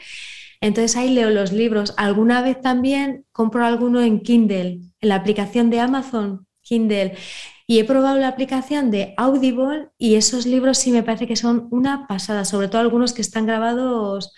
[0.62, 1.93] Entonces ahí leo los libros.
[1.98, 7.16] Alguna vez también compro alguno en Kindle, en la aplicación de Amazon, Kindle.
[7.66, 11.69] Y he probado la aplicación de Audible y esos libros sí me parece que son
[11.70, 14.35] una pasada, sobre todo algunos que están grabados.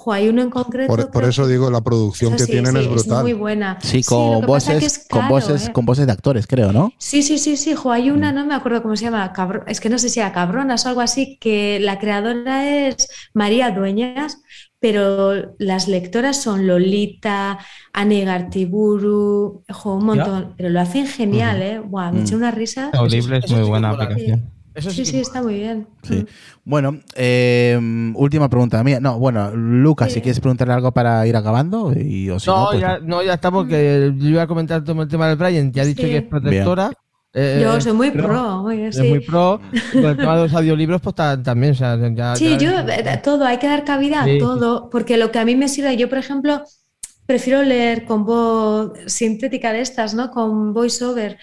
[0.00, 1.10] Jo, hay uno en concreto.
[1.10, 3.22] Por, eso digo, la producción que sí, tienen sí, es brutal.
[3.24, 3.78] muy buena.
[3.82, 5.72] Sí, con voces, es con voces, ¿eh?
[5.72, 6.92] con voces de actores, creo, ¿no?
[6.98, 9.80] Sí, sí, sí, sí, jo, hay una, no me acuerdo cómo se llama, cabro- es
[9.80, 14.40] que no sé si era Cabronas o algo así, que la creadora es María Dueñas,
[14.78, 17.58] pero las lectoras son Lolita,
[17.92, 21.80] Anne Gartiburu, jo, un montón, pero lo hacen genial, ¿eh?
[21.80, 22.22] Buah, me Mm.
[22.22, 22.90] eché una risa.
[22.94, 24.52] Audible es muy buena aplicación.
[24.78, 25.86] Eso Sí, sí, sí, está muy bien.
[26.04, 26.14] Sí.
[26.16, 26.26] Mm.
[26.64, 27.78] Bueno, eh,
[28.14, 29.00] última pregunta mía.
[29.00, 30.14] No, bueno, Lucas, Sí.
[30.14, 33.22] si quieres preguntarle algo para ir acabando, y, o si no, No, pues ya, no,
[33.22, 35.72] ya está, porque yo iba a comentar todo el tema del Brian.
[35.72, 36.08] Ya ha dicho Sí.
[36.08, 36.92] que es protectora.
[37.34, 39.02] Eh, Yo soy muy pro, muy, Es sí.
[39.08, 39.60] muy pro.
[39.92, 41.72] Con el tema de los audiolibros, pues ta- también.
[41.72, 44.38] O sea, ya, Sí, ya- yo, eh, todo, hay que dar cabida Sí, a sí.
[44.38, 46.62] todo, porque lo que a mí me sirve, yo por ejemplo,
[47.26, 50.30] prefiero leer con voz sintética de estas, ¿no?
[50.30, 51.36] Con voiceover,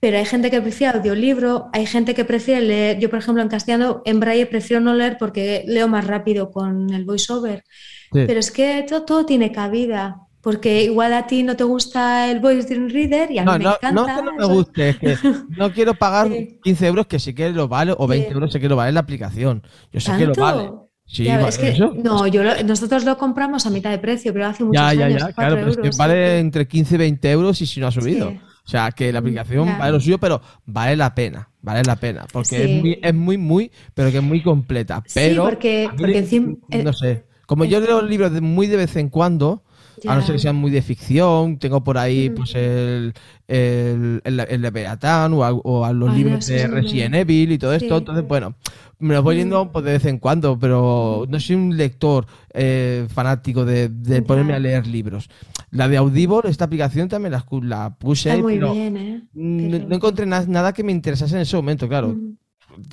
[0.00, 3.48] pero hay gente que prefiere audiolibro, hay gente que prefiere leer, yo por ejemplo en
[3.48, 7.64] castellano, en braille prefiero no leer porque leo más rápido con el voiceover,
[8.12, 8.24] Sí.
[8.26, 10.22] pero es que todo, todo tiene cabida.
[10.40, 13.64] Porque igual a ti no te gusta el Voice Reader y a mí No, me
[13.64, 13.90] no, encanta.
[13.92, 15.16] no que no me guste, es que
[15.56, 16.60] no quiero pagar Sí.
[16.62, 18.34] 15 euros que sí que lo vale, o 20 Sí.
[18.34, 19.64] euros sé que lo vale la aplicación.
[19.92, 20.70] Yo sé que lo vale.
[21.04, 21.92] Sí, Ya, va- es que, eso.
[22.02, 25.06] no, yo lo- nosotros lo compramos a mitad de precio, pero hace muchos Ya, ya,
[25.06, 25.98] años, ya, cuatro claro, pero es que sí.
[25.98, 28.32] vale entre 15 y 20 euros y si no ha subido.
[28.68, 29.78] O sea, que la aplicación Ya.
[29.78, 32.56] vale lo suyo, pero vale la pena, vale la pena, porque Sí.
[32.56, 35.02] es, muy, es muy, muy, pero que es muy completa.
[35.06, 38.42] Sí, Pero, porque- a mí, porque encima- eh, no sé, como yo leo libros de-
[38.42, 39.62] muy de vez en cuando,
[40.06, 42.34] a no ser que sean muy de ficción, tengo por ahí Mm.
[42.34, 43.12] pues el,
[43.46, 47.14] el, el, el de Beatán o, a, o a los Ay, libros no, de Resident.
[47.14, 47.98] Evil y todo esto, Sí.
[47.98, 48.54] entonces bueno,
[48.98, 53.06] me los voy leyendo pues, de vez en cuando, pero no soy un lector eh,
[53.08, 55.28] fanático de, de ponerme a leer libros.
[55.70, 59.22] La de Audible, esta aplicación también la, la puse, Está muy pero bien, ¿eh?
[59.34, 62.08] no, encontré na- nada que me interesase en ese momento, claro.
[62.08, 62.36] Mm,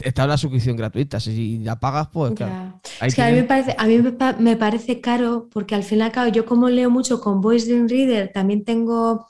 [0.04, 2.52] Está la suscripción gratuita, si la pagas, pues claro.
[2.54, 2.80] ya.
[3.00, 5.76] Ahí Es que a mí me parece, a mí me, pa- me parece caro porque
[5.76, 9.28] al fin y al cabo yo como leo mucho con Voice Dream Reader, también tengo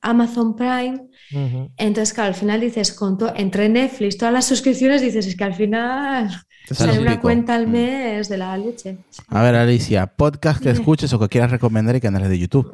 [0.00, 1.08] Amazon Prime,
[1.76, 5.44] entonces claro, al final dices, con to- entre Netflix, todas las suscripciones, dices, es que
[5.44, 6.28] al final
[6.68, 7.70] Te sale sale un una cuenta al Mm.
[7.72, 8.98] mes de la leche.
[9.28, 12.72] A ver, Alicia, podcast que escuches o que quieras recomendar y canales de YouTube.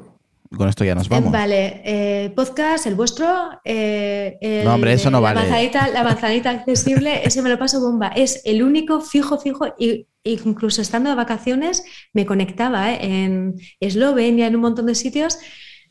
[0.57, 1.33] Con esto ya nos vamos.
[1.33, 3.27] Vale, eh, podcast, el vuestro.
[3.65, 5.41] eh, el No, hombre, eso no la vale.
[5.41, 8.09] Manzanita, la manzanita accesible, ese me lo paso bomba.
[8.09, 12.99] Es el único fijo, fijo, y incluso estando de vacaciones, me conectaba ¿eh?
[13.03, 15.39] en Eslovenia, en un montón de sitios.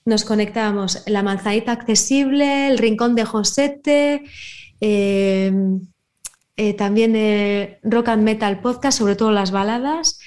[0.06, 4.23] Nos conectábamos la manzanita accesible, el rincón de Josete.
[4.81, 5.52] eh,
[6.77, 10.19] también Rock and Metal Podcast, sobre todo las baladas.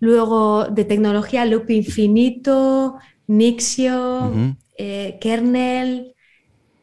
[0.00, 2.96] Luego de tecnología, Loop Infinito,
[3.26, 4.32] Nixio,
[4.78, 6.14] eh, Kernel,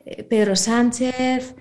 [0.05, 1.55] eh, Pedro Sánchez.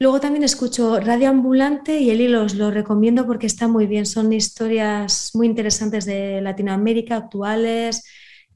[0.00, 4.06] Luego también escucho Radio Ambulante y El Hilo, os lo recomiendo porque está muy bien.
[4.06, 8.04] Son historias muy interesantes de Latinoamérica, actuales.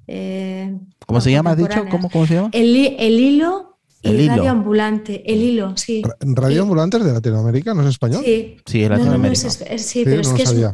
[0.07, 0.77] eh,
[1.07, 1.51] ¿Cómo se llama?
[1.53, 1.69] ¿Has dicho?
[1.69, 1.91] contemporáneas.
[2.01, 2.51] ¿Cómo, cómo se llama?
[2.53, 4.37] El, hi- el Hilo y El Hilo.
[4.37, 5.23] Radio Ambulante.
[5.33, 6.03] El Hilo, sí.
[6.05, 8.23] Ra- ¿Radio Y- Ambulantes de Latinoamérica no es español?
[8.25, 8.57] Sí.
[8.67, 9.47] Sí, es No, no, no, Latinoamérica.
[9.49, 10.73] es- es- sí, Sí, pero no es lo que es, sabía.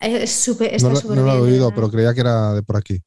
[0.00, 2.62] es súper- No, está lo- súper no lo he oído, pero creía que era de
[2.62, 2.98] por aquí.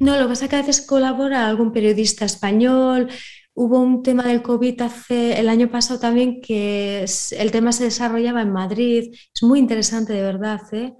[0.00, 3.08] No, lo que pasa es que a veces colabora algún periodista español.
[3.52, 8.40] Hubo un tema del COVID hace el año pasado también que el tema se desarrollaba
[8.40, 9.14] en Madrid.
[9.34, 10.94] Es muy interesante, de verdad, ¿eh?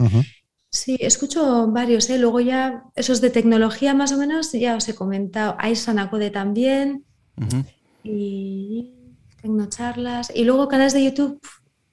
[0.68, 2.18] Sí, escucho varios, ¿eh?
[2.18, 5.56] Luego ya esos de tecnología más o menos ya os he comentado.
[5.58, 7.06] Hay Sanacode también
[8.04, 8.94] y
[9.40, 10.30] tecnocharlas.
[10.34, 11.40] Y luego canales de YouTube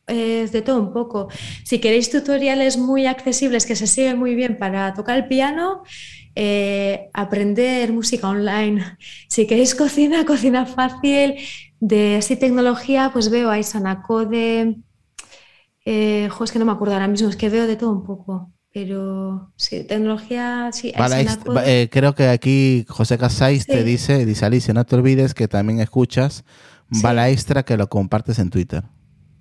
[0.08, 1.28] eh, de todo un poco.
[1.64, 5.84] Si queréis tutoriales muy accesibles que se siguen muy bien para tocar el piano,
[6.40, 8.98] eh, aprender música online.
[9.28, 11.36] Si queréis cocina, cocina fácil,
[11.80, 14.76] de así tecnología, pues veo a Isanacode.
[15.84, 18.04] Eh, jo, es que no me acuerdo ahora mismo, es que veo de todo un
[18.04, 18.52] poco.
[18.72, 21.26] Pero sí, tecnología, sí, Vale,
[21.66, 25.80] eh, creo que aquí José Casais te dice, dice Alicia, no te olvides que también
[25.80, 26.44] escuchas
[26.92, 27.02] Sí.
[27.02, 28.84] Bala Extra que lo compartes en Twitter.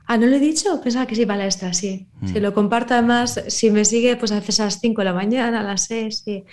[0.08, 0.80] Ah, ¿no lo he dicho?
[0.80, 2.08] Pensaba que sí, para extra, sí.
[2.20, 2.28] Mm.
[2.28, 5.12] Si lo comparto además, si me sigue, pues a veces a las 5 de la
[5.12, 6.44] mañana, a las 6, sí.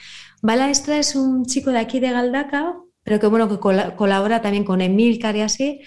[0.44, 4.42] Bala Extra es un chico de aquí de Galdacao, pero que bueno, que cola- colabora
[4.42, 5.80] también con Emilcar y así,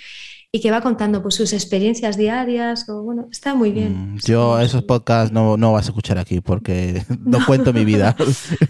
[0.51, 4.15] y que va contando pues sus experiencias diarias, o bueno, está muy bien.
[4.15, 8.16] Mm, Yo esos podcasts no, no vas a escuchar aquí porque no, cuento mi vida.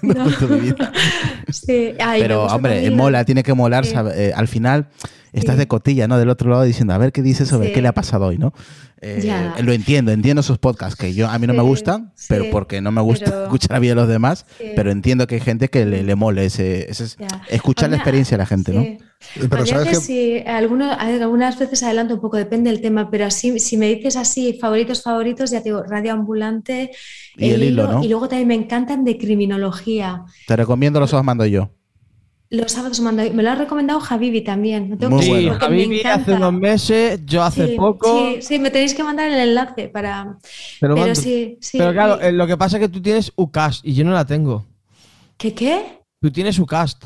[0.02, 0.24] no, No.
[0.24, 0.92] cuento mi vida.
[1.52, 1.92] Sí.
[2.00, 3.84] Ay, me Pero hombre, mola, tiene que molar.
[3.86, 3.92] Sí.
[3.92, 4.88] sabe- eh, al final
[5.36, 5.60] estás Sí.
[5.60, 6.18] de cotilla, ¿no?
[6.18, 7.74] Del otro lado diciendo, a ver qué dice sobre Sí.
[7.74, 8.52] qué le ha pasado hoy, ¿no?
[9.02, 9.30] Eh.
[9.62, 12.80] Lo entiendo, entiendo esos podcasts que yo a mí no me gustan, sí, pero porque
[12.80, 14.64] no me gusta pero- escuchar a vida a los demás, Sí.
[14.74, 16.90] pero entiendo que hay gente que le, le mole ese,
[17.50, 18.82] escuchar la experiencia de la gente, ¿no?
[18.82, 18.98] sí.
[19.50, 23.26] Pero sabes que que si alguno- algunas veces adelanto un poco, depende del tema, pero
[23.26, 26.90] así, si me dices así, favoritos, favoritos, ya te digo, Radio Ambulante,
[27.36, 28.02] Y el hilo, ¿no?
[28.04, 30.24] y luego también me encantan de criminología.
[30.46, 31.70] Te recomiendo los ojos mando yo.
[32.48, 34.90] Los sábados mando, me lo ha recomendado Javivi también.
[34.90, 35.58] no tengo Muy que Sí, bueno.
[35.58, 38.06] porque me Javi hace unos meses, yo hace Sí, poco.
[38.34, 40.38] Sí, sí, me tenéis que mandar el enlace para.
[40.80, 41.14] Pero mando.
[41.16, 41.76] sí, sí.
[41.78, 44.12] Pero claro, y- eh, lo que pasa es que tú tienes UCAST y yo no
[44.12, 44.64] la tengo.
[45.36, 46.00] ¿Qué qué?
[46.20, 47.04] Tú tienes UCAST.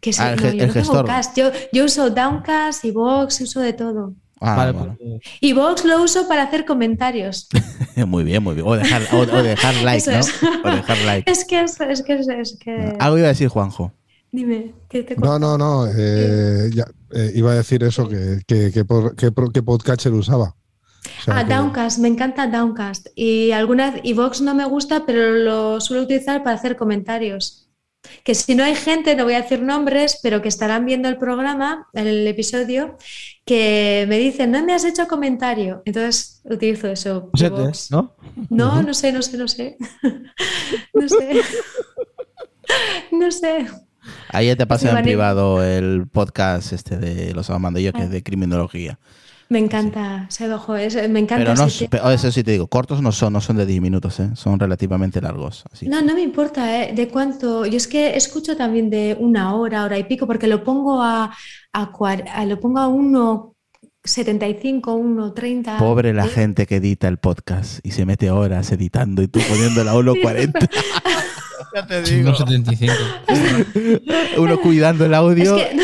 [0.00, 1.06] Que sí, Ah, el no, yo el no tengo gestor.
[1.06, 1.36] Cast.
[1.36, 4.14] Yo, yo uso Downcast y Vox, uso de todo.
[4.40, 4.96] Ah, vale, bueno.
[4.98, 7.48] pues, Y Vox lo uso para hacer comentarios.
[8.06, 8.66] Muy bien, muy bien.
[8.68, 10.18] O dejar, o, o dejar like, Eso ¿no?
[10.18, 10.32] es.
[10.62, 11.30] O dejar like.
[11.32, 12.92] Es que es, es que es, es que.
[13.00, 13.92] Algo iba a decir Juanjo.
[14.36, 15.86] Dime, ¿qué te No, no, no.
[15.88, 20.54] eh, ya, eh, iba a decir eso, que, que, que, por- que, que podcatcher usaba.
[21.20, 23.06] O sea, Ah, que- Downcast, me encanta Downcast.
[23.14, 27.70] Y alguna y Vox no me gusta, pero lo suelo utilizar para hacer comentarios.
[28.24, 31.16] Que si no hay gente, no voy a decir nombres, pero que estarán viendo el
[31.16, 32.98] programa, el episodio,
[33.46, 35.80] que me dicen, no me has hecho comentario.
[35.86, 37.30] Entonces utilizo eso.
[37.34, 37.90] Sete, Vox.
[37.90, 38.14] ¿no?
[38.50, 39.76] No, no sé, no sé, no sé.
[40.94, 41.40] no sé.
[43.12, 43.66] no sé.
[44.30, 48.02] Ahí ya te paso Sí, en privado el podcast este de los mando yo, que
[48.02, 48.98] es de criminología.
[49.48, 51.36] Me encanta, se ojo, es- me encanta.
[51.36, 52.12] Pero no, ese tema.
[52.12, 54.30] eso sí te digo, cortos no son, no son de 10 minutos, ¿eh?
[54.34, 55.62] son relativamente largos.
[55.72, 55.86] Así.
[55.88, 56.92] No, no me importa, ¿eh?
[56.92, 57.64] De cuánto.
[57.64, 61.32] Yo es que escucho también de una hora, hora y pico, porque lo pongo a,
[61.72, 61.92] a,
[62.34, 65.78] a- lo pongo a 1.75, 1.30.
[65.78, 66.28] Pobre la ¿eh?
[66.28, 70.68] gente que edita el podcast y se mete horas editando y tú poniéndola a 1.40.
[71.76, 72.30] ya te digo.
[72.32, 72.92] 1.75.
[74.38, 75.76] Uno cuidando el audio Es que-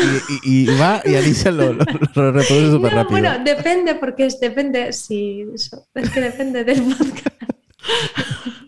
[0.45, 3.09] y, y- y va y Alicia lo, lo- lo reproduce súper No, rápido.
[3.11, 7.27] bueno, depende, porque es, depende, sí, eso, es que depende del podcast.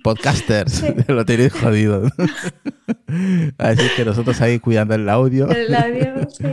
[0.03, 2.03] Podcasters, lo tenéis jodido.
[3.57, 5.49] Así que nosotros ahí cuidando el audio.
[5.49, 6.43] El audio, sí.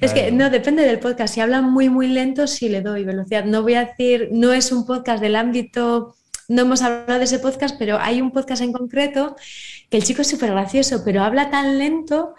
[0.00, 1.32] Es que no, depende del podcast.
[1.34, 3.44] Si hablan muy, muy lento, sí le doy velocidad.
[3.44, 6.16] No voy a decir, no es un podcast del ámbito,
[6.48, 9.36] no hemos hablado de ese podcast, pero hay un podcast en concreto
[9.90, 12.34] que el chico es súper gracioso, pero habla tan lento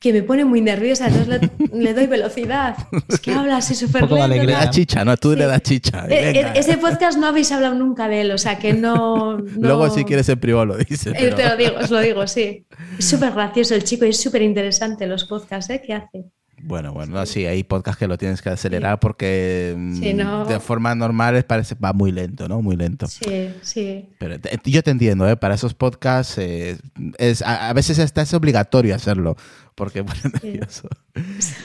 [0.00, 2.76] que me pone muy nerviosa, entonces le, le doy velocidad.
[3.08, 4.44] Es que habla así súper lento.
[4.44, 5.16] Le da chicha, ¿no?
[5.16, 5.38] Tú Sí.
[5.38, 6.04] le das chicha.
[6.06, 6.52] Venga.
[6.52, 9.38] eh, Ese podcast no habéis hablado nunca de él, o sea que no.
[9.38, 11.06] no- Luego si quieres en privado lo dices.
[11.06, 12.66] Eh, pero- Te lo digo, os lo digo, sí.
[12.98, 15.80] Es súper gracioso el chico y es súper interesante los podcasts ¿eh?
[15.80, 16.24] que hace.
[16.66, 20.46] Bueno, bueno, no, sí, hay podcasts que lo tienes que acelerar porque mm, Sí, no.
[20.46, 22.62] de forma normal parece va muy lento, ¿no?
[22.62, 23.06] Muy lento.
[23.06, 24.08] Sí, sí.
[24.18, 25.36] Pero te- yo te entiendo, ¿eh?
[25.36, 26.78] Para esos podcasts eh,
[27.18, 29.36] es, a, a veces hasta es obligatorio hacerlo
[29.74, 30.88] porque pone nervioso.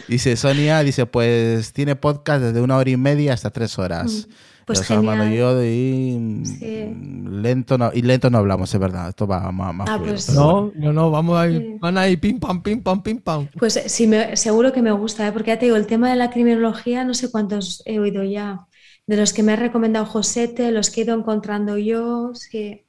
[0.08, 4.28] Dice Sonia, dice, pues tiene podcast desde una hora y media hasta tres horas.
[4.76, 5.32] Pues esa genial.
[5.34, 6.96] yo y Sí.
[7.30, 9.10] lento no, y lento no hablamos, es verdad.
[9.10, 10.30] Esto va más, más Ah, fluido, pues-.
[10.34, 11.56] No, no, no, vamos a Sí.
[11.56, 13.48] ir, van ahí pim pam, pim pam, pim pam.
[13.58, 15.32] Pues eh, sí, me- seguro que me gusta, ¿eh?
[15.32, 18.66] porque ya te digo, el tema de la criminología, no sé cuántos he oído ya.
[19.08, 22.86] De los que me ha recomendado Josete, los que he ido encontrando yo, sí.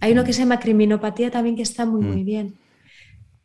[0.00, 2.06] Hay uno que se llama criminopatía también que está muy, Mm.
[2.10, 2.54] muy bien.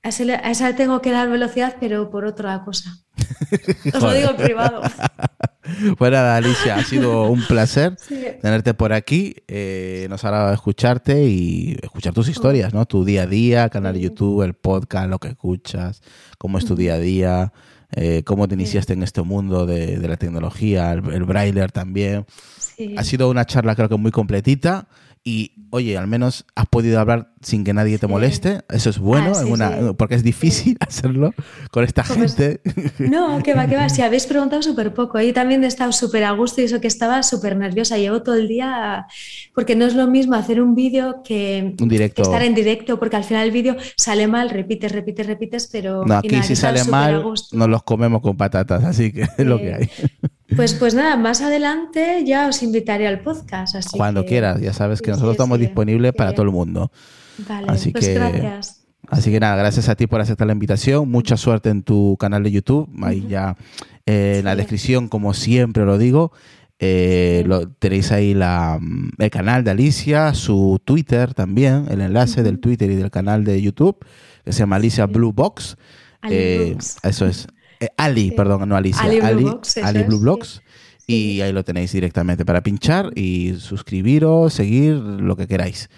[0.01, 2.91] A ese, le- a esa le tengo que dar velocidad, pero por otra cosa.
[3.93, 4.81] Os lo digo en privado.
[5.99, 8.15] Nada, Alicia, ha sido un placer Sí.
[8.41, 9.35] tenerte por aquí.
[9.47, 12.85] Eh, nos ha agradado escucharte y escuchar tus historias, ¿no?
[12.85, 14.01] Tu día a día, canal de.
[14.01, 16.01] YouTube, el podcast, lo que escuchas,
[16.37, 17.53] cómo es tu día a día,
[17.91, 22.25] eh, cómo te iniciaste en este mundo de, de la tecnología, el, el brailer también.
[22.57, 22.95] Sí.
[22.97, 24.87] Ha sido una charla creo que muy completita
[25.29, 28.61] y, oye, al menos has podido hablar sin que nadie te moleste.
[28.69, 29.93] Eso es bueno, Ah, sí, sí.
[29.97, 31.33] porque es difícil hacerlo
[31.69, 32.61] con esta gente.
[32.97, 33.89] No, que va, que va.
[33.89, 35.17] Si habéis preguntado súper poco.
[35.17, 37.97] Ahí también he estado súper a gusto y eso que estaba súper nerviosa.
[37.97, 39.05] Llevo todo el día,
[39.53, 42.21] porque no es lo mismo hacer un vídeo que Un directo.
[42.21, 46.15] estar en directo, porque al final el vídeo sale mal, repites, repites, repites, pero No,
[46.19, 47.21] aquí nada, si sale mal,
[47.51, 49.89] nos los comemos con patatas, así que es lo que hay.
[50.55, 53.75] Pues, pues nada, más adelante ya os invitaré al podcast.
[53.75, 55.65] Así Cuando que- quieras, ya sabes que Sí, nosotros sí, estamos sí.
[55.65, 56.91] disponibles para todo el mundo.
[57.47, 58.83] Vale, Así pues que- gracias.
[59.09, 61.09] Así que nada, gracias a ti por aceptar la invitación.
[61.09, 62.89] Mucha suerte en tu canal de YouTube.
[63.03, 63.55] Ahí ya
[64.05, 66.31] eh, en la descripción, como siempre lo digo,
[66.79, 72.43] eh, lo, tenéis ahí la, mm, el canal de Alicia, su Twitter también, el enlace
[72.43, 73.97] del Twitter y del canal de YouTube,
[74.45, 75.05] que se llama Alicia.
[75.07, 75.77] Blue Box.
[76.29, 77.47] Eh, eso es.
[77.79, 78.35] Eh, Ali, Sí.
[78.35, 79.03] perdón, no Alicia.
[79.03, 80.61] Ali Blue Ali, Box, Ali sí.
[81.07, 85.89] Y ahí lo tenéis directamente para pinchar y suscribiros, seguir, lo que queráis.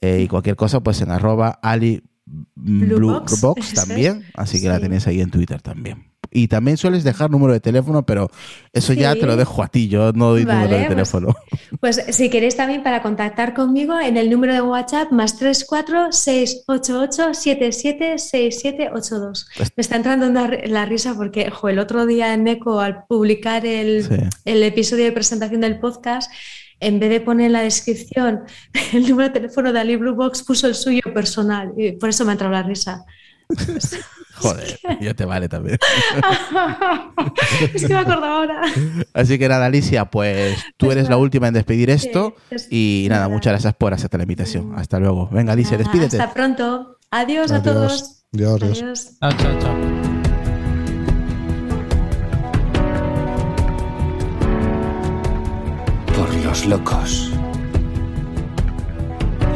[0.00, 4.24] Eh, y cualquier cosa, pues en arroba Ali Blue, Blue Box, también.
[4.34, 6.13] Así que la tenéis ahí en Twitter también.
[6.36, 8.28] Y también sueles dejar número de teléfono, pero
[8.72, 9.86] eso ya te lo dejo a ti.
[9.88, 11.36] Yo no doy número Vale, de pues- teléfono.
[11.80, 17.34] Pues si queréis también para contactar conmigo en el número de WhatsApp más 34 688
[17.34, 19.48] 776782.
[19.56, 23.04] Pues- Me está entrando una la risa porque jo, el otro día en Eco al
[23.06, 24.14] publicar el, Sí.
[24.44, 26.30] el episodio de presentación del podcast,
[26.80, 28.42] en vez de poner en la descripción
[28.92, 32.24] el número de teléfono de Ali Blue Box, puso el suyo personal y por eso
[32.24, 33.04] me ha entrado la risa.
[34.36, 35.78] Joder, ya te vale también.
[37.74, 38.62] es que me acuerdo ahora.
[39.12, 42.34] Así que nada, Alicia, pues tú Pues eres la última en despedir esto.
[42.50, 44.72] Sí, es- Y nada, muchas gracias por aceptar la invitación.
[44.76, 45.28] Hasta luego.
[45.30, 46.20] Venga, Alicia, despídete.
[46.20, 46.98] Hasta pronto.
[47.10, 48.24] Adiós a todos.
[48.32, 48.82] Adiós, adiós.
[48.82, 49.18] Adiós.
[49.20, 49.74] Chao, chao, chao.
[56.16, 57.30] Por los locos.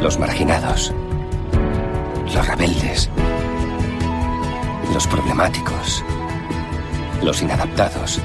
[0.01, 0.93] Los marginados.
[2.33, 3.09] Los rebeldes.
[4.93, 6.03] Los problemáticos.
[7.21, 8.19] Los inadaptados.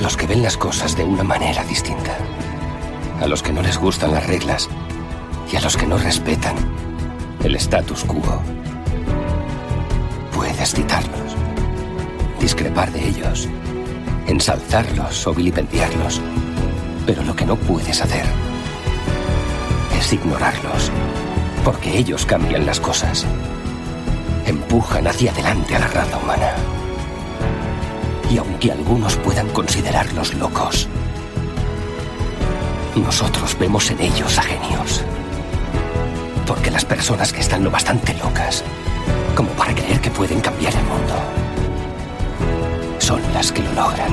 [0.00, 2.16] Los que ven las cosas de una manera distinta.
[3.20, 4.68] A los que no les gustan las reglas.
[5.52, 6.56] Y a los que no respetan
[7.44, 8.40] el status quo.
[10.34, 11.36] Puedes citarlos.
[12.40, 13.48] Discrepar de ellos
[14.26, 16.20] ensalzarlos o vilipendiarlos.
[17.06, 18.24] Pero lo que no puedes hacer
[19.98, 20.90] es ignorarlos,
[21.64, 23.26] porque ellos cambian las cosas.
[24.46, 26.54] Empujan hacia adelante a la raza humana.
[28.30, 30.88] Y aunque algunos puedan considerarlos locos,
[32.96, 35.02] nosotros vemos en ellos a genios.
[36.46, 38.64] Porque las personas que están lo bastante locas
[39.34, 41.14] como para creer que pueden cambiar el mundo
[42.98, 44.12] son las que lo logran.